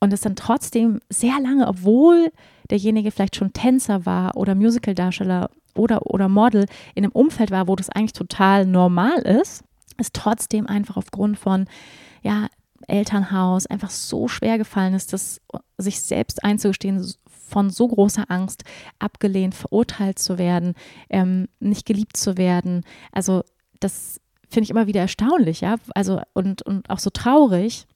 Und 0.00 0.12
es 0.12 0.22
dann 0.22 0.34
trotzdem 0.36 1.00
sehr 1.08 1.38
lange, 1.40 1.68
obwohl 1.68 2.32
derjenige 2.70 3.10
vielleicht 3.10 3.36
schon 3.36 3.52
Tänzer 3.52 4.04
war 4.04 4.36
oder 4.36 4.54
Musicaldarsteller 4.54 5.50
oder, 5.74 6.06
oder 6.06 6.28
Model 6.28 6.66
in 6.94 7.04
einem 7.04 7.12
Umfeld 7.12 7.50
war, 7.50 7.68
wo 7.68 7.76
das 7.76 7.90
eigentlich 7.90 8.12
total 8.12 8.66
normal 8.66 9.20
ist, 9.20 9.62
es 9.96 10.10
trotzdem 10.12 10.66
einfach 10.66 10.96
aufgrund 10.96 11.38
von, 11.38 11.66
ja, 12.22 12.48
Elternhaus 12.86 13.66
einfach 13.66 13.90
so 13.90 14.28
schwer 14.28 14.58
gefallen 14.58 14.94
ist, 14.94 15.12
das 15.12 15.40
sich 15.78 16.00
selbst 16.00 16.44
einzugestehen, 16.44 17.14
von 17.26 17.70
so 17.70 17.88
großer 17.88 18.24
Angst, 18.28 18.64
abgelehnt, 18.98 19.54
verurteilt 19.54 20.18
zu 20.18 20.38
werden, 20.38 20.74
ähm, 21.08 21.48
nicht 21.60 21.86
geliebt 21.86 22.16
zu 22.16 22.36
werden. 22.36 22.84
Also 23.12 23.42
das 23.80 24.20
finde 24.54 24.64
ich 24.64 24.70
immer 24.70 24.86
wieder 24.86 25.00
erstaunlich, 25.00 25.60
ja, 25.60 25.76
also 25.94 26.20
und, 26.32 26.62
und 26.62 26.88
auch 26.88 26.98
so 26.98 27.10
traurig, 27.10 27.86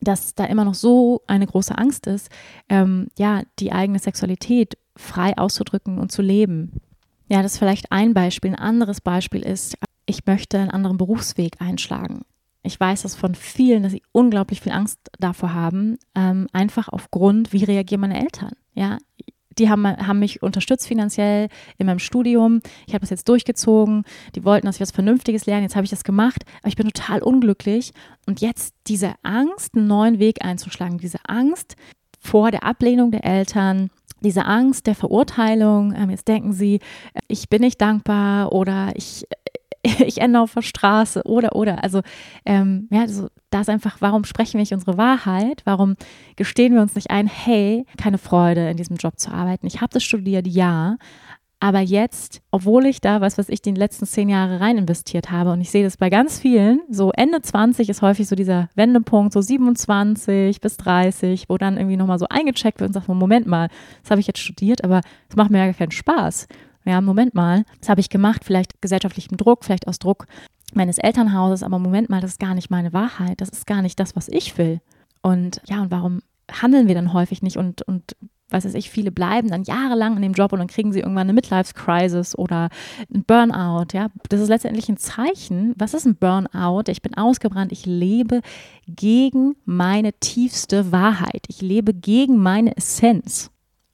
dass 0.00 0.34
da 0.34 0.44
immer 0.44 0.64
noch 0.64 0.74
so 0.74 1.22
eine 1.26 1.46
große 1.46 1.76
Angst 1.76 2.06
ist, 2.06 2.28
ähm, 2.68 3.08
ja, 3.18 3.42
die 3.58 3.72
eigene 3.72 3.98
Sexualität 3.98 4.76
frei 4.96 5.36
auszudrücken 5.36 5.98
und 5.98 6.12
zu 6.12 6.22
leben. 6.22 6.80
Ja, 7.28 7.42
das 7.42 7.52
ist 7.52 7.58
vielleicht 7.58 7.90
ein 7.90 8.14
Beispiel. 8.14 8.50
Ein 8.50 8.58
anderes 8.58 9.00
Beispiel 9.00 9.42
ist, 9.42 9.76
ich 10.06 10.26
möchte 10.26 10.58
einen 10.58 10.70
anderen 10.70 10.98
Berufsweg 10.98 11.60
einschlagen. 11.60 12.22
Ich 12.62 12.78
weiß 12.78 13.02
das 13.02 13.14
von 13.14 13.34
vielen, 13.34 13.82
dass 13.82 13.92
sie 13.92 14.02
unglaublich 14.12 14.60
viel 14.60 14.72
Angst 14.72 14.98
davor 15.18 15.54
haben, 15.54 15.98
ähm, 16.14 16.46
einfach 16.52 16.88
aufgrund, 16.88 17.52
wie 17.52 17.64
reagieren 17.64 18.02
meine 18.02 18.20
Eltern. 18.20 18.52
Ja, 18.74 18.98
die 19.58 19.68
haben, 19.68 19.86
haben 19.86 20.18
mich 20.18 20.42
unterstützt 20.42 20.86
finanziell 20.86 21.48
in 21.78 21.86
meinem 21.86 21.98
Studium. 21.98 22.60
Ich 22.86 22.94
habe 22.94 23.00
das 23.00 23.10
jetzt 23.10 23.28
durchgezogen. 23.28 24.04
Die 24.34 24.44
wollten, 24.44 24.66
dass 24.66 24.76
ich 24.76 24.80
was 24.80 24.90
Vernünftiges 24.90 25.46
lerne. 25.46 25.62
Jetzt 25.62 25.76
habe 25.76 25.84
ich 25.84 25.90
das 25.90 26.04
gemacht, 26.04 26.44
aber 26.60 26.68
ich 26.68 26.76
bin 26.76 26.88
total 26.88 27.22
unglücklich. 27.22 27.92
Und 28.26 28.40
jetzt 28.40 28.74
diese 28.86 29.14
Angst, 29.22 29.74
einen 29.74 29.86
neuen 29.86 30.18
Weg 30.18 30.44
einzuschlagen, 30.44 30.98
diese 30.98 31.18
Angst 31.26 31.76
vor 32.20 32.50
der 32.50 32.64
Ablehnung 32.64 33.10
der 33.10 33.24
Eltern, 33.24 33.90
diese 34.20 34.44
Angst 34.44 34.86
der 34.86 34.94
Verurteilung. 34.94 35.94
Ähm, 35.96 36.10
jetzt 36.10 36.28
denken 36.28 36.52
sie, 36.52 36.80
ich 37.28 37.48
bin 37.48 37.62
nicht 37.62 37.80
dankbar 37.80 38.52
oder 38.52 38.92
ich 38.94 39.26
ich 40.06 40.20
ende 40.20 40.40
auf 40.40 40.54
der 40.54 40.62
Straße 40.62 41.22
oder, 41.24 41.56
oder. 41.56 41.82
Also, 41.82 42.02
ähm, 42.46 42.88
ja, 42.90 43.00
also, 43.00 43.28
da 43.50 43.60
ist 43.60 43.68
einfach, 43.70 43.96
warum 44.00 44.24
sprechen 44.24 44.54
wir 44.54 44.60
nicht 44.60 44.72
unsere 44.72 44.96
Wahrheit? 44.96 45.62
Warum 45.64 45.96
gestehen 46.36 46.74
wir 46.74 46.82
uns 46.82 46.94
nicht 46.94 47.10
ein, 47.10 47.26
hey, 47.26 47.84
keine 47.96 48.18
Freude, 48.18 48.70
in 48.70 48.76
diesem 48.76 48.96
Job 48.96 49.18
zu 49.18 49.32
arbeiten? 49.32 49.66
Ich 49.66 49.80
habe 49.80 49.92
das 49.92 50.04
studiert, 50.04 50.46
ja. 50.46 50.96
Aber 51.58 51.78
jetzt, 51.78 52.42
obwohl 52.50 52.86
ich 52.86 53.00
da, 53.00 53.20
was 53.20 53.38
weiß 53.38 53.48
ich, 53.48 53.62
die 53.62 53.70
letzten 53.70 54.04
zehn 54.04 54.28
Jahre 54.28 54.58
rein 54.58 54.78
investiert 54.78 55.30
habe 55.30 55.52
und 55.52 55.60
ich 55.60 55.70
sehe 55.70 55.84
das 55.84 55.96
bei 55.96 56.10
ganz 56.10 56.40
vielen, 56.40 56.80
so 56.90 57.12
Ende 57.12 57.40
20 57.40 57.88
ist 57.88 58.02
häufig 58.02 58.26
so 58.26 58.34
dieser 58.34 58.68
Wendepunkt, 58.74 59.32
so 59.32 59.40
27 59.40 60.60
bis 60.60 60.76
30, 60.78 61.48
wo 61.48 61.58
dann 61.58 61.76
irgendwie 61.76 61.96
nochmal 61.96 62.18
so 62.18 62.26
eingecheckt 62.28 62.80
wird 62.80 62.88
und 62.88 62.94
sagt, 62.94 63.06
Moment 63.06 63.46
mal, 63.46 63.68
das 64.02 64.10
habe 64.10 64.20
ich 64.20 64.26
jetzt 64.26 64.40
studiert, 64.40 64.82
aber 64.82 65.02
das 65.28 65.36
macht 65.36 65.50
mir 65.50 65.58
ja 65.58 65.66
gar 65.66 65.74
keinen 65.74 65.92
Spaß 65.92 66.48
ja, 66.84 67.00
Moment 67.00 67.34
mal, 67.34 67.64
das 67.80 67.88
habe 67.88 68.00
ich 68.00 68.08
gemacht, 68.08 68.44
vielleicht 68.44 68.80
gesellschaftlichem 68.80 69.36
Druck, 69.36 69.64
vielleicht 69.64 69.88
aus 69.88 69.98
Druck 69.98 70.26
meines 70.74 70.98
Elternhauses, 70.98 71.62
aber 71.62 71.78
Moment 71.78 72.10
mal, 72.10 72.20
das 72.20 72.32
ist 72.32 72.40
gar 72.40 72.54
nicht 72.54 72.70
meine 72.70 72.92
Wahrheit, 72.92 73.40
das 73.40 73.50
ist 73.50 73.66
gar 73.66 73.82
nicht 73.82 74.00
das, 74.00 74.16
was 74.16 74.28
ich 74.28 74.56
will. 74.58 74.80
Und 75.20 75.60
ja, 75.66 75.82
und 75.82 75.90
warum 75.90 76.20
handeln 76.50 76.88
wir 76.88 76.94
dann 76.94 77.12
häufig 77.12 77.42
nicht 77.42 77.56
und, 77.56 77.82
und 77.82 78.16
was 78.52 78.64
weiß 78.64 78.74
ich, 78.74 78.90
viele 78.90 79.10
bleiben 79.10 79.48
dann 79.48 79.64
jahrelang 79.64 80.16
in 80.16 80.22
dem 80.22 80.34
Job 80.34 80.52
und 80.52 80.58
dann 80.58 80.68
kriegen 80.68 80.92
sie 80.92 81.00
irgendwann 81.00 81.22
eine 81.22 81.32
Midlife-Crisis 81.32 82.36
oder 82.36 82.68
ein 83.12 83.24
Burnout, 83.24 83.86
ja. 83.94 84.08
Das 84.28 84.40
ist 84.40 84.48
letztendlich 84.48 84.88
ein 84.88 84.98
Zeichen. 84.98 85.74
Was 85.78 85.94
ist 85.94 86.04
ein 86.04 86.16
Burnout? 86.16 86.84
Ich 86.88 87.02
bin 87.02 87.14
ausgebrannt, 87.14 87.72
ich 87.72 87.86
lebe 87.86 88.40
gegen 88.86 89.56
meine 89.64 90.12
tiefste 90.12 90.92
Wahrheit. 90.92 91.44
Ich 91.48 91.62
lebe 91.62 91.94
gegen 91.94 92.36
meine 92.36 92.76
Essenz. 92.76 93.51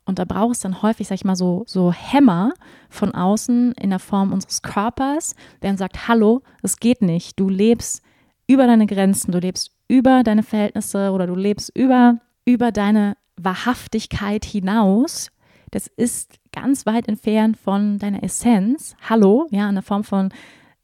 Und 0.08 0.18
da 0.18 0.24
braucht 0.24 0.56
es 0.56 0.60
dann 0.60 0.80
häufig, 0.80 1.06
sag 1.06 1.16
ich 1.16 1.24
mal, 1.26 1.36
so, 1.36 1.64
so 1.66 1.92
Hämmer 1.92 2.54
von 2.88 3.14
außen 3.14 3.72
in 3.72 3.90
der 3.90 3.98
Form 3.98 4.32
unseres 4.32 4.62
Körpers, 4.62 5.34
der 5.60 5.68
dann 5.68 5.76
sagt, 5.76 6.08
hallo, 6.08 6.40
es 6.62 6.78
geht 6.78 7.02
nicht. 7.02 7.38
Du 7.38 7.50
lebst 7.50 8.02
über 8.46 8.66
deine 8.66 8.86
Grenzen, 8.86 9.32
du 9.32 9.38
lebst 9.38 9.70
über 9.86 10.22
deine 10.22 10.42
Verhältnisse 10.42 11.12
oder 11.12 11.26
du 11.26 11.34
lebst 11.34 11.76
über, 11.76 12.20
über 12.46 12.72
deine 12.72 13.18
Wahrhaftigkeit 13.36 14.46
hinaus. 14.46 15.30
Das 15.72 15.88
ist 15.88 16.38
ganz 16.52 16.86
weit 16.86 17.06
entfernt 17.06 17.58
von 17.58 17.98
deiner 17.98 18.22
Essenz. 18.22 18.96
Hallo, 19.10 19.46
ja, 19.50 19.68
in 19.68 19.74
der 19.74 19.82
Form 19.82 20.04
von 20.04 20.30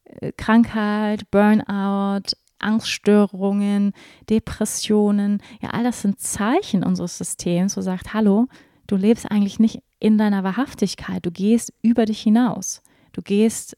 äh, 0.03 0.33
Krankheit, 0.33 1.31
Burnout, 1.31 2.35
Angststörungen, 2.59 3.93
Depressionen. 4.29 5.41
Ja, 5.61 5.69
all 5.71 5.83
das 5.83 6.03
sind 6.03 6.19
Zeichen 6.19 6.83
unseres 6.83 7.17
Systems, 7.17 7.75
wo 7.75 7.81
sagt, 7.81 8.13
hallo, 8.13 8.47
du 8.87 8.95
lebst 8.95 9.29
eigentlich 9.29 9.59
nicht 9.59 9.81
in 9.99 10.17
deiner 10.17 10.43
Wahrhaftigkeit. 10.43 11.25
Du 11.25 11.31
gehst 11.31 11.73
über 11.81 12.05
dich 12.05 12.21
hinaus. 12.21 12.81
Du 13.11 13.21
gehst 13.21 13.77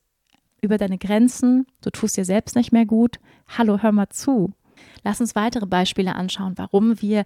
über 0.61 0.77
deine 0.77 0.97
Grenzen. 0.97 1.67
Du 1.81 1.89
tust 1.89 2.17
dir 2.17 2.25
selbst 2.25 2.55
nicht 2.55 2.71
mehr 2.71 2.85
gut. 2.85 3.19
Hallo, 3.57 3.79
hör 3.81 3.91
mal 3.91 4.09
zu. 4.09 4.53
Lass 5.03 5.21
uns 5.21 5.35
weitere 5.35 5.65
Beispiele 5.65 6.15
anschauen, 6.15 6.53
warum 6.57 7.01
wir 7.01 7.23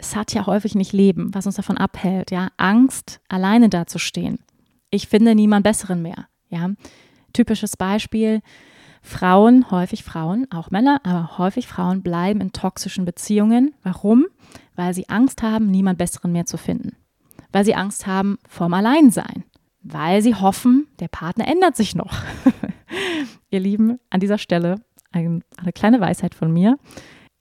Satya 0.00 0.46
häufig 0.46 0.74
nicht 0.74 0.92
leben, 0.92 1.34
was 1.34 1.46
uns 1.46 1.56
davon 1.56 1.78
abhält. 1.78 2.30
Ja, 2.30 2.48
Angst, 2.56 3.20
alleine 3.28 3.68
dazustehen. 3.68 4.38
Ich 4.90 5.08
finde 5.08 5.34
niemand 5.34 5.64
Besseren 5.64 6.02
mehr. 6.02 6.26
Ja, 6.48 6.70
typisches 7.32 7.76
Beispiel. 7.76 8.40
Frauen, 9.02 9.70
häufig 9.70 10.04
Frauen, 10.04 10.46
auch 10.50 10.70
Männer, 10.70 11.00
aber 11.04 11.38
häufig 11.38 11.66
Frauen 11.66 12.02
bleiben 12.02 12.40
in 12.40 12.52
toxischen 12.52 13.04
Beziehungen. 13.04 13.74
Warum? 13.82 14.26
Weil 14.76 14.94
sie 14.94 15.08
Angst 15.08 15.42
haben, 15.42 15.70
niemand 15.70 15.98
Besseren 15.98 16.32
mehr 16.32 16.46
zu 16.46 16.56
finden. 16.56 16.96
Weil 17.52 17.64
sie 17.64 17.74
Angst 17.74 18.06
haben 18.06 18.38
vorm 18.48 18.74
Alleinsein. 18.74 19.44
Weil 19.82 20.22
sie 20.22 20.34
hoffen, 20.34 20.86
der 21.00 21.08
Partner 21.08 21.48
ändert 21.48 21.76
sich 21.76 21.94
noch. 21.94 22.12
Ihr 23.50 23.60
Lieben, 23.60 23.98
an 24.10 24.20
dieser 24.20 24.38
Stelle 24.38 24.76
eine 25.12 25.42
kleine 25.74 26.00
Weisheit 26.00 26.34
von 26.34 26.52
mir. 26.52 26.78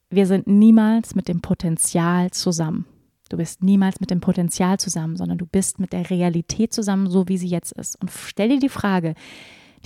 Wir 0.09 0.25
sind 0.25 0.47
niemals 0.47 1.13
mit 1.13 1.27
dem 1.27 1.41
Potenzial 1.41 2.31
zusammen. 2.31 2.85
Du 3.29 3.37
bist 3.37 3.61
niemals 3.61 3.99
mit 3.99 4.09
dem 4.09 4.21
Potenzial 4.21 4.79
zusammen, 4.79 5.15
sondern 5.15 5.37
du 5.37 5.45
bist 5.45 5.79
mit 5.79 5.93
der 5.93 6.09
Realität 6.09 6.73
zusammen, 6.73 7.09
so 7.09 7.27
wie 7.27 7.37
sie 7.37 7.47
jetzt 7.47 7.73
ist. 7.73 8.01
Und 8.01 8.09
stell 8.09 8.49
dir 8.49 8.59
die 8.59 8.69
Frage, 8.69 9.13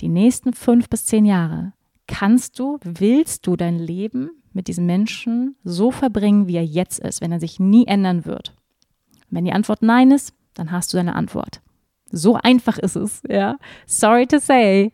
die 0.00 0.08
nächsten 0.08 0.52
fünf 0.52 0.88
bis 0.88 1.06
zehn 1.06 1.24
Jahre, 1.24 1.72
kannst 2.06 2.58
du, 2.58 2.78
willst 2.82 3.46
du 3.46 3.56
dein 3.56 3.78
Leben 3.78 4.30
mit 4.52 4.68
diesem 4.68 4.86
Menschen 4.86 5.56
so 5.64 5.90
verbringen, 5.90 6.46
wie 6.46 6.56
er 6.56 6.64
jetzt 6.64 7.00
ist, 7.00 7.20
wenn 7.20 7.32
er 7.32 7.40
sich 7.40 7.58
nie 7.60 7.86
ändern 7.86 8.24
wird? 8.24 8.54
Wenn 9.30 9.44
die 9.44 9.52
Antwort 9.52 9.82
nein 9.82 10.10
ist, 10.10 10.32
dann 10.54 10.70
hast 10.70 10.92
du 10.92 10.96
deine 10.96 11.16
Antwort. 11.16 11.60
So 12.10 12.34
einfach 12.34 12.78
ist 12.78 12.96
es, 12.96 13.22
ja. 13.28 13.56
Sorry 13.86 14.26
to 14.26 14.38
say. 14.38 14.92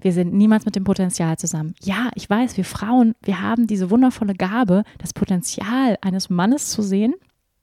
Wir 0.00 0.12
sind 0.12 0.34
niemals 0.34 0.66
mit 0.66 0.76
dem 0.76 0.84
Potenzial 0.84 1.38
zusammen. 1.38 1.74
Ja, 1.82 2.10
ich 2.14 2.28
weiß, 2.28 2.58
wir 2.58 2.64
Frauen, 2.66 3.14
wir 3.22 3.40
haben 3.40 3.66
diese 3.66 3.90
wundervolle 3.90 4.34
Gabe, 4.34 4.84
das 4.98 5.14
Potenzial 5.14 5.96
eines 6.02 6.28
Mannes 6.28 6.68
zu 6.70 6.82
sehen 6.82 7.14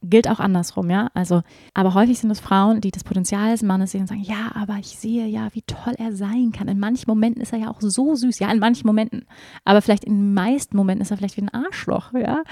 gilt 0.04 0.28
auch 0.28 0.40
andersrum, 0.40 0.90
ja. 0.90 1.10
Also, 1.14 1.44
aber 1.74 1.94
häufig 1.94 2.20
sind 2.20 2.32
es 2.32 2.40
Frauen, 2.40 2.82
die 2.82 2.92
das 2.92 3.04
Potenzial 3.04 3.52
des 3.52 3.62
Mannes 3.62 3.92
sehen 3.92 4.02
und 4.02 4.08
sagen, 4.08 4.24
ja, 4.24 4.52
aber 4.56 4.78
ich 4.80 4.98
sehe 4.98 5.28
ja, 5.28 5.50
wie 5.54 5.62
toll 5.62 5.94
er 5.98 6.14
sein 6.14 6.52
kann. 6.52 6.68
In 6.68 6.80
manchen 6.80 7.06
Momenten 7.08 7.42
ist 7.42 7.54
er 7.54 7.60
ja 7.60 7.70
auch 7.70 7.82
so 7.82 8.16
süß, 8.16 8.40
ja, 8.40 8.52
in 8.52 8.60
manchen 8.60 8.88
Momenten. 8.88 9.26
Aber 9.64 9.82
vielleicht 9.82 10.04
in 10.04 10.14
den 10.14 10.34
meisten 10.34 10.76
Momenten 10.76 11.02
ist 11.02 11.12
er 11.12 11.18
vielleicht 11.18 11.38
wie 11.38 11.44
ein 11.44 11.54
Arschloch, 11.54 12.14
ja. 12.14 12.44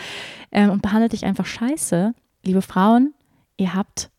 Ähm, 0.52 0.70
und 0.70 0.82
behandelt 0.82 1.14
dich 1.14 1.26
einfach 1.26 1.46
scheiße. 1.46 2.14
Liebe 2.44 2.62
Frauen, 2.62 3.14
ihr 3.58 3.74
habt 3.74 4.12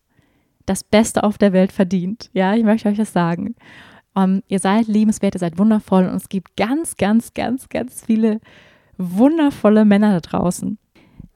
das 0.65 0.83
Beste 0.83 1.23
auf 1.23 1.37
der 1.37 1.53
Welt 1.53 1.71
verdient. 1.71 2.29
Ja, 2.33 2.53
ich 2.55 2.63
möchte 2.63 2.89
euch 2.89 2.97
das 2.97 3.13
sagen. 3.13 3.55
Um, 4.13 4.23
ähm, 4.23 4.43
ihr 4.49 4.59
seid 4.59 4.87
liebenswert, 4.87 5.35
ihr 5.35 5.39
seid 5.39 5.57
wundervoll 5.57 6.05
und 6.05 6.15
es 6.15 6.27
gibt 6.27 6.57
ganz, 6.57 6.97
ganz, 6.97 7.33
ganz, 7.33 7.69
ganz 7.69 8.03
viele 8.05 8.41
wundervolle 8.97 9.85
Männer 9.85 10.11
da 10.11 10.19
draußen 10.19 10.77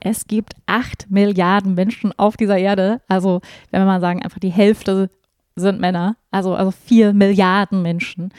es 0.06 0.28
gibt 0.28 0.54
acht 0.68 1.10
Milliarden 1.10 1.74
Menschen 1.74 2.14
auf 2.18 2.38
dieser 2.38 2.60
Erde. 2.60 3.02
Also, 3.08 3.42
wenn 3.72 3.82
wir 3.82 3.88
mal 3.88 4.02
sagen, 4.02 4.22
einfach 4.22 4.38
die 4.38 4.52
Hälfte 4.52 5.10
sind 5.56 5.82
Männer, 5.82 6.16
also, 6.30 6.54
also 6.54 6.70
vier 6.70 7.12
Milliarden 7.12 7.82
Menschen. 7.82 8.32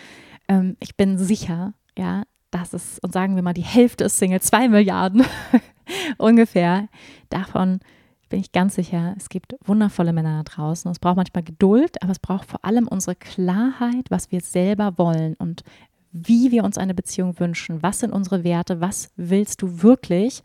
Ähm, 0.49 0.77
ich 0.79 0.97
bin 0.97 1.19
sicher, 1.19 1.75
ja, 1.99 2.23
dass 2.53 2.73
es, 2.73 3.01
und 3.01 3.13
sagen 3.13 3.35
wir 3.35 3.43
mal, 3.43 3.53
die 3.53 3.63
Hälfte 3.63 4.05
ist 4.05 4.17
Single, 4.17 4.41
zwei 4.41 4.69
Milliarden 4.69 5.25
ungefähr. 6.19 6.89
Davon 7.31 7.81
bin 8.29 8.39
ich 8.39 8.53
ganz 8.53 8.77
sicher, 8.77 9.15
es 9.17 9.29
gibt 9.29 9.57
wundervolle 9.65 10.13
Männer 10.13 10.45
da 10.45 10.55
draußen. 10.55 10.89
Es 10.93 11.01
braucht 11.01 11.17
manchmal 11.17 11.43
Geduld, 11.43 12.01
aber 12.01 12.13
es 12.13 12.21
braucht 12.21 12.49
vor 12.49 12.65
allem 12.65 12.87
unsere 12.87 13.17
Klarheit, 13.17 14.09
was 14.09 14.31
wir 14.31 14.41
selber 14.41 14.99
wollen 14.99 15.35
und 15.35 15.65
wie 16.13 16.53
wir 16.53 16.63
uns 16.63 16.79
eine 16.79 16.95
Beziehung 16.95 17.41
wünschen. 17.41 17.83
Was 17.83 17.99
sind 17.99 18.13
unsere 18.13 18.45
Werte? 18.45 18.81
Was 18.81 19.11
willst 19.17 19.63
du 19.63 19.83
wirklich? 19.83 20.45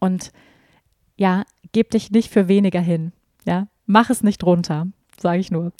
Und 0.00 0.32
ja, 1.16 1.44
gib 1.72 1.90
dich 1.90 2.10
nicht 2.10 2.30
für 2.30 2.48
weniger 2.48 2.80
hin. 2.80 3.12
Ja, 3.44 3.68
mach 3.86 4.10
es 4.10 4.22
nicht 4.22 4.44
runter, 4.44 4.86
sage 5.18 5.40
ich 5.40 5.50
nur. 5.50 5.72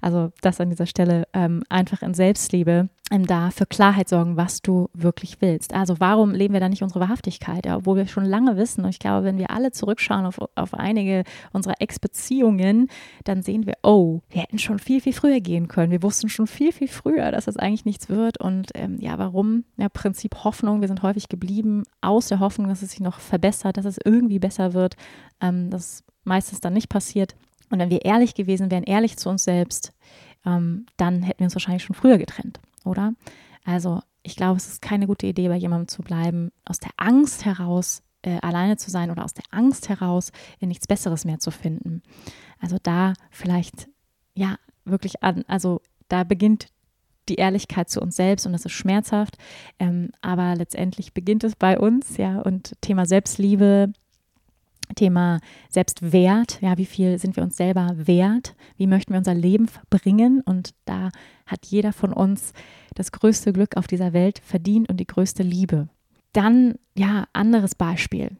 Also 0.00 0.32
das 0.40 0.60
an 0.60 0.70
dieser 0.70 0.86
Stelle 0.86 1.26
ähm, 1.32 1.62
einfach 1.68 2.02
in 2.02 2.14
Selbstliebe 2.14 2.88
da 3.10 3.50
für 3.50 3.64
Klarheit 3.64 4.08
sorgen, 4.08 4.36
was 4.36 4.60
du 4.60 4.90
wirklich 4.92 5.40
willst. 5.40 5.72
Also 5.72 5.98
warum 5.98 6.32
leben 6.32 6.52
wir 6.52 6.60
da 6.60 6.68
nicht 6.68 6.82
unsere 6.82 7.00
Wahrhaftigkeit, 7.00 7.64
ja, 7.64 7.76
obwohl 7.76 7.96
wir 7.96 8.06
schon 8.06 8.24
lange 8.24 8.56
wissen. 8.56 8.84
Und 8.84 8.90
ich 8.90 8.98
glaube, 8.98 9.24
wenn 9.24 9.38
wir 9.38 9.50
alle 9.50 9.72
zurückschauen 9.72 10.26
auf, 10.26 10.38
auf 10.54 10.74
einige 10.74 11.24
unserer 11.52 11.80
Ex-Beziehungen, 11.80 12.88
dann 13.24 13.42
sehen 13.42 13.66
wir, 13.66 13.74
oh, 13.82 14.20
wir 14.28 14.42
hätten 14.42 14.58
schon 14.58 14.78
viel, 14.78 15.00
viel 15.00 15.14
früher 15.14 15.40
gehen 15.40 15.68
können. 15.68 15.90
Wir 15.90 16.02
wussten 16.02 16.28
schon 16.28 16.46
viel, 16.46 16.72
viel 16.72 16.88
früher, 16.88 17.30
dass 17.30 17.46
das 17.46 17.56
eigentlich 17.56 17.86
nichts 17.86 18.10
wird. 18.10 18.40
Und 18.40 18.70
ähm, 18.74 18.98
ja, 19.00 19.18
warum? 19.18 19.64
Ja, 19.78 19.88
Prinzip 19.88 20.44
Hoffnung. 20.44 20.82
Wir 20.82 20.88
sind 20.88 21.02
häufig 21.02 21.28
geblieben 21.28 21.84
aus 22.02 22.28
der 22.28 22.40
Hoffnung, 22.40 22.68
dass 22.68 22.82
es 22.82 22.90
sich 22.90 23.00
noch 23.00 23.20
verbessert, 23.20 23.78
dass 23.78 23.86
es 23.86 23.98
irgendwie 24.04 24.38
besser 24.38 24.74
wird. 24.74 24.96
Ähm, 25.40 25.70
das 25.70 26.04
meistens 26.24 26.60
dann 26.60 26.74
nicht 26.74 26.90
passiert. 26.90 27.34
Und 27.70 27.78
wenn 27.78 27.90
wir 27.90 28.04
ehrlich 28.04 28.34
gewesen 28.34 28.70
wären, 28.70 28.84
ehrlich 28.84 29.16
zu 29.16 29.28
uns 29.28 29.44
selbst, 29.44 29.92
ähm, 30.46 30.86
dann 30.96 31.22
hätten 31.22 31.40
wir 31.40 31.46
uns 31.46 31.54
wahrscheinlich 31.54 31.82
schon 31.82 31.96
früher 31.96 32.18
getrennt, 32.18 32.60
oder? 32.88 33.14
Also 33.64 34.00
ich 34.22 34.36
glaube, 34.36 34.56
es 34.56 34.66
ist 34.66 34.82
keine 34.82 35.06
gute 35.06 35.26
Idee, 35.26 35.48
bei 35.48 35.56
jemandem 35.56 35.88
zu 35.88 36.02
bleiben, 36.02 36.50
aus 36.64 36.78
der 36.78 36.90
Angst 36.96 37.44
heraus 37.44 38.02
äh, 38.22 38.38
alleine 38.40 38.76
zu 38.76 38.90
sein 38.90 39.10
oder 39.10 39.24
aus 39.24 39.34
der 39.34 39.44
Angst 39.50 39.88
heraus 39.88 40.32
in 40.58 40.68
nichts 40.68 40.86
Besseres 40.86 41.24
mehr 41.24 41.38
zu 41.38 41.50
finden. 41.50 42.02
Also 42.60 42.78
da 42.82 43.14
vielleicht, 43.30 43.88
ja, 44.34 44.56
wirklich 44.84 45.22
an, 45.22 45.44
also 45.46 45.80
da 46.08 46.24
beginnt 46.24 46.68
die 47.28 47.36
Ehrlichkeit 47.36 47.90
zu 47.90 48.00
uns 48.00 48.16
selbst 48.16 48.46
und 48.46 48.52
das 48.52 48.64
ist 48.64 48.72
schmerzhaft, 48.72 49.36
ähm, 49.78 50.10
aber 50.22 50.54
letztendlich 50.56 51.12
beginnt 51.12 51.44
es 51.44 51.54
bei 51.56 51.78
uns, 51.78 52.16
ja, 52.16 52.40
und 52.40 52.72
Thema 52.80 53.06
Selbstliebe, 53.06 53.92
Thema 54.94 55.40
Selbstwert, 55.68 56.60
ja, 56.60 56.78
wie 56.78 56.86
viel 56.86 57.18
sind 57.18 57.36
wir 57.36 57.42
uns 57.42 57.56
selber 57.56 57.92
wert? 57.94 58.54
Wie 58.76 58.86
möchten 58.86 59.12
wir 59.12 59.18
unser 59.18 59.34
Leben 59.34 59.68
verbringen? 59.68 60.42
Und 60.44 60.74
da 60.84 61.10
hat 61.46 61.66
jeder 61.66 61.92
von 61.92 62.12
uns 62.12 62.52
das 62.94 63.12
größte 63.12 63.52
Glück 63.52 63.76
auf 63.76 63.86
dieser 63.86 64.12
Welt 64.12 64.40
verdient 64.44 64.88
und 64.88 64.98
die 64.98 65.06
größte 65.06 65.42
Liebe. 65.42 65.88
Dann, 66.32 66.74
ja, 66.96 67.26
anderes 67.32 67.74
Beispiel. 67.74 68.36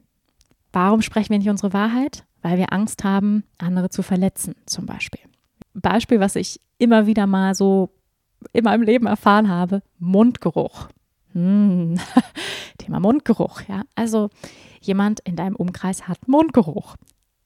Warum 0.72 1.02
sprechen 1.02 1.30
wir 1.30 1.38
nicht 1.38 1.50
unsere 1.50 1.72
Wahrheit? 1.72 2.24
Weil 2.42 2.58
wir 2.58 2.72
Angst 2.72 3.04
haben, 3.04 3.44
andere 3.58 3.88
zu 3.88 4.02
verletzen, 4.02 4.54
zum 4.66 4.86
Beispiel. 4.86 5.20
Beispiel, 5.74 6.20
was 6.20 6.36
ich 6.36 6.60
immer 6.78 7.06
wieder 7.06 7.26
mal 7.26 7.54
so 7.54 7.90
in 8.52 8.64
meinem 8.64 8.82
Leben 8.82 9.06
erfahren 9.06 9.48
habe, 9.48 9.82
Mundgeruch. 9.98 10.88
Hm. 11.32 11.98
Thema 12.78 13.00
Mundgeruch, 13.00 13.62
ja. 13.68 13.82
Also 13.94 14.30
jemand 14.80 15.20
in 15.20 15.36
deinem 15.36 15.56
Umkreis 15.56 16.08
hat 16.08 16.28
Mundgeruch. 16.28 16.96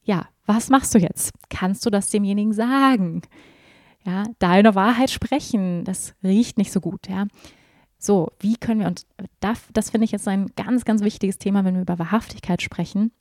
Ja, 0.03 0.27
was 0.45 0.69
machst 0.69 0.93
du 0.93 0.99
jetzt? 0.99 1.31
Kannst 1.49 1.85
du 1.85 1.89
das 1.89 2.09
demjenigen 2.09 2.53
sagen? 2.53 3.21
Ja, 4.05 4.25
deine 4.39 4.75
Wahrheit 4.75 5.09
sprechen, 5.09 5.85
das 5.85 6.13
riecht 6.23 6.57
nicht 6.57 6.71
so 6.71 6.81
gut, 6.81 7.07
ja. 7.07 7.27
So, 7.97 8.33
wie 8.39 8.57
können 8.57 8.81
wir, 8.81 8.87
und 8.87 9.05
das, 9.39 9.61
das 9.71 9.91
finde 9.91 10.03
ich 10.03 10.11
jetzt 10.11 10.27
ein 10.27 10.51
ganz, 10.57 10.83
ganz 10.83 11.01
wichtiges 11.03 11.37
Thema, 11.37 11.63
wenn 11.63 11.75
wir 11.75 11.83
über 11.83 11.99
Wahrhaftigkeit 11.99 12.61
sprechen. 12.61 13.11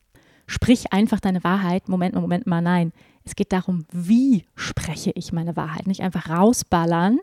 Sprich 0.49 0.93
einfach 0.93 1.21
deine 1.21 1.45
Wahrheit. 1.45 1.89
Moment, 1.89 2.17
Moment 2.17 2.49
mal, 2.49 2.61
nein. 2.61 2.93
Es 3.23 3.37
geht 3.37 3.53
darum, 3.53 3.87
wie 3.93 4.45
spreche 4.57 5.13
ich 5.15 5.33
meine 5.33 5.55
Wahrheit. 5.55 5.87
Nicht 5.87 6.03
einfach 6.03 6.29
rausballern, 6.29 7.21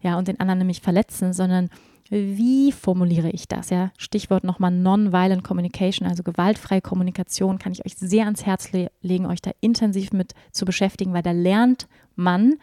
ja, 0.00 0.16
und 0.16 0.26
den 0.26 0.40
anderen 0.40 0.58
nämlich 0.58 0.80
verletzen, 0.80 1.34
sondern 1.34 1.68
wie 2.12 2.72
formuliere 2.72 3.30
ich 3.30 3.48
das? 3.48 3.70
Ja, 3.70 3.90
Stichwort 3.96 4.44
nochmal 4.44 4.70
Nonviolent 4.70 5.42
Communication, 5.42 6.06
also 6.06 6.22
gewaltfreie 6.22 6.82
Kommunikation, 6.82 7.58
kann 7.58 7.72
ich 7.72 7.86
euch 7.86 7.94
sehr 7.96 8.24
ans 8.24 8.44
Herz 8.44 8.70
le 8.72 8.90
legen, 9.00 9.24
euch 9.24 9.40
da 9.40 9.50
intensiv 9.60 10.12
mit 10.12 10.34
zu 10.50 10.66
beschäftigen, 10.66 11.14
weil 11.14 11.22
da 11.22 11.32
lernt 11.32 11.88
man, 12.14 12.56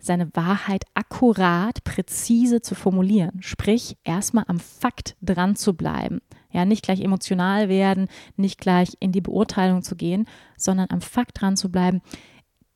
seine 0.00 0.28
Wahrheit 0.34 0.84
akkurat, 0.94 1.82
präzise 1.84 2.60
zu 2.60 2.74
formulieren. 2.74 3.40
Sprich, 3.40 3.96
erstmal 4.04 4.44
am 4.46 4.60
Fakt 4.60 5.16
dran 5.22 5.56
zu 5.56 5.74
bleiben. 5.74 6.20
Ja, 6.50 6.64
nicht 6.64 6.82
gleich 6.82 7.00
emotional 7.00 7.68
werden, 7.68 8.08
nicht 8.36 8.60
gleich 8.60 8.96
in 9.00 9.12
die 9.12 9.20
Beurteilung 9.20 9.82
zu 9.82 9.96
gehen, 9.96 10.26
sondern 10.56 10.90
am 10.90 11.00
Fakt 11.00 11.40
dran 11.40 11.56
zu 11.56 11.70
bleiben, 11.70 12.00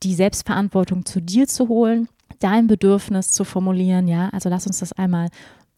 die 0.03 0.14
Selbstverantwortung 0.14 1.05
zu 1.05 1.20
dir 1.20 1.47
zu 1.47 1.68
holen, 1.68 2.09
dein 2.41 2.66
Bedürfnis 2.66 3.33
zu 3.33 3.45
formulieren. 3.45 4.09
Ja, 4.09 4.29
also 4.31 4.49
lass 4.49 4.66
uns 4.66 4.81
das 4.81 4.93
einmal 4.93 5.29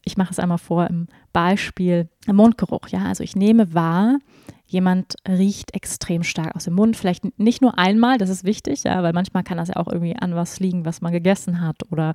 ich 0.05 0.17
mache 0.17 0.33
es 0.33 0.39
einmal 0.39 0.59
vor 0.59 0.87
im 0.87 1.09
Beispiel 1.33 2.09
Mundgeruch. 2.27 2.89
Ja, 2.89 3.05
also 3.07 3.23
ich 3.23 3.37
nehme 3.37 3.75
wahr, 3.75 4.19
jemand 4.67 5.15
riecht 5.27 5.75
extrem 5.75 6.23
stark 6.23 6.55
aus 6.57 6.65
dem 6.65 6.75
Mund. 6.75 6.97
Vielleicht 6.97 7.39
nicht 7.39 7.63
nur 7.63 7.79
einmal, 7.79 8.19
das 8.19 8.31
ist 8.31 8.45
wichtig, 8.45 8.85
ja, 8.85 9.03
weil 9.03 9.13
manchmal 9.13 9.45
kann 9.45 9.59
das 9.59 9.69
ja 9.69 9.77
auch 9.77 9.89
irgendwie 9.89 10.17
an 10.17 10.35
was 10.35 10.61
liegen, 10.61 10.85
was 10.85 11.01
man 11.01 11.13
gegessen 11.13 11.61
hat 11.61 11.91
oder 11.91 12.15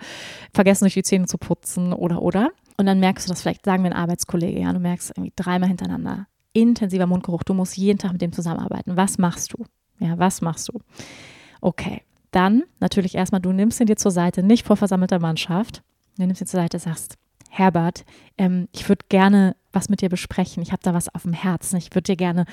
vergessen, 0.54 0.86
sich 0.86 0.94
die 0.94 1.04
Zähne 1.04 1.26
zu 1.26 1.38
putzen 1.38 1.94
oder 1.94 2.22
oder. 2.22 2.50
Und 2.78 2.86
dann 2.86 3.00
merkst 3.00 3.28
du 3.28 3.32
das 3.32 3.42
vielleicht, 3.42 3.66
sagen 3.66 3.84
wir 3.84 3.92
ein 3.92 3.98
Arbeitskollege, 3.98 4.62
ja, 4.62 4.72
du 4.72 4.80
merkst 4.80 5.12
irgendwie 5.16 5.34
dreimal 5.36 5.70
hintereinander 5.70 6.28
intensiver 6.54 7.08
Mundgeruch. 7.08 7.44
Du 7.44 7.54
musst 7.54 7.78
jeden 7.78 8.00
Tag 8.00 8.12
mit 8.12 8.22
dem 8.22 8.32
zusammenarbeiten. 8.32 8.98
Was 8.98 9.18
machst 9.18 9.54
du? 9.54 9.66
Ja, 10.00 10.18
was 10.18 10.42
machst 10.42 10.70
du? 10.70 10.80
Okay, 11.62 12.02
dann 12.32 12.64
natürlich 12.80 13.16
erstmal, 13.16 13.42
du 13.42 13.52
nimmst 13.52 13.80
ihn 13.80 13.88
dir 13.88 13.98
zur 13.98 14.12
Seite, 14.12 14.44
nicht 14.44 14.66
vor 14.66 14.78
versammelter 14.78 15.20
Mannschaft. 15.20 15.84
Du 16.18 16.24
nimmst 16.24 16.42
ihn 16.42 16.48
zur 16.48 16.60
Seite, 16.60 16.80
sagst, 16.80 17.18
Herbert, 17.50 18.06
ähm, 18.38 18.68
ich 18.72 18.88
würde 18.88 19.06
gerne 19.10 19.56
was 19.72 19.90
mit 19.90 20.02
dir 20.02 20.10
besprechen. 20.10 20.64
Ich 20.64 20.72
habe 20.72 20.82
da 20.82 20.94
was 20.94 21.14
auf 21.14 21.24
dem 21.24 21.34
Herzen. 21.34 21.78
Ich 21.78 21.90
würde 21.92 22.04
dir 22.04 22.16
gerne 22.16 22.46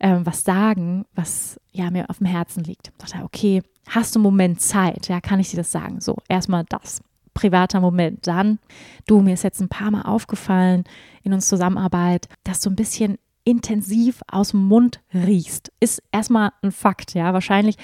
ähm, 0.00 0.24
was 0.24 0.44
sagen, 0.44 1.04
was 1.14 1.60
ja 1.72 1.90
mir 1.90 2.08
auf 2.08 2.18
dem 2.18 2.26
Herzen 2.26 2.64
liegt. 2.64 2.88
Ich 2.88 3.10
dachte, 3.10 3.24
okay, 3.24 3.62
hast 3.88 4.14
du 4.14 4.18
einen 4.18 4.24
Moment 4.24 4.60
Zeit? 4.60 5.08
Ja, 5.08 5.20
kann 5.20 5.40
ich 5.40 5.50
dir 5.50 5.56
das 5.56 5.72
sagen? 5.72 6.00
So, 6.00 6.16
erstmal 6.28 6.64
das. 6.68 7.00
Privater 7.34 7.80
Moment. 7.80 8.26
Dann, 8.26 8.58
du, 9.06 9.20
mir 9.20 9.34
ist 9.34 9.44
jetzt 9.44 9.60
ein 9.60 9.68
paar 9.68 9.90
Mal 9.90 10.02
aufgefallen 10.02 10.84
in 11.22 11.32
uns 11.32 11.48
Zusammenarbeit, 11.48 12.28
dass 12.44 12.60
du 12.60 12.70
ein 12.70 12.76
bisschen 12.76 13.18
intensiv 13.44 14.22
aus 14.28 14.50
dem 14.50 14.66
Mund 14.66 15.00
riechst. 15.12 15.72
Ist 15.80 16.02
erstmal 16.12 16.52
ein 16.62 16.72
Fakt, 16.72 17.14
ja. 17.14 17.32
Wahrscheinlich 17.32 17.76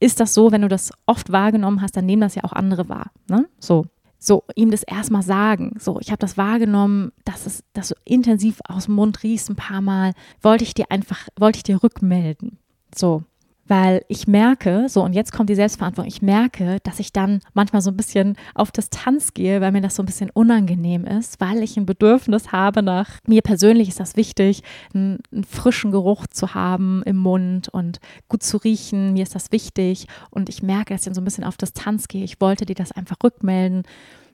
ist 0.00 0.20
das 0.20 0.34
so, 0.34 0.52
wenn 0.52 0.62
du 0.62 0.68
das 0.68 0.92
oft 1.06 1.32
wahrgenommen 1.32 1.80
hast, 1.80 1.96
dann 1.96 2.06
nehmen 2.06 2.22
das 2.22 2.34
ja 2.34 2.44
auch 2.44 2.52
andere 2.52 2.88
wahr. 2.88 3.10
Ne? 3.28 3.48
So, 3.58 3.86
so 4.18 4.44
ihm 4.54 4.70
das 4.70 4.82
erstmal 4.82 5.22
sagen. 5.22 5.74
So, 5.78 6.00
ich 6.00 6.10
habe 6.10 6.18
das 6.18 6.36
wahrgenommen, 6.36 7.12
dass 7.24 7.46
es, 7.46 7.64
dass 7.72 7.88
du 7.88 7.94
intensiv 8.04 8.60
aus 8.68 8.86
dem 8.86 8.94
Mund 8.94 9.22
riechst 9.22 9.50
ein 9.50 9.56
paar 9.56 9.80
Mal. 9.80 10.12
Wollte 10.42 10.64
ich 10.64 10.74
dir 10.74 10.90
einfach, 10.90 11.28
wollte 11.38 11.58
ich 11.58 11.62
dir 11.62 11.82
rückmelden. 11.82 12.58
So, 12.94 13.24
weil 13.68 14.04
ich 14.08 14.26
merke, 14.26 14.88
so 14.88 15.02
und 15.02 15.12
jetzt 15.12 15.32
kommt 15.32 15.50
die 15.50 15.54
Selbstverantwortung, 15.54 16.08
ich 16.08 16.22
merke, 16.22 16.78
dass 16.82 17.00
ich 17.00 17.12
dann 17.12 17.40
manchmal 17.54 17.82
so 17.82 17.90
ein 17.90 17.96
bisschen 17.96 18.36
auf 18.54 18.70
Distanz 18.70 19.34
gehe, 19.34 19.60
weil 19.60 19.72
mir 19.72 19.80
das 19.80 19.96
so 19.96 20.02
ein 20.02 20.06
bisschen 20.06 20.30
unangenehm 20.30 21.04
ist, 21.04 21.40
weil 21.40 21.62
ich 21.62 21.76
ein 21.76 21.86
Bedürfnis 21.86 22.52
habe 22.52 22.82
nach, 22.82 23.18
mir 23.26 23.42
persönlich 23.42 23.88
ist 23.88 24.00
das 24.00 24.16
wichtig, 24.16 24.62
einen, 24.94 25.18
einen 25.32 25.44
frischen 25.44 25.90
Geruch 25.90 26.26
zu 26.26 26.54
haben 26.54 27.02
im 27.04 27.16
Mund 27.16 27.68
und 27.68 28.00
gut 28.28 28.42
zu 28.42 28.58
riechen, 28.58 29.12
mir 29.12 29.22
ist 29.22 29.34
das 29.34 29.52
wichtig 29.52 30.06
und 30.30 30.48
ich 30.48 30.62
merke, 30.62 30.94
dass 30.94 31.02
ich 31.02 31.06
dann 31.06 31.14
so 31.14 31.20
ein 31.20 31.24
bisschen 31.24 31.44
auf 31.44 31.56
Distanz 31.56 32.08
gehe. 32.08 32.24
Ich 32.24 32.40
wollte 32.40 32.66
dir 32.66 32.74
das 32.74 32.92
einfach 32.92 33.16
rückmelden. 33.22 33.82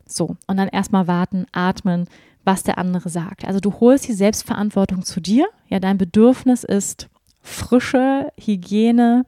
So, 0.06 0.36
und 0.46 0.56
dann 0.56 0.68
erstmal 0.68 1.06
warten, 1.06 1.46
atmen, 1.52 2.06
was 2.44 2.62
der 2.62 2.78
andere 2.78 3.08
sagt. 3.08 3.44
Also 3.44 3.60
du 3.60 3.72
holst 3.80 4.08
die 4.08 4.12
Selbstverantwortung 4.12 5.04
zu 5.04 5.20
dir. 5.20 5.46
Ja, 5.68 5.78
dein 5.78 5.98
Bedürfnis 5.98 6.64
ist 6.64 7.08
Frische, 7.42 8.32
Hygiene, 8.38 9.24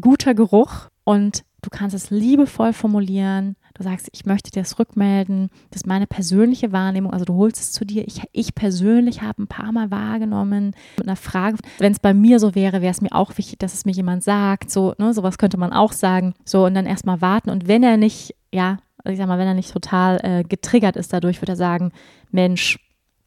guter 0.00 0.34
Geruch 0.34 0.88
und 1.04 1.44
du 1.62 1.70
kannst 1.70 1.94
es 1.94 2.10
liebevoll 2.10 2.72
formulieren. 2.72 3.56
Du 3.74 3.82
sagst, 3.82 4.08
ich 4.12 4.24
möchte 4.24 4.50
dir 4.50 4.62
das 4.62 4.78
rückmelden. 4.78 5.50
Das 5.70 5.82
ist 5.82 5.86
meine 5.86 6.06
persönliche 6.06 6.72
Wahrnehmung. 6.72 7.12
Also 7.12 7.26
du 7.26 7.34
holst 7.34 7.60
es 7.60 7.72
zu 7.72 7.84
dir. 7.84 8.06
Ich, 8.06 8.22
ich 8.32 8.54
persönlich 8.54 9.20
habe 9.20 9.42
ein 9.42 9.48
paar 9.48 9.70
Mal 9.70 9.90
wahrgenommen 9.90 10.72
mit 10.96 11.06
einer 11.06 11.16
Frage. 11.16 11.58
Wenn 11.78 11.92
es 11.92 11.98
bei 11.98 12.14
mir 12.14 12.38
so 12.38 12.54
wäre, 12.54 12.80
wäre 12.80 12.92
es 12.92 13.02
mir 13.02 13.12
auch 13.12 13.36
wichtig, 13.36 13.58
dass 13.58 13.74
es 13.74 13.84
mir 13.84 13.92
jemand 13.92 14.22
sagt. 14.22 14.70
So, 14.70 14.94
ne, 14.96 15.12
sowas 15.12 15.36
könnte 15.36 15.58
man 15.58 15.74
auch 15.74 15.92
sagen. 15.92 16.32
So, 16.46 16.64
und 16.64 16.74
dann 16.74 16.86
erstmal 16.86 17.20
warten. 17.20 17.50
Und 17.50 17.68
wenn 17.68 17.82
er 17.82 17.98
nicht, 17.98 18.34
ja, 18.50 18.78
ich 19.04 19.18
sag 19.18 19.26
mal, 19.26 19.38
wenn 19.38 19.46
er 19.46 19.54
nicht 19.54 19.72
total 19.72 20.20
äh, 20.22 20.42
getriggert 20.42 20.96
ist 20.96 21.12
dadurch, 21.12 21.42
würde 21.42 21.52
er 21.52 21.56
sagen, 21.56 21.92
Mensch, 22.30 22.78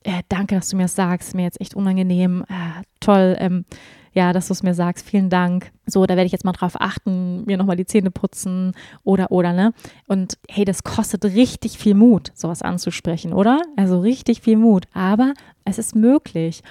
äh, 0.03 0.23
danke, 0.29 0.55
dass 0.55 0.69
du 0.69 0.77
mir 0.77 0.83
das 0.83 0.95
sagst, 0.95 1.35
mir 1.35 1.43
jetzt 1.43 1.59
echt 1.61 1.75
unangenehm, 1.75 2.43
äh, 2.49 2.83
toll, 2.99 3.35
ähm, 3.39 3.65
ja, 4.13 4.33
dass 4.33 4.47
du 4.47 4.53
es 4.53 4.63
mir 4.63 4.73
sagst, 4.73 5.05
vielen 5.05 5.29
Dank. 5.29 5.71
So, 5.85 6.05
da 6.05 6.15
werde 6.15 6.25
ich 6.25 6.31
jetzt 6.31 6.45
mal 6.45 6.51
drauf 6.51 6.73
achten, 6.79 7.45
mir 7.45 7.57
nochmal 7.57 7.75
die 7.75 7.85
Zähne 7.85 8.11
putzen 8.11 8.73
oder, 9.03 9.31
oder, 9.31 9.53
ne? 9.53 9.73
Und 10.07 10.37
hey, 10.49 10.65
das 10.65 10.83
kostet 10.83 11.25
richtig 11.25 11.77
viel 11.77 11.93
Mut, 11.93 12.31
sowas 12.33 12.61
anzusprechen, 12.61 13.33
oder? 13.33 13.61
Also 13.75 13.99
richtig 13.99 14.41
viel 14.41 14.57
Mut. 14.57 14.85
Aber 14.93 15.33
es 15.63 15.77
ist 15.77 15.95
möglich. 15.95 16.61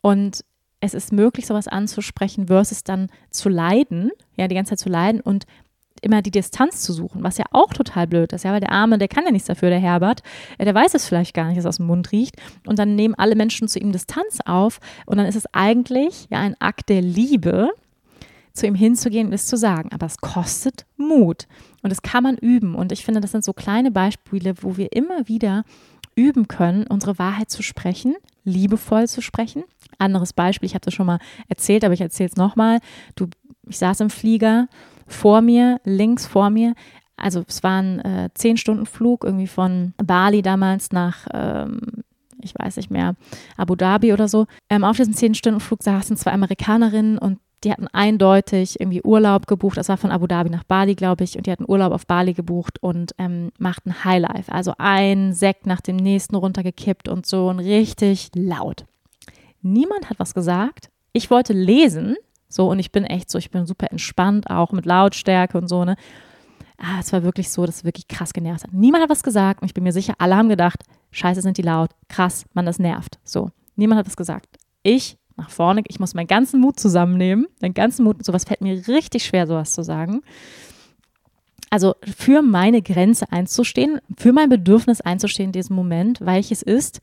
Und 0.00 0.44
es 0.80 0.94
ist 0.94 1.12
möglich, 1.12 1.46
sowas 1.46 1.68
anzusprechen 1.68 2.46
versus 2.46 2.84
dann 2.84 3.08
zu 3.30 3.48
leiden, 3.48 4.10
ja, 4.36 4.48
die 4.48 4.54
ganze 4.54 4.70
Zeit 4.70 4.78
zu 4.78 4.88
leiden 4.88 5.20
und 5.20 5.44
immer 6.02 6.22
die 6.22 6.30
Distanz 6.30 6.82
zu 6.82 6.92
suchen, 6.92 7.22
was 7.22 7.38
ja 7.38 7.44
auch 7.52 7.72
total 7.72 8.06
blöd 8.06 8.32
ist, 8.32 8.44
ja, 8.44 8.52
weil 8.52 8.60
der 8.60 8.72
Arme, 8.72 8.98
der 8.98 9.08
kann 9.08 9.24
ja 9.24 9.30
nichts 9.30 9.48
dafür, 9.48 9.70
der 9.70 9.78
Herbert, 9.78 10.22
äh, 10.58 10.64
der 10.64 10.74
weiß 10.74 10.94
es 10.94 11.06
vielleicht 11.06 11.34
gar 11.34 11.46
nicht, 11.46 11.58
dass 11.58 11.64
es 11.64 11.68
aus 11.68 11.76
dem 11.76 11.86
Mund 11.86 12.12
riecht 12.12 12.36
und 12.66 12.78
dann 12.78 12.94
nehmen 12.94 13.14
alle 13.14 13.34
Menschen 13.34 13.68
zu 13.68 13.78
ihm 13.78 13.92
Distanz 13.92 14.38
auf 14.44 14.80
und 15.06 15.18
dann 15.18 15.26
ist 15.26 15.36
es 15.36 15.46
eigentlich 15.52 16.26
ja 16.30 16.40
ein 16.40 16.56
Akt 16.60 16.88
der 16.88 17.02
Liebe, 17.02 17.70
zu 18.52 18.66
ihm 18.66 18.74
hinzugehen 18.74 19.28
und 19.28 19.32
es 19.32 19.46
zu 19.46 19.56
sagen, 19.56 19.90
aber 19.92 20.06
es 20.06 20.18
kostet 20.18 20.84
Mut 20.96 21.46
und 21.82 21.90
das 21.90 22.02
kann 22.02 22.24
man 22.24 22.36
üben 22.36 22.74
und 22.74 22.92
ich 22.92 23.04
finde, 23.04 23.20
das 23.20 23.30
sind 23.30 23.44
so 23.44 23.52
kleine 23.52 23.90
Beispiele, 23.90 24.54
wo 24.62 24.76
wir 24.76 24.92
immer 24.92 25.28
wieder 25.28 25.64
üben 26.16 26.48
können, 26.48 26.84
unsere 26.88 27.18
Wahrheit 27.18 27.48
zu 27.48 27.62
sprechen, 27.62 28.16
liebevoll 28.42 29.06
zu 29.06 29.22
sprechen. 29.22 29.62
Anderes 29.98 30.32
Beispiel, 30.32 30.66
ich 30.66 30.74
habe 30.74 30.84
das 30.84 30.94
schon 30.94 31.06
mal 31.06 31.20
erzählt, 31.48 31.84
aber 31.84 31.94
ich 31.94 32.00
erzähle 32.00 32.28
es 32.30 32.36
nochmal. 32.36 32.80
Du, 33.14 33.28
ich 33.68 33.78
saß 33.78 34.00
im 34.00 34.10
Flieger 34.10 34.66
vor 35.08 35.40
mir, 35.40 35.80
links 35.84 36.26
vor 36.26 36.50
mir, 36.50 36.74
also 37.18 37.44
es 37.46 37.62
war 37.62 37.82
ein 37.82 37.98
äh, 38.00 38.30
zehn 38.34 38.56
Stunden 38.56 38.86
Flug 38.86 39.24
irgendwie 39.24 39.48
von 39.48 39.92
Bali 40.02 40.40
damals 40.40 40.92
nach, 40.92 41.26
ähm, 41.34 41.80
ich 42.40 42.54
weiß 42.56 42.76
nicht 42.76 42.90
mehr, 42.90 43.16
Abu 43.56 43.74
Dhabi 43.74 44.12
oder 44.12 44.28
so. 44.28 44.46
Ähm, 44.70 44.84
auf 44.84 44.96
diesem 44.96 45.14
zehn 45.14 45.34
Stunden 45.34 45.60
Flug 45.60 45.82
saßen 45.82 46.16
zwei 46.16 46.32
Amerikanerinnen 46.32 47.18
und 47.18 47.40
die 47.64 47.72
hatten 47.72 47.88
eindeutig 47.88 48.78
irgendwie 48.78 49.02
Urlaub 49.02 49.48
gebucht. 49.48 49.76
Das 49.76 49.88
war 49.88 49.96
von 49.96 50.12
Abu 50.12 50.28
Dhabi 50.28 50.48
nach 50.48 50.62
Bali, 50.62 50.94
glaube 50.94 51.24
ich. 51.24 51.36
Und 51.36 51.46
die 51.46 51.50
hatten 51.50 51.68
Urlaub 51.68 51.92
auf 51.92 52.06
Bali 52.06 52.32
gebucht 52.32 52.80
und 52.80 53.16
ähm, 53.18 53.50
machten 53.58 54.04
Highlife. 54.04 54.52
Also 54.52 54.74
ein 54.78 55.32
Sekt 55.32 55.66
nach 55.66 55.80
dem 55.80 55.96
nächsten 55.96 56.36
runtergekippt 56.36 57.08
und 57.08 57.26
so 57.26 57.48
und 57.48 57.58
richtig 57.58 58.30
laut. 58.36 58.84
Niemand 59.60 60.08
hat 60.08 60.20
was 60.20 60.34
gesagt. 60.34 60.88
Ich 61.12 61.32
wollte 61.32 61.52
lesen 61.52 62.14
so, 62.48 62.70
und 62.70 62.78
ich 62.78 62.92
bin 62.92 63.04
echt 63.04 63.30
so, 63.30 63.38
ich 63.38 63.50
bin 63.50 63.66
super 63.66 63.90
entspannt, 63.90 64.50
auch 64.50 64.72
mit 64.72 64.86
Lautstärke 64.86 65.58
und 65.58 65.68
so, 65.68 65.84
ne? 65.84 65.96
Ah, 66.78 67.00
es 67.00 67.12
war 67.12 67.24
wirklich 67.24 67.50
so, 67.50 67.66
dass 67.66 67.78
es 67.78 67.84
wirklich 67.84 68.06
krass 68.06 68.32
genervt 68.32 68.62
hat. 68.62 68.72
Niemand 68.72 69.02
hat 69.02 69.10
was 69.10 69.24
gesagt 69.24 69.62
und 69.62 69.66
ich 69.66 69.74
bin 69.74 69.82
mir 69.82 69.92
sicher, 69.92 70.14
alle 70.18 70.36
haben 70.36 70.48
gedacht, 70.48 70.84
scheiße 71.10 71.42
sind 71.42 71.58
die 71.58 71.62
laut, 71.62 71.90
krass, 72.08 72.44
man, 72.54 72.66
das 72.66 72.78
nervt. 72.78 73.18
So, 73.24 73.50
niemand 73.74 73.98
hat 73.98 74.06
was 74.06 74.16
gesagt. 74.16 74.58
Ich 74.84 75.18
nach 75.38 75.50
vorne, 75.50 75.82
ich 75.86 76.00
muss 76.00 76.14
meinen 76.14 76.26
ganzen 76.26 76.60
Mut 76.60 76.78
zusammennehmen, 76.80 77.46
meinen 77.62 77.72
ganzen 77.72 78.04
Mut, 78.04 78.24
sowas 78.24 78.44
fällt 78.44 78.60
mir 78.60 78.86
richtig 78.88 79.24
schwer, 79.24 79.46
sowas 79.46 79.72
zu 79.72 79.82
sagen. 79.82 80.22
Also 81.70 81.94
für 82.02 82.42
meine 82.42 82.82
Grenze 82.82 83.30
einzustehen, 83.30 84.00
für 84.16 84.32
mein 84.32 84.48
Bedürfnis 84.48 85.00
einzustehen 85.00 85.50
in 85.50 85.52
diesem 85.52 85.76
Moment, 85.76 86.20
weil 86.20 86.40
ich 86.40 86.50
es 86.50 86.62
ist, 86.62 87.00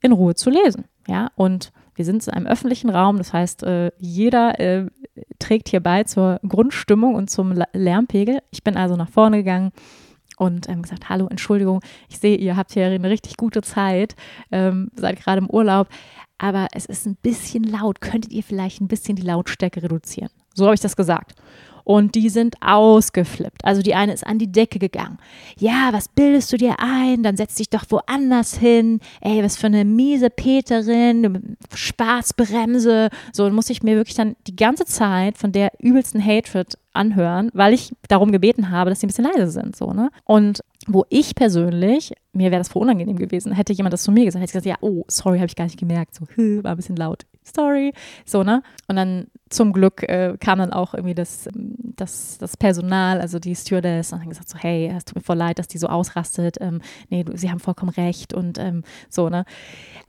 in 0.00 0.12
Ruhe 0.12 0.34
zu 0.34 0.50
lesen. 0.50 0.84
Ja, 1.08 1.30
und 1.34 1.72
wir 1.94 2.04
sind 2.04 2.26
in 2.26 2.32
einem 2.32 2.46
öffentlichen 2.46 2.90
Raum, 2.90 3.18
das 3.18 3.32
heißt, 3.32 3.62
äh, 3.64 3.90
jeder 3.98 4.58
äh, 4.60 4.86
trägt 5.38 5.68
hier 5.68 5.80
bei 5.80 6.04
zur 6.04 6.40
Grundstimmung 6.46 7.14
und 7.14 7.30
zum 7.30 7.54
Lärmpegel. 7.72 8.40
Ich 8.50 8.62
bin 8.62 8.76
also 8.76 8.96
nach 8.96 9.10
vorne 9.10 9.38
gegangen 9.38 9.72
und 10.38 10.68
ähm, 10.68 10.82
gesagt, 10.82 11.08
hallo, 11.08 11.26
Entschuldigung, 11.28 11.80
ich 12.08 12.18
sehe, 12.18 12.36
ihr 12.36 12.56
habt 12.56 12.72
hier 12.72 12.86
eine 12.86 13.10
richtig 13.10 13.36
gute 13.36 13.62
Zeit, 13.62 14.16
ähm, 14.50 14.90
seid 14.96 15.20
gerade 15.20 15.38
im 15.40 15.50
Urlaub, 15.50 15.88
aber 16.38 16.68
es 16.72 16.86
ist 16.86 17.06
ein 17.06 17.16
bisschen 17.16 17.64
laut. 17.64 18.00
Könntet 18.00 18.32
ihr 18.32 18.42
vielleicht 18.42 18.80
ein 18.80 18.88
bisschen 18.88 19.16
die 19.16 19.22
Lautstärke 19.22 19.82
reduzieren? 19.82 20.30
So 20.54 20.64
habe 20.64 20.74
ich 20.74 20.80
das 20.80 20.96
gesagt 20.96 21.34
und 21.84 22.14
die 22.14 22.28
sind 22.28 22.56
ausgeflippt. 22.60 23.64
Also 23.64 23.82
die 23.82 23.94
eine 23.94 24.12
ist 24.12 24.26
an 24.26 24.38
die 24.38 24.50
Decke 24.50 24.78
gegangen. 24.78 25.18
Ja, 25.58 25.88
was 25.92 26.08
bildest 26.08 26.52
du 26.52 26.56
dir 26.56 26.76
ein? 26.78 27.22
Dann 27.22 27.36
setz 27.36 27.56
dich 27.56 27.70
doch 27.70 27.84
woanders 27.88 28.56
hin. 28.56 29.00
Ey, 29.20 29.42
was 29.42 29.56
für 29.56 29.66
eine 29.66 29.84
miese 29.84 30.30
Peterin, 30.30 31.56
Spaßbremse. 31.74 33.10
So, 33.32 33.50
muss 33.50 33.70
ich 33.70 33.82
mir 33.82 33.96
wirklich 33.96 34.16
dann 34.16 34.36
die 34.46 34.56
ganze 34.56 34.84
Zeit 34.84 35.38
von 35.38 35.52
der 35.52 35.72
übelsten 35.80 36.24
Hatred 36.24 36.78
anhören, 36.94 37.50
weil 37.54 37.74
ich 37.74 37.92
darum 38.08 38.32
gebeten 38.32 38.70
habe, 38.70 38.90
dass 38.90 39.00
sie 39.00 39.06
ein 39.06 39.08
bisschen 39.08 39.24
leise 39.24 39.50
sind. 39.50 39.76
So, 39.76 39.92
ne? 39.92 40.10
Und 40.24 40.62
wo 40.86 41.04
ich 41.08 41.34
persönlich, 41.34 42.12
mir 42.32 42.50
wäre 42.50 42.60
das 42.60 42.68
voll 42.68 42.82
unangenehm 42.82 43.16
gewesen, 43.16 43.52
hätte 43.52 43.72
jemand 43.72 43.92
das 43.92 44.02
zu 44.02 44.12
mir 44.12 44.24
gesagt, 44.24 44.42
hätte 44.42 44.58
ich 44.58 44.62
gesagt, 44.62 44.82
ja, 44.82 44.88
oh, 44.88 45.04
sorry, 45.08 45.38
habe 45.38 45.46
ich 45.46 45.56
gar 45.56 45.64
nicht 45.64 45.78
gemerkt. 45.78 46.14
So, 46.14 46.26
war 46.62 46.72
ein 46.72 46.76
bisschen 46.76 46.96
laut. 46.96 47.24
Story. 47.44 47.92
So, 48.24 48.42
ne? 48.42 48.62
Und 48.88 48.96
dann 48.96 49.26
zum 49.50 49.72
Glück 49.72 50.02
äh, 50.04 50.36
kam 50.40 50.58
dann 50.58 50.72
auch 50.72 50.94
irgendwie 50.94 51.14
das, 51.14 51.48
das, 51.54 52.38
das 52.38 52.56
Personal, 52.56 53.20
also 53.20 53.38
die 53.38 53.54
Stewardess, 53.54 54.12
und 54.12 54.20
hat 54.20 54.28
gesagt 54.28 54.48
so, 54.48 54.58
hey, 54.58 54.92
es 54.96 55.04
tut 55.04 55.16
mir 55.16 55.22
voll 55.22 55.36
leid, 55.36 55.58
dass 55.58 55.68
die 55.68 55.78
so 55.78 55.88
ausrastet. 55.88 56.56
Ähm, 56.60 56.80
nee, 57.10 57.24
sie 57.34 57.50
haben 57.50 57.60
vollkommen 57.60 57.90
recht 57.90 58.32
und 58.34 58.58
ähm, 58.58 58.82
so, 59.08 59.28
ne? 59.28 59.44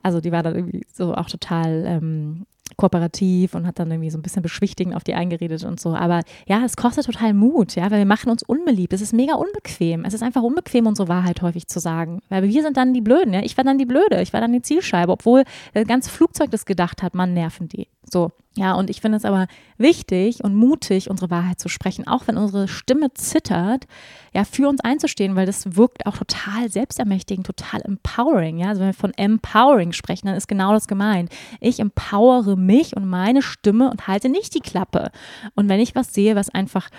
Also 0.02 0.20
die 0.20 0.32
war 0.32 0.42
dann 0.42 0.54
irgendwie 0.54 0.86
so 0.92 1.14
auch 1.14 1.28
total 1.28 1.84
ähm, 1.86 2.46
kooperativ 2.76 3.54
und 3.54 3.66
hat 3.66 3.78
dann 3.78 3.90
irgendwie 3.90 4.10
so 4.10 4.18
ein 4.18 4.22
bisschen 4.22 4.42
beschwichtigend 4.42 4.96
auf 4.96 5.04
die 5.04 5.14
eingeredet 5.14 5.64
und 5.64 5.78
so. 5.78 5.94
Aber 5.94 6.22
ja, 6.46 6.64
es 6.64 6.76
kostet 6.76 7.06
total 7.06 7.34
Mut, 7.34 7.76
ja, 7.76 7.90
weil 7.90 7.98
wir 7.98 8.06
machen 8.06 8.30
uns 8.30 8.42
unbeliebt. 8.42 8.92
Es 8.92 9.00
ist 9.00 9.12
mega 9.12 9.34
unbequem. 9.34 10.04
Es 10.04 10.14
ist 10.14 10.22
einfach 10.22 10.42
unbequem, 10.42 10.86
unsere 10.86 11.08
Wahrheit 11.08 11.42
häufig 11.42 11.68
zu 11.68 11.78
sagen. 11.78 12.20
Weil 12.28 12.42
wir 12.42 12.62
sind 12.62 12.76
dann 12.76 12.92
die 12.92 13.00
Blöden, 13.00 13.32
ja. 13.32 13.42
Ich 13.42 13.56
war 13.56 13.64
dann 13.64 13.78
die 13.78 13.86
Blöde, 13.86 14.20
ich 14.22 14.32
war 14.32 14.40
dann 14.40 14.52
die 14.52 14.62
Zielscheibe, 14.62 15.12
obwohl 15.12 15.44
das 15.72 15.86
ganze 15.86 16.10
Flugzeug 16.10 16.50
das 16.50 16.64
gedacht 16.66 17.02
hat, 17.02 17.14
man 17.14 17.23
nerven 17.32 17.68
die. 17.68 17.88
So. 18.10 18.32
Ja, 18.56 18.74
und 18.74 18.88
ich 18.88 19.00
finde 19.00 19.18
es 19.18 19.24
aber 19.24 19.48
wichtig 19.78 20.44
und 20.44 20.54
mutig, 20.54 21.10
unsere 21.10 21.28
Wahrheit 21.28 21.58
zu 21.58 21.68
sprechen, 21.68 22.06
auch 22.06 22.28
wenn 22.28 22.36
unsere 22.36 22.68
Stimme 22.68 23.12
zittert, 23.12 23.86
ja, 24.32 24.44
für 24.44 24.68
uns 24.68 24.80
einzustehen, 24.80 25.34
weil 25.34 25.44
das 25.44 25.74
wirkt 25.74 26.06
auch 26.06 26.16
total 26.16 26.70
selbstermächtigend, 26.70 27.46
total 27.46 27.82
empowering. 27.82 28.58
Ja, 28.58 28.68
also 28.68 28.80
wenn 28.80 28.90
wir 28.90 28.94
von 28.94 29.12
empowering 29.14 29.92
sprechen, 29.92 30.26
dann 30.28 30.36
ist 30.36 30.46
genau 30.46 30.72
das 30.72 30.86
gemeint. 30.86 31.30
Ich 31.60 31.80
empowere 31.80 32.56
mich 32.56 32.96
und 32.96 33.08
meine 33.08 33.42
Stimme 33.42 33.90
und 33.90 34.06
halte 34.06 34.28
nicht 34.28 34.54
die 34.54 34.60
Klappe. 34.60 35.10
Und 35.56 35.68
wenn 35.68 35.80
ich 35.80 35.96
was 35.96 36.14
sehe, 36.14 36.36
was 36.36 36.48
einfach 36.48 36.90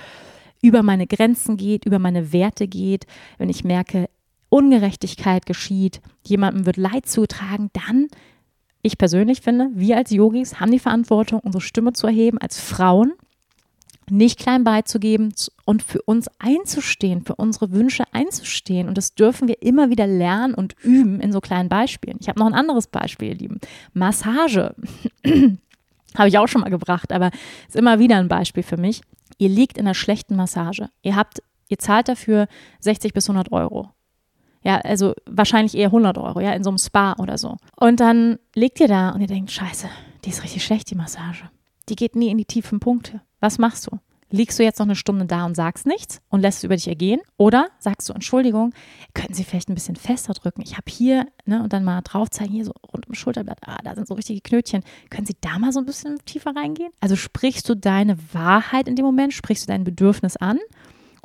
über 0.62 0.84
meine 0.84 1.08
Grenzen 1.08 1.56
geht, 1.56 1.86
über 1.86 2.00
meine 2.00 2.34
Werte 2.34 2.68
geht, 2.68 3.06
wenn 3.38 3.50
ich 3.50 3.64
merke, 3.64 4.10
Ungerechtigkeit 4.50 5.46
geschieht, 5.46 6.02
jemandem 6.26 6.66
wird 6.66 6.78
Leid 6.78 7.06
zugetragen, 7.08 7.70
dann 7.74 8.08
ich 8.86 9.00
persönlich 9.00 9.42
finde, 9.42 9.70
wir 9.74 9.98
als 9.98 10.12
Yogis 10.12 10.60
haben 10.60 10.72
die 10.72 10.80
Verantwortung, 10.80 11.40
unsere 11.40 11.62
Stimme 11.62 11.94
zu 11.94 12.06
erheben, 12.06 12.38
als 12.38 12.60
Frauen 12.60 13.14
nicht 14.12 14.38
klein 14.38 14.64
beizugeben 14.64 15.34
und 15.66 15.82
für 15.82 16.04
uns 16.04 16.30
einzustehen, 16.38 17.26
für 17.26 17.34
unsere 17.36 17.72
Wünsche 17.72 18.04
einzustehen. 18.12 18.88
Und 18.88 19.00
das 19.00 19.16
dürfen 19.16 19.48
wir 19.48 19.64
immer 19.64 19.90
wieder 19.90 20.06
lernen 20.06 20.54
und 20.54 20.76
üben 20.84 21.20
in 21.20 21.32
so 21.32 21.42
kleinen 21.42 21.68
Beispielen. 21.68 22.18
Ich 22.22 22.30
habe 22.30 22.38
noch 22.38 22.46
ein 22.46 22.54
anderes 22.54 22.86
Beispiel, 22.86 23.30
ihr 23.30 23.36
Lieben. 23.36 23.60
Massage. 23.94 24.76
habe 26.16 26.30
ich 26.30 26.38
auch 26.38 26.48
schon 26.48 26.62
mal 26.62 26.70
gebracht, 26.70 27.12
aber 27.12 27.32
ist 27.68 27.76
immer 27.76 27.98
wieder 27.98 28.18
ein 28.18 28.28
Beispiel 28.28 28.62
für 28.62 28.78
mich. 28.78 29.02
Ihr 29.40 29.50
liegt 29.50 29.80
in 29.80 29.88
einer 29.88 29.96
schlechten 29.96 30.36
Massage. 30.36 30.90
Ihr 31.02 31.16
habt, 31.16 31.42
ihr 31.70 31.80
zahlt 31.80 32.08
dafür 32.08 32.48
60 32.82 33.14
bis 33.14 33.28
100 33.28 33.52
Euro. 33.52 33.95
Ja, 34.66 34.78
also 34.78 35.14
wahrscheinlich 35.28 35.76
eher 35.76 35.88
100 35.88 36.18
Euro, 36.18 36.40
ja, 36.40 36.52
in 36.54 36.64
so 36.64 36.72
einem 36.72 36.80
Spa 36.80 37.14
oder 37.20 37.38
so. 37.38 37.58
Und 37.76 38.00
dann 38.00 38.40
liegt 38.56 38.80
ihr 38.80 38.88
da 38.88 39.12
und 39.12 39.22
ihr 39.22 39.28
denkt, 39.28 39.52
scheiße, 39.52 39.88
die 40.26 40.30
ist 40.30 40.44
richtig 40.44 40.66
schlecht, 40.66 40.90
die 40.90 40.96
Massage. 40.96 41.50
Die 41.88 41.96
geht 41.96 42.16
nie 42.16 42.30
in 42.30 42.38
die 42.40 42.46
tiefen 42.46 42.80
Punkte. 42.80 43.22
Was 43.40 43.60
machst 43.60 43.86
du? 43.86 44.00
Liegst 44.32 44.58
du 44.58 44.64
jetzt 44.64 44.80
noch 44.80 44.88
eine 44.88 44.96
Stunde 44.96 45.28
da 45.28 45.46
und 45.46 45.56
sagst 45.56 45.86
nichts 45.86 46.20
und 46.30 46.42
lässt 46.42 46.58
es 46.58 46.64
über 46.64 46.76
dich 46.76 46.88
ergehen? 46.88 47.22
Oder 47.38 47.68
sagst 47.78 48.10
du, 48.10 48.14
Entschuldigung, 48.14 48.74
können 49.14 49.36
Sie 49.36 49.44
vielleicht 49.44 49.70
ein 49.70 49.76
bisschen 49.76 49.96
fester 49.96 50.34
drücken? 50.34 50.64
Ich 50.64 50.74
habe 50.74 50.92
hier, 50.92 51.28
ne, 51.46 51.62
und 51.62 51.72
dann 51.72 51.84
mal 51.84 52.02
drauf 52.02 52.32
zeigen, 52.32 52.52
hier 52.52 52.66
so 52.66 52.74
rund 52.92 53.06
ums 53.06 53.20
Schulterblatt, 53.20 53.60
ah, 53.68 53.78
da 53.84 53.94
sind 53.94 54.08
so 54.08 54.16
richtige 54.16 54.42
Knötchen. 54.42 54.82
Können 55.12 55.28
Sie 55.28 55.38
da 55.42 55.60
mal 55.60 55.74
so 55.74 55.80
ein 55.80 55.86
bisschen 55.86 56.18
tiefer 56.26 56.56
reingehen? 56.56 56.92
Also 57.02 57.16
sprichst 57.16 57.70
du 57.70 57.76
deine 57.76 58.18
Wahrheit 58.34 58.88
in 58.88 58.96
dem 58.96 59.06
Moment, 59.06 59.32
sprichst 59.32 59.68
du 59.68 59.72
dein 59.72 59.84
Bedürfnis 59.84 60.38
an? 60.38 60.58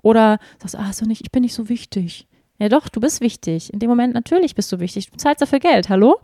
Oder 0.02 0.38
sagst 0.58 0.74
du, 0.74 0.78
ah, 0.78 0.92
so 0.92 1.06
nicht, 1.06 1.22
ich 1.22 1.32
bin 1.32 1.40
nicht 1.40 1.54
so 1.54 1.70
wichtig. 1.70 2.28
Ja, 2.60 2.68
doch, 2.68 2.88
du 2.90 3.00
bist 3.00 3.22
wichtig. 3.22 3.72
In 3.72 3.78
dem 3.78 3.88
Moment 3.88 4.12
natürlich 4.12 4.54
bist 4.54 4.70
du 4.70 4.80
wichtig. 4.80 5.10
Du 5.10 5.16
zahlst 5.16 5.40
dafür 5.40 5.60
Geld, 5.60 5.88
hallo? 5.88 6.20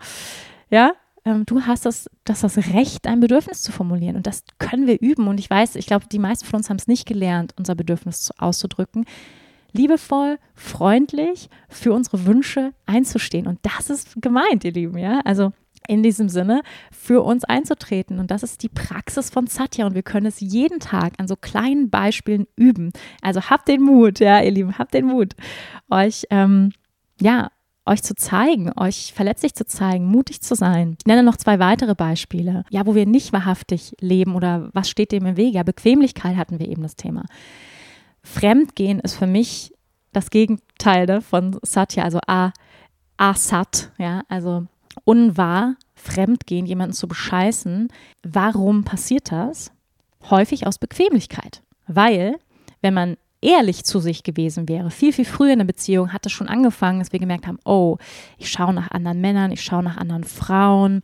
Ja, 0.71 0.93
ähm, 1.25 1.47
du 1.47 1.63
hast 1.63 1.87
das, 1.87 2.11
das, 2.25 2.43
das 2.43 2.59
Recht, 2.75 3.07
ein 3.07 3.21
Bedürfnis 3.21 3.63
zu 3.63 3.73
formulieren. 3.73 4.17
Und 4.17 4.27
das 4.27 4.45
können 4.59 4.87
wir 4.87 5.01
üben. 5.01 5.29
Und 5.29 5.41
ich 5.41 5.49
weiß, 5.49 5.77
ich 5.77 5.87
glaube, 5.87 6.07
die 6.13 6.19
meisten 6.19 6.45
von 6.45 6.59
uns 6.59 6.69
haben 6.69 6.77
es 6.77 6.89
nicht 6.89 7.07
gelernt, 7.07 7.55
unser 7.57 7.75
Bedürfnis 7.75 8.31
auszudrücken. 8.37 9.07
Liebevoll, 9.73 10.39
freundlich 10.55 11.49
für 11.71 11.95
unsere 11.95 12.27
Wünsche 12.27 12.73
einzustehen. 12.85 13.47
Und 13.47 13.59
das 13.63 13.89
ist 13.89 14.21
gemeint, 14.21 14.65
ihr 14.65 14.73
Lieben, 14.73 14.99
ja. 14.99 15.21
Also 15.25 15.53
in 15.89 16.03
diesem 16.03 16.29
Sinne 16.29 16.63
für 16.91 17.23
uns 17.23 17.45
einzutreten. 17.45 18.19
Und 18.19 18.31
das 18.31 18.43
ist 18.43 18.63
die 18.63 18.69
Praxis 18.69 19.31
von 19.31 19.47
Satya. 19.47 19.87
Und 19.87 19.95
wir 19.95 20.03
können 20.03 20.27
es 20.27 20.41
jeden 20.41 20.81
Tag 20.81 21.15
an 21.19 21.29
so 21.29 21.37
kleinen 21.37 21.91
Beispielen 21.91 22.47
üben. 22.57 22.93
Also 23.23 23.43
habt 23.43 23.69
den 23.69 23.83
Mut, 23.83 24.21
ja, 24.21 24.41
ihr 24.41 24.51
Lieben, 24.51 24.79
habt 24.79 24.95
den 24.95 25.07
Mut, 25.07 25.35
euch, 25.91 26.27
ähm, 26.31 26.73
ja, 27.21 27.51
euch 27.87 28.03
zu 28.03 28.15
zeigen, 28.15 28.73
euch 28.77 29.13
verletzlich 29.15 29.55
zu 29.55 29.65
zeigen, 29.65 30.07
mutig 30.07 30.43
zu 30.43 30.55
sein. 30.55 30.97
Ich 30.99 31.07
nenne 31.07 31.23
noch 31.23 31.37
zwei 31.37 31.59
weitere 31.59 31.95
Beispiele, 31.95 32.65
ja, 32.71 32.85
wo 32.85 32.95
wir 32.95 33.07
nicht 33.07 33.33
wahrhaftig 33.33 33.95
leben 34.01 34.35
oder 34.35 34.71
was 34.73 34.91
steht 34.91 35.13
dem 35.13 35.25
im 35.25 35.37
Wege. 35.37 35.57
Ja, 35.57 35.63
Bequemlichkeit 35.63 36.37
hatten 36.37 36.59
wir 36.59 36.69
eben 36.69 36.83
das 36.83 36.97
Thema. 36.97 37.25
Fremdgehen 38.23 38.99
ist 38.99 39.15
für 39.15 39.29
mich 39.29 39.73
das 40.13 40.31
Gegenteil 40.31 41.21
von 41.21 41.59
Satya, 41.63 42.03
also 42.03 42.19
A, 42.27 42.53
Asat, 43.19 43.93
ja, 43.99 44.23
also 44.29 44.67
unwahr, 45.05 45.77
Fremdgehen, 45.95 46.67
jemanden 46.67 46.95
zu 46.95 47.09
bescheißen. 47.09 47.89
Warum 48.23 48.85
passiert 48.85 49.33
das? 49.33 49.73
Häufig 50.31 50.67
aus 50.67 50.79
Bequemlichkeit. 50.79 51.63
Weil, 51.87 52.37
wenn 52.83 52.95
man 52.95 53.17
ehrlich 53.41 53.85
zu 53.85 54.01
sich 54.01 54.23
gewesen 54.23 54.69
wäre, 54.69 54.91
viel, 54.91 55.13
viel 55.13 55.25
früher 55.25 55.53
in 55.53 55.59
der 55.59 55.67
Beziehung, 55.67 56.13
hat 56.13 56.27
es 56.27 56.33
schon 56.33 56.49
angefangen, 56.49 56.99
dass 56.99 57.13
wir 57.13 57.21
gemerkt 57.21 57.47
haben, 57.47 57.59
oh, 57.65 57.97
ich 58.39 58.51
schaue 58.51 58.75
nach 58.75 58.91
anderen 58.91 59.21
Männern, 59.21 59.53
ich 59.53 59.63
schaue 59.63 59.83
nach 59.83 59.97
anderen 59.97 60.25
Frauen, 60.25 61.03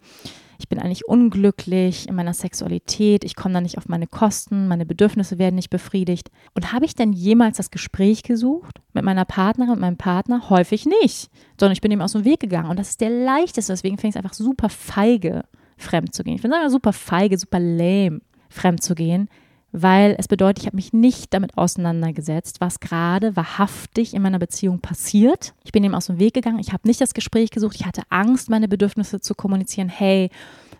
ich 0.63 0.69
bin 0.69 0.79
eigentlich 0.79 1.09
unglücklich 1.09 2.09
in 2.09 2.15
meiner 2.15 2.35
Sexualität, 2.35 3.25
ich 3.25 3.35
komme 3.35 3.55
da 3.55 3.61
nicht 3.61 3.79
auf 3.79 3.89
meine 3.89 4.07
Kosten, 4.07 4.69
meine 4.69 4.87
Bedürfnisse 4.87 5.39
werden 5.39 5.57
nicht 5.57 5.71
befriedigt. 5.71 6.31
Und 6.55 6.73
habe 6.73 6.85
ich 6.85 6.95
denn 6.95 7.13
jemals 7.13 7.57
das 7.57 7.73
Gespräch 7.73 8.23
gesucht 8.23 8.81
mit 8.93 9.05
meiner 9.05 9.25
Partnerin 9.25 9.73
und 9.73 9.81
meinem 9.81 9.97
Partner? 9.97 10.49
Häufig 10.51 10.87
nicht, 10.87 11.31
sondern 11.59 11.73
ich 11.73 11.81
bin 11.81 11.91
ihm 11.91 12.01
aus 12.01 12.13
dem 12.13 12.25
Weg 12.25 12.39
gegangen. 12.39 12.71
Und 12.71 12.79
das 12.79 12.91
ist 12.91 13.01
der 13.01 13.11
leichteste, 13.11 13.73
deswegen 13.73 13.99
finde 13.99 14.11
ich 14.11 14.15
es 14.15 14.25
einfach 14.25 14.35
super 14.35 14.69
feige, 14.69 15.45
fremd 15.77 16.15
zu 16.15 16.23
gehen. 16.23 16.37
Ich 16.37 16.41
finde 16.41 16.57
es 16.57 16.61
einfach 16.61 16.73
super 16.73 16.93
feige, 16.93 17.37
super 17.37 17.59
lame, 17.59 18.21
fremd 18.49 18.85
zu 18.85 18.95
gehen, 18.95 19.29
weil 19.73 20.14
es 20.18 20.29
bedeutet, 20.29 20.61
ich 20.61 20.66
habe 20.66 20.77
mich 20.77 20.93
nicht 20.93 21.33
damit 21.33 21.57
auseinandergesetzt, 21.57 22.61
was 22.61 22.79
gerade 22.79 23.35
wahrhaftig 23.37 24.14
in 24.14 24.23
meiner 24.23 24.39
Beziehung 24.39 24.81
passiert. 24.81 25.55
Ich 25.64 25.73
bin 25.73 25.83
ihm 25.83 25.95
aus 25.95 26.07
dem 26.07 26.18
Weg 26.18 26.35
gegangen, 26.35 26.59
ich 26.59 26.73
habe 26.73 26.87
nicht 26.87 27.01
das 27.01 27.14
Gespräch 27.14 27.51
gesucht, 27.51 27.77
ich 27.77 27.87
hatte 27.87 28.03
Angst, 28.11 28.51
meine 28.51 28.68
Bedürfnisse 28.68 29.20
zu 29.20 29.35
kommunizieren. 29.35 29.89
Hey, 29.89 30.31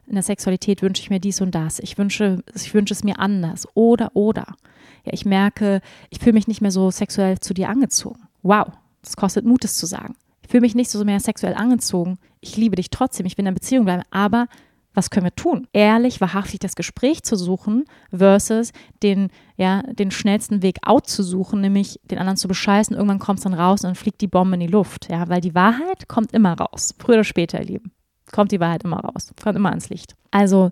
in 0.07 0.15
der 0.15 0.23
Sexualität 0.23 0.83
wünsche 0.83 1.03
ich 1.03 1.11
mir 1.11 1.21
dies 1.21 1.41
und 1.41 1.55
das, 1.55 1.79
ich 1.79 1.97
wünsche, 1.97 2.45
ich 2.55 2.75
wünsche 2.75 2.93
es 2.93 3.03
mir 3.03 3.19
anders 3.19 3.67
oder 3.75 4.11
oder. 4.15 4.57
Ja, 5.05 5.13
ich 5.13 5.25
merke, 5.25 5.81
ich 6.11 6.19
fühle 6.19 6.35
mich 6.35 6.47
nicht 6.47 6.61
mehr 6.61 6.71
so 6.71 6.91
sexuell 6.91 7.41
zu 7.41 7.55
dir 7.55 7.71
angezogen. 7.71 8.21
Wow, 8.43 8.69
das 9.03 9.17
kostet 9.17 9.47
Mut, 9.47 9.65
es 9.65 9.77
zu 9.77 9.87
sagen. 9.87 10.17
Ich 10.43 10.51
fühle 10.51 10.61
mich 10.61 10.75
nicht 10.75 10.91
so 10.91 11.03
mehr 11.05 11.19
sexuell 11.19 11.55
angezogen. 11.55 12.19
Ich 12.41 12.57
liebe 12.57 12.77
dich 12.77 12.91
trotzdem, 12.91 13.25
ich 13.25 13.39
will 13.39 13.45
in 13.45 13.49
einer 13.49 13.55
Beziehung 13.55 13.85
bleiben, 13.85 14.03
aber 14.11 14.49
was 14.95 15.11
können 15.11 15.25
wir 15.25 15.35
tun? 15.35 15.67
Ehrlich, 15.73 16.21
wahrhaftig 16.21 16.61
das 16.61 16.77
Gespräch 16.77 17.23
zu 17.23 17.37
suchen 17.37 17.85
versus 18.11 18.73
den, 19.03 19.29
ja, 19.57 19.83
den 19.83 20.11
schnellsten 20.11 20.63
Weg 20.63 20.79
out 20.83 21.07
zu 21.07 21.23
suchen, 21.23 21.61
nämlich 21.61 22.01
den 22.05 22.19
anderen 22.19 22.37
zu 22.37 22.49
bescheißen. 22.49 22.95
Irgendwann 22.95 23.19
kommt 23.19 23.39
es 23.39 23.45
dann 23.45 23.55
raus 23.55 23.81
und 23.83 23.89
dann 23.89 23.95
fliegt 23.95 24.21
die 24.21 24.29
Bombe 24.29 24.55
in 24.55 24.61
die 24.61 24.67
Luft. 24.67 25.09
Ja, 25.11 25.29
weil 25.29 25.41
die 25.41 25.55
Wahrheit 25.55 26.09
kommt 26.09 26.33
immer 26.33 26.53
raus. 26.53 26.95
Früher 26.99 27.17
oder 27.17 27.25
später, 27.25 27.61
ihr 27.61 27.67
Lieben. 27.67 27.93
Kommt 28.31 28.53
die 28.53 28.61
Wahrheit 28.61 28.85
immer 28.85 29.01
raus. 29.01 29.33
Kommt 29.43 29.57
immer 29.57 29.71
ans 29.71 29.89
Licht. 29.89 30.15
Also 30.31 30.71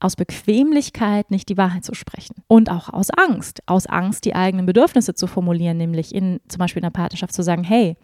aus 0.00 0.16
Bequemlichkeit 0.16 1.30
nicht 1.30 1.48
die 1.48 1.58
Wahrheit 1.58 1.84
zu 1.84 1.94
sprechen. 1.94 2.36
Und 2.46 2.70
auch 2.70 2.88
aus 2.88 3.10
Angst. 3.10 3.62
Aus 3.66 3.86
Angst, 3.86 4.24
die 4.24 4.34
eigenen 4.34 4.66
Bedürfnisse 4.66 5.14
zu 5.14 5.26
formulieren, 5.26 5.76
nämlich 5.76 6.14
in 6.14 6.40
zum 6.48 6.58
Beispiel 6.58 6.80
in 6.80 6.84
einer 6.84 6.92
Partnerschaft 6.92 7.34
zu 7.34 7.42
sagen, 7.42 7.64
hey, 7.64 7.96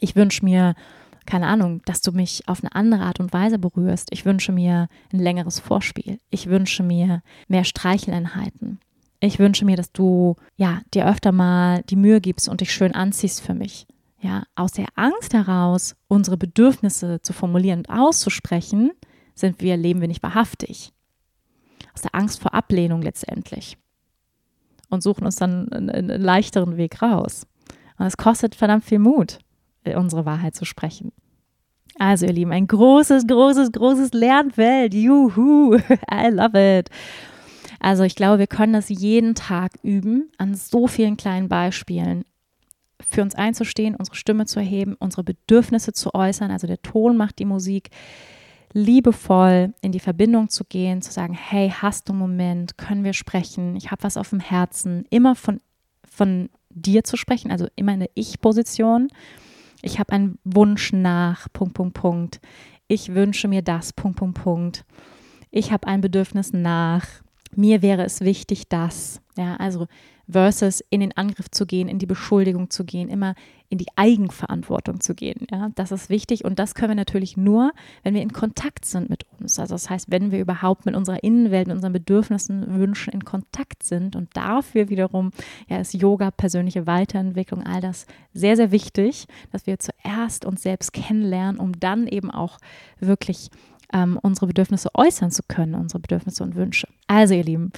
ich 0.00 0.16
wünsche 0.16 0.44
mir 0.44 0.74
keine 1.26 1.46
Ahnung, 1.46 1.82
dass 1.84 2.00
du 2.00 2.12
mich 2.12 2.48
auf 2.48 2.62
eine 2.62 2.74
andere 2.74 3.02
Art 3.02 3.20
und 3.20 3.32
Weise 3.32 3.58
berührst. 3.58 4.08
Ich 4.10 4.24
wünsche 4.24 4.52
mir 4.52 4.88
ein 5.12 5.18
längeres 5.18 5.58
Vorspiel. 5.58 6.18
Ich 6.30 6.48
wünsche 6.48 6.82
mir 6.82 7.22
mehr 7.48 7.64
Streicheleinheiten. 7.64 8.78
Ich 9.20 9.38
wünsche 9.38 9.64
mir, 9.64 9.76
dass 9.76 9.92
du 9.92 10.36
ja 10.56 10.80
dir 10.92 11.08
öfter 11.08 11.32
mal 11.32 11.82
die 11.84 11.96
Mühe 11.96 12.20
gibst 12.20 12.48
und 12.48 12.60
dich 12.60 12.72
schön 12.72 12.94
anziehst 12.94 13.40
für 13.40 13.54
mich. 13.54 13.86
Ja, 14.20 14.44
aus 14.54 14.72
der 14.72 14.86
Angst 14.94 15.34
heraus, 15.34 15.96
unsere 16.08 16.36
Bedürfnisse 16.36 17.20
zu 17.20 17.32
formulieren 17.32 17.80
und 17.80 17.90
auszusprechen, 17.90 18.90
sind 19.34 19.60
wir, 19.60 19.76
leben 19.76 20.00
wir 20.00 20.08
nicht 20.08 20.22
wahrhaftig. 20.22 20.92
Aus 21.94 22.02
der 22.02 22.14
Angst 22.14 22.40
vor 22.40 22.54
Ablehnung 22.54 23.02
letztendlich. 23.02 23.76
Und 24.88 25.02
suchen 25.02 25.24
uns 25.24 25.36
dann 25.36 25.70
einen, 25.72 25.90
einen 25.90 26.22
leichteren 26.22 26.76
Weg 26.76 27.02
raus. 27.02 27.46
Und 27.98 28.06
es 28.06 28.16
kostet 28.16 28.54
verdammt 28.54 28.84
viel 28.84 28.98
Mut 28.98 29.38
unsere 29.86 30.24
Wahrheit 30.24 30.54
zu 30.54 30.64
sprechen. 30.64 31.12
Also, 31.98 32.26
ihr 32.26 32.32
Lieben, 32.32 32.52
ein 32.52 32.66
großes, 32.66 33.26
großes, 33.26 33.72
großes 33.72 34.12
Lernfeld. 34.12 34.94
Juhu, 34.94 35.76
I 36.12 36.28
love 36.28 36.78
it. 36.78 36.90
Also, 37.78 38.02
ich 38.02 38.16
glaube, 38.16 38.40
wir 38.40 38.46
können 38.46 38.72
das 38.72 38.88
jeden 38.88 39.34
Tag 39.34 39.72
üben, 39.82 40.30
an 40.38 40.54
so 40.54 40.86
vielen 40.86 41.16
kleinen 41.16 41.48
Beispielen. 41.48 42.24
Für 43.00 43.22
uns 43.22 43.34
einzustehen, 43.34 43.94
unsere 43.94 44.16
Stimme 44.16 44.46
zu 44.46 44.58
erheben, 44.58 44.96
unsere 44.98 45.22
Bedürfnisse 45.22 45.92
zu 45.92 46.14
äußern. 46.14 46.50
Also, 46.50 46.66
der 46.66 46.82
Ton 46.82 47.16
macht 47.16 47.38
die 47.38 47.44
Musik. 47.44 47.90
Liebevoll 48.76 49.72
in 49.82 49.92
die 49.92 50.00
Verbindung 50.00 50.48
zu 50.48 50.64
gehen, 50.64 51.00
zu 51.00 51.12
sagen: 51.12 51.34
Hey, 51.34 51.70
hast 51.70 52.08
du 52.08 52.12
einen 52.12 52.18
Moment? 52.18 52.76
Können 52.76 53.04
wir 53.04 53.12
sprechen? 53.12 53.76
Ich 53.76 53.92
habe 53.92 54.02
was 54.02 54.16
auf 54.16 54.30
dem 54.30 54.40
Herzen. 54.40 55.04
Immer 55.10 55.36
von, 55.36 55.60
von 56.04 56.48
dir 56.70 57.04
zu 57.04 57.16
sprechen, 57.16 57.52
also 57.52 57.68
immer 57.76 57.92
in 57.94 58.00
der 58.00 58.10
Ich-Position 58.14 59.10
ich 59.84 59.98
habe 59.98 60.12
einen 60.12 60.38
Wunsch 60.44 60.92
nach, 60.92 61.46
Punkt, 61.52 61.74
Punkt, 61.74 61.94
Punkt. 61.94 62.40
Ich 62.88 63.14
wünsche 63.14 63.48
mir 63.48 63.62
das, 63.62 63.92
Punkt, 63.92 64.18
Punkt, 64.18 64.42
Punkt. 64.42 64.84
Ich 65.50 65.72
habe 65.72 65.86
ein 65.86 66.00
Bedürfnis 66.00 66.52
nach. 66.52 67.06
Mir 67.54 67.82
wäre 67.82 68.04
es 68.04 68.20
wichtig, 68.20 68.68
dass. 68.68 69.20
Ja, 69.36 69.56
also 69.56 69.86
versus 70.30 70.82
in 70.90 71.00
den 71.00 71.16
Angriff 71.16 71.50
zu 71.50 71.66
gehen, 71.66 71.88
in 71.88 71.98
die 71.98 72.06
Beschuldigung 72.06 72.70
zu 72.70 72.84
gehen, 72.84 73.08
immer 73.08 73.34
in 73.68 73.78
die 73.78 73.86
Eigenverantwortung 73.96 75.00
zu 75.00 75.14
gehen. 75.14 75.46
Ja, 75.50 75.70
das 75.74 75.90
ist 75.90 76.08
wichtig 76.08 76.44
und 76.44 76.58
das 76.58 76.74
können 76.74 76.90
wir 76.90 76.96
natürlich 76.96 77.36
nur, 77.36 77.72
wenn 78.02 78.14
wir 78.14 78.22
in 78.22 78.32
Kontakt 78.32 78.84
sind 78.84 79.10
mit 79.10 79.26
uns. 79.38 79.58
Also 79.58 79.74
das 79.74 79.90
heißt, 79.90 80.10
wenn 80.10 80.30
wir 80.30 80.38
überhaupt 80.38 80.86
mit 80.86 80.94
unserer 80.94 81.24
Innenwelt, 81.24 81.66
mit 81.66 81.76
unseren 81.76 81.92
Bedürfnissen, 81.92 82.78
Wünschen 82.78 83.12
in 83.12 83.24
Kontakt 83.24 83.82
sind 83.82 84.16
und 84.16 84.28
dafür 84.36 84.90
wiederum 84.90 85.32
ja, 85.68 85.78
ist 85.78 85.94
Yoga, 85.94 86.30
persönliche 86.30 86.86
Weiterentwicklung, 86.86 87.64
all 87.64 87.80
das 87.80 88.06
sehr, 88.32 88.56
sehr 88.56 88.70
wichtig, 88.70 89.26
dass 89.50 89.66
wir 89.66 89.78
zuerst 89.78 90.44
uns 90.44 90.62
selbst 90.62 90.92
kennenlernen, 90.92 91.58
um 91.58 91.78
dann 91.80 92.06
eben 92.06 92.30
auch 92.30 92.58
wirklich 93.00 93.50
ähm, 93.92 94.18
unsere 94.22 94.46
Bedürfnisse 94.46 94.90
äußern 94.94 95.30
zu 95.30 95.42
können, 95.48 95.74
unsere 95.74 96.00
Bedürfnisse 96.00 96.42
und 96.44 96.54
Wünsche. 96.54 96.88
Also 97.06 97.34
ihr 97.34 97.44
Lieben, 97.44 97.72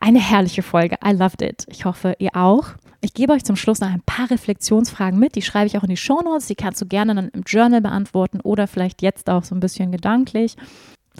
eine 0.00 0.20
herrliche 0.20 0.62
Folge. 0.62 0.96
I 1.04 1.12
loved 1.12 1.42
it. 1.42 1.64
Ich 1.68 1.84
hoffe, 1.84 2.14
ihr 2.18 2.34
auch. 2.34 2.74
Ich 3.00 3.14
gebe 3.14 3.32
euch 3.32 3.44
zum 3.44 3.56
Schluss 3.56 3.80
noch 3.80 3.90
ein 3.90 4.02
paar 4.04 4.30
Reflexionsfragen 4.30 5.18
mit. 5.18 5.34
Die 5.34 5.42
schreibe 5.42 5.66
ich 5.66 5.76
auch 5.76 5.82
in 5.82 5.90
die 5.90 5.96
Shownotes. 5.96 6.46
Die 6.46 6.54
kannst 6.54 6.80
du 6.80 6.86
gerne 6.86 7.14
dann 7.14 7.28
im 7.28 7.42
Journal 7.42 7.80
beantworten 7.80 8.40
oder 8.40 8.66
vielleicht 8.66 9.02
jetzt 9.02 9.28
auch 9.28 9.44
so 9.44 9.54
ein 9.54 9.60
bisschen 9.60 9.92
gedanklich. 9.92 10.56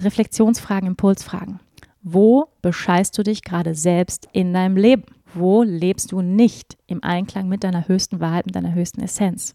Reflexionsfragen, 0.00 0.88
Impulsfragen. 0.88 1.60
Wo 2.02 2.48
bescheißt 2.62 3.16
du 3.16 3.22
dich 3.22 3.42
gerade 3.42 3.74
selbst 3.74 4.28
in 4.32 4.52
deinem 4.52 4.76
Leben? 4.76 5.04
Wo 5.34 5.62
lebst 5.62 6.12
du 6.12 6.20
nicht 6.20 6.76
im 6.86 7.02
Einklang 7.02 7.48
mit 7.48 7.64
deiner 7.64 7.88
höchsten 7.88 8.20
Wahrheit, 8.20 8.46
mit 8.46 8.54
deiner 8.54 8.74
höchsten 8.74 9.00
Essenz? 9.00 9.54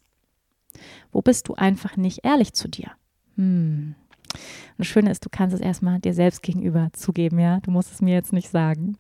Wo 1.11 1.21
bist 1.21 1.47
du 1.47 1.55
einfach 1.55 1.97
nicht 1.97 2.25
ehrlich 2.25 2.53
zu 2.53 2.67
dir? 2.67 2.91
Hm. 3.35 3.95
Und 4.33 4.79
das 4.79 4.87
Schöne 4.87 5.11
ist, 5.11 5.25
du 5.25 5.29
kannst 5.29 5.55
es 5.55 5.61
erstmal 5.61 5.99
dir 5.99 6.13
selbst 6.13 6.41
gegenüber 6.41 6.89
zugeben, 6.93 7.39
ja. 7.39 7.59
Du 7.61 7.71
musst 7.71 7.91
es 7.91 8.01
mir 8.01 8.13
jetzt 8.13 8.33
nicht 8.33 8.49
sagen. 8.49 8.97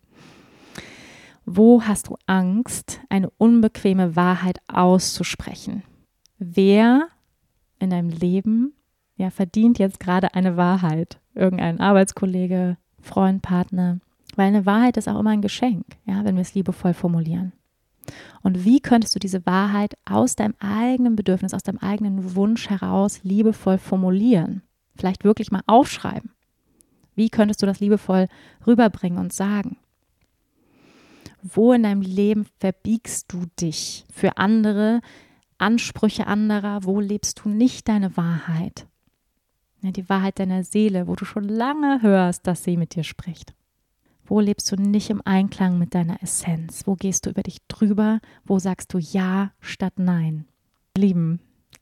Wo 1.45 1.81
hast 1.81 2.09
du 2.09 2.17
Angst, 2.27 3.01
eine 3.09 3.29
unbequeme 3.31 4.15
Wahrheit 4.15 4.59
auszusprechen? 4.67 5.83
Wer 6.37 7.07
in 7.79 7.89
deinem 7.89 8.09
Leben 8.09 8.73
ja, 9.15 9.29
verdient 9.29 9.79
jetzt 9.79 9.99
gerade 9.99 10.33
eine 10.35 10.57
Wahrheit? 10.57 11.19
Irgendein 11.33 11.79
Arbeitskollege, 11.79 12.77
Freund, 13.01 13.41
Partner? 13.41 13.99
Weil 14.35 14.47
eine 14.47 14.65
Wahrheit 14.65 14.97
ist 14.97 15.07
auch 15.07 15.19
immer 15.19 15.31
ein 15.31 15.41
Geschenk, 15.41 15.85
ja, 16.05 16.23
wenn 16.23 16.35
wir 16.35 16.41
es 16.41 16.53
liebevoll 16.53 16.93
formulieren. 16.93 17.53
Und 18.41 18.63
wie 18.63 18.79
könntest 18.79 19.15
du 19.15 19.19
diese 19.19 19.45
Wahrheit 19.45 19.95
aus 20.05 20.35
deinem 20.35 20.55
eigenen 20.59 21.15
Bedürfnis, 21.15 21.53
aus 21.53 21.63
deinem 21.63 21.79
eigenen 21.79 22.35
Wunsch 22.35 22.69
heraus 22.69 23.21
liebevoll 23.23 23.77
formulieren? 23.77 24.61
Vielleicht 24.99 25.23
wirklich 25.23 25.51
mal 25.51 25.63
aufschreiben. 25.65 26.31
Wie 27.15 27.29
könntest 27.29 27.61
du 27.61 27.65
das 27.65 27.79
liebevoll 27.79 28.27
rüberbringen 28.65 29.19
und 29.19 29.33
sagen? 29.33 29.77
Wo 31.41 31.73
in 31.73 31.83
deinem 31.83 32.01
Leben 32.01 32.45
verbiegst 32.59 33.31
du 33.31 33.45
dich 33.59 34.05
für 34.11 34.37
andere, 34.37 35.01
Ansprüche 35.57 36.27
anderer? 36.27 36.83
Wo 36.83 36.99
lebst 36.99 37.41
du 37.43 37.49
nicht 37.49 37.87
deine 37.87 38.15
Wahrheit? 38.17 38.87
Die 39.81 40.09
Wahrheit 40.09 40.39
deiner 40.39 40.63
Seele, 40.63 41.07
wo 41.07 41.15
du 41.15 41.25
schon 41.25 41.45
lange 41.45 42.01
hörst, 42.01 42.45
dass 42.47 42.63
sie 42.63 42.75
mit 42.75 42.95
dir 42.95 43.03
spricht. 43.03 43.53
Wo 44.25 44.39
lebst 44.39 44.71
du 44.71 44.75
nicht 44.75 45.09
im 45.09 45.21
Einklang 45.25 45.79
mit 45.79 45.95
deiner 45.95 46.21
Essenz? 46.21 46.85
Wo 46.85 46.95
gehst 46.95 47.25
du 47.25 47.31
über 47.31 47.43
dich 47.43 47.59
drüber? 47.67 48.19
Wo 48.45 48.59
sagst 48.59 48.93
du 48.93 48.97
Ja 48.99 49.51
statt 49.59 49.93
Nein? 49.97 50.45
Lieben, 50.95 51.39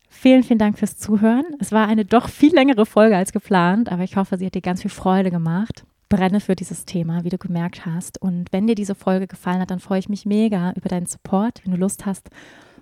vielen, 0.10 0.44
vielen 0.44 0.60
Dank 0.60 0.78
fürs 0.78 0.98
Zuhören. 0.98 1.46
Es 1.60 1.72
war 1.72 1.88
eine 1.88 2.06
doch 2.06 2.30
viel 2.30 2.54
längere 2.54 2.86
Folge 2.86 3.16
als 3.18 3.32
geplant, 3.32 3.92
aber 3.92 4.04
ich 4.04 4.16
hoffe, 4.16 4.38
sie 4.38 4.46
hat 4.46 4.56
dir 4.56 4.62
ganz 4.62 4.82
viel 4.82 4.92
Freude 4.92 5.32
gemacht. 5.32 5.86
Brenne 6.10 6.40
für 6.40 6.56
dieses 6.56 6.86
Thema, 6.86 7.24
wie 7.24 7.30
du 7.30 7.38
gemerkt 7.38 7.86
hast. 7.86 8.22
Und 8.22 8.52
wenn 8.54 8.68
dir 8.68 8.76
diese 8.76 8.96
Folge 8.96 9.28
gefallen 9.28 9.60
hat, 9.60 9.72
dann 9.72 9.80
freue 9.80 10.00
ich 10.00 10.10
mich 10.10 10.26
mega 10.26 10.72
über 10.74 10.88
deinen 10.88 11.06
Support. 11.06 11.62
Wenn 11.64 11.74
du 11.74 11.78
Lust 11.78 12.06
hast, 12.06 12.30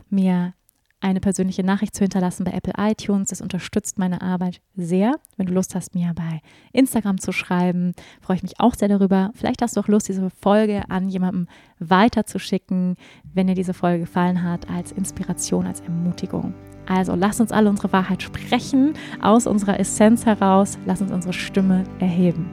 mir 0.10 0.54
eine 1.02 1.20
persönliche 1.20 1.64
Nachricht 1.64 1.96
zu 1.96 2.04
hinterlassen 2.04 2.46
bei 2.46 2.52
Apple 2.52 2.74
iTunes. 2.78 3.30
Das 3.30 3.42
unterstützt 3.42 4.00
meine 4.00 4.22
Arbeit 4.22 4.62
sehr. 4.76 5.16
Wenn 5.38 5.46
du 5.46 5.54
Lust 5.54 5.76
hast, 5.76 5.94
mir 5.94 6.14
bei 6.16 6.42
Instagram 6.74 7.20
zu 7.20 7.32
schreiben, 7.32 7.94
freue 8.22 8.38
ich 8.38 8.44
mich 8.44 8.60
auch 8.60 8.74
sehr 8.74 8.88
darüber. 8.88 9.32
Vielleicht 9.36 9.62
hast 9.62 9.76
du 9.76 9.82
auch 9.82 9.88
Lust, 9.88 10.08
diese 10.08 10.30
Folge 10.30 10.84
an 10.90 11.10
jemandem 11.10 11.48
weiterzuschicken, 11.80 12.96
wenn 13.34 13.48
dir 13.48 13.56
diese 13.56 13.74
Folge 13.74 14.00
gefallen 14.02 14.42
hat, 14.44 14.70
als 14.70 14.92
Inspiration, 14.92 15.68
als 15.68 15.82
Ermutigung. 15.82 16.54
Also 16.88 17.16
lass 17.16 17.40
uns 17.40 17.52
alle 17.52 17.70
unsere 17.70 17.92
Wahrheit 17.92 18.22
sprechen, 18.22 18.94
aus 19.22 19.48
unserer 19.48 19.80
Essenz 19.80 20.26
heraus. 20.26 20.78
Lass 20.86 21.02
uns 21.02 21.12
unsere 21.12 21.34
Stimme 21.34 21.84
erheben. 22.00 22.50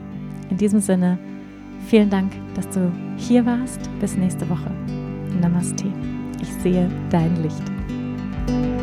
In 0.49 0.57
diesem 0.57 0.79
Sinne, 0.79 1.17
vielen 1.87 2.09
Dank, 2.09 2.33
dass 2.55 2.69
du 2.69 2.91
hier 3.17 3.45
warst. 3.45 3.79
Bis 3.99 4.15
nächste 4.15 4.49
Woche. 4.49 4.71
Namaste. 5.39 5.85
Ich 6.41 6.51
sehe 6.61 6.89
dein 7.09 7.41
Licht. 7.41 7.82
Bye. 8.45 8.82